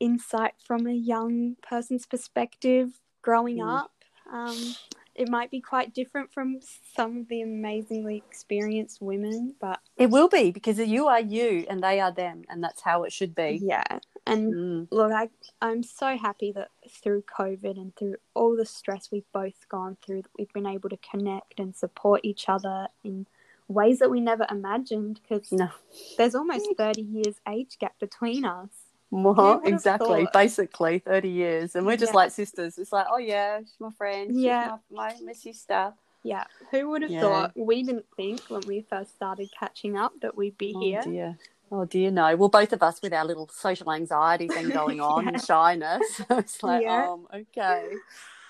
[0.00, 3.76] insight from a young person's perspective growing Mm.
[3.78, 3.92] up.
[4.32, 4.76] Um,
[5.14, 6.60] it might be quite different from
[6.94, 11.82] some of the amazingly experienced women, but It will be because you are you and
[11.82, 13.60] they are them, and that's how it should be.
[13.62, 13.98] yeah.
[14.28, 14.88] And Mm.
[14.90, 15.30] look, I,
[15.62, 20.22] I'm so happy that through COVID and through all the stress we've both gone through,
[20.22, 23.26] that we've been able to connect and support each other in
[23.68, 25.68] ways that we never imagined because No,
[26.18, 28.68] there's almost 30 years age gap between us.
[29.24, 30.24] Well, would've exactly.
[30.24, 30.32] thought?
[30.32, 32.16] Basically, thirty years, and we're just Yeah.
[32.16, 32.78] like sisters.
[32.78, 34.30] It's like, oh yeah, she's my friend.
[34.30, 34.76] She's Yeah.
[34.90, 35.92] my, my, my sister.
[36.22, 37.20] Yeah, who would have Yeah.
[37.20, 37.52] thought?
[37.56, 41.02] We didn't think when we first started catching up that we'd be here.
[41.04, 41.12] Oh here.
[41.12, 41.38] dear.
[41.70, 42.34] Oh dear, no.
[42.36, 45.28] Well, both of us with our little social anxiety thing going on Yeah.
[45.30, 46.20] and shyness.
[46.30, 47.10] it's like, Yeah.
[47.10, 47.90] um, okay.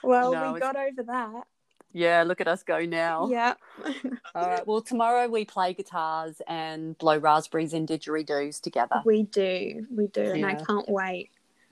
[0.03, 1.47] Well, No, we it's- got over that.
[1.97, 3.27] Yeah, look at us go now.
[3.31, 3.55] Yeah.
[4.35, 4.66] All right.
[4.66, 9.01] Well, tomorrow we play guitars and blow raspberries and didgeridoos together.
[9.06, 9.86] we do.
[9.90, 10.20] We do.
[10.20, 11.31] And I can't wait.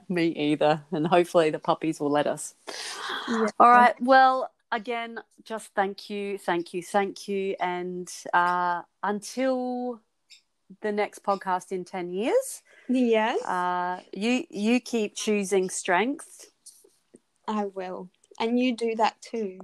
[0.08, 0.82] Me either.
[0.92, 2.54] And hopefully the puppies will let us.
[3.28, 3.48] Yeah.
[3.60, 3.94] All right.
[4.00, 7.54] Well, again, just thank you, thank you, thank you.
[7.60, 10.00] And uh, until
[10.80, 16.46] the next podcast in 10 years, Yes, uh, you, you keep choosing strength.
[17.46, 18.08] I will.
[18.40, 19.60] And you do that too.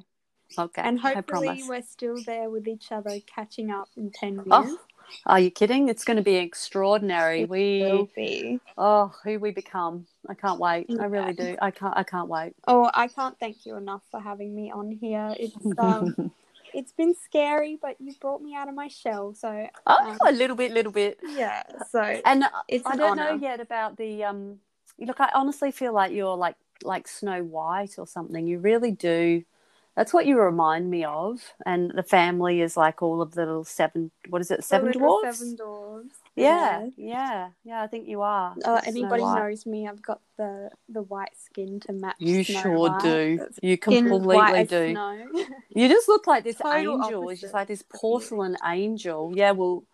[0.58, 0.82] Okay.
[0.82, 4.44] And hopefully we're still there with each other catching up in 10 years.
[4.50, 4.78] Oh,
[5.26, 5.88] Are you kidding?
[5.88, 7.42] It's going to be extraordinary.
[7.42, 8.60] It we will be.
[8.78, 10.06] oh, who we become.
[10.28, 10.86] I can't wait.
[11.00, 11.56] I really do.
[11.60, 11.96] I can't.
[11.96, 12.54] I can't wait.
[12.66, 15.34] Oh, I can't thank you enough for having me on here.
[15.38, 16.30] It's um,
[16.72, 19.34] it's been scary, but you brought me out of my shell.
[19.34, 21.18] So Oh, um, a little bit, little bit.
[21.22, 21.62] yeah.
[21.90, 24.58] So And It's I an don't know yet about the um.
[24.98, 28.46] Look, I honestly feel like you're like like Snow White or something.
[28.46, 29.42] You really do.
[30.00, 31.42] That's what you remind me of.
[31.66, 34.10] And the family is like all of the little seven.
[34.30, 34.64] What is it?
[34.64, 35.40] Seven dwarfs.
[35.40, 36.12] Seven dwarves.
[36.34, 37.82] Yeah, yeah, yeah.
[37.82, 38.52] I think you are.
[38.64, 42.14] Uh, It's Snow anybody knows me, I've got the the white skin to match.
[42.18, 43.02] You Snow sure White.
[43.02, 43.38] do.
[43.46, 44.92] It's You completely do.
[44.92, 45.18] Snow.
[45.68, 47.28] You just look like this Total angel.
[47.28, 49.34] It's just like this porcelain angel.
[49.36, 49.84] Yeah, well.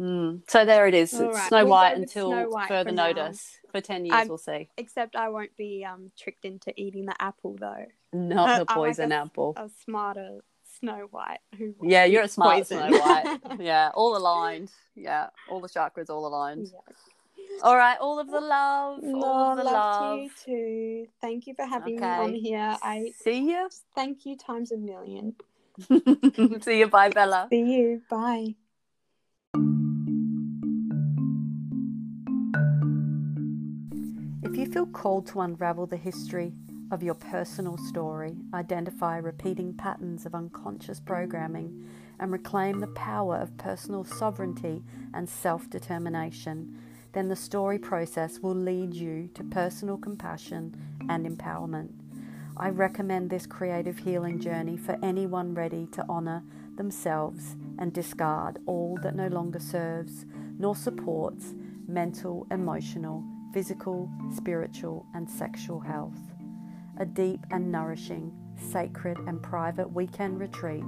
[0.00, 0.40] Mm.
[0.50, 1.14] So there it is.
[1.14, 3.06] All It's right, Snow we'll White until Snow White further for now.
[3.12, 3.58] notice.
[3.70, 4.68] For 10 years, we'll see.
[4.76, 7.86] Except I won't be um tricked into eating the apple though.
[8.12, 9.54] Not Uh, the I'm like poison a- apple.
[9.56, 10.40] A smarter
[10.78, 11.74] Snow White who.
[11.82, 12.88] Yeah, you're a smart poison.
[12.88, 13.40] Snow White.
[13.60, 14.70] Yeah, all aligned.
[14.94, 16.70] Yeah, all the chakras all aligned.
[16.72, 17.58] Yeah.
[17.62, 19.02] All right, all of the love.
[19.02, 20.10] No, all of the love, love.
[20.10, 20.30] to you
[21.04, 21.10] too.
[21.20, 22.76] Thank you for having me on here.
[22.82, 23.68] I See you.
[23.94, 25.34] thank you times a million.
[26.62, 26.86] See you.
[26.88, 27.46] Bye, Bella.
[27.50, 28.02] See you.
[28.08, 28.54] Bye.
[34.42, 36.52] If you feel called to unravel the history
[36.90, 41.88] of your personal story, identify repeating patterns of unconscious programming,
[42.18, 44.82] and reclaim the power of personal sovereignty
[45.14, 46.76] and self determination,
[47.12, 50.74] then the story process will lead you to personal compassion
[51.08, 51.90] and empowerment.
[52.56, 56.42] I recommend this creative healing journey for anyone ready to honour
[56.76, 60.26] themselves and discard all that no longer serves
[60.58, 61.54] nor supports
[61.88, 66.29] mental, emotional, physical, spiritual, and sexual health.
[67.00, 70.84] A deep and nourishing, sacred and private weekend retreat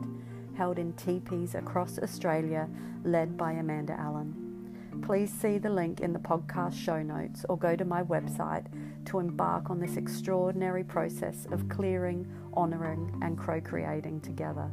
[0.54, 2.68] held in teepees across Australia,
[3.02, 5.00] led by Amanda Allen.
[5.06, 8.66] Please see the link in the podcast show notes or go to my website
[9.06, 14.70] to embark on this extraordinary process of clearing, honouring, and co creating together.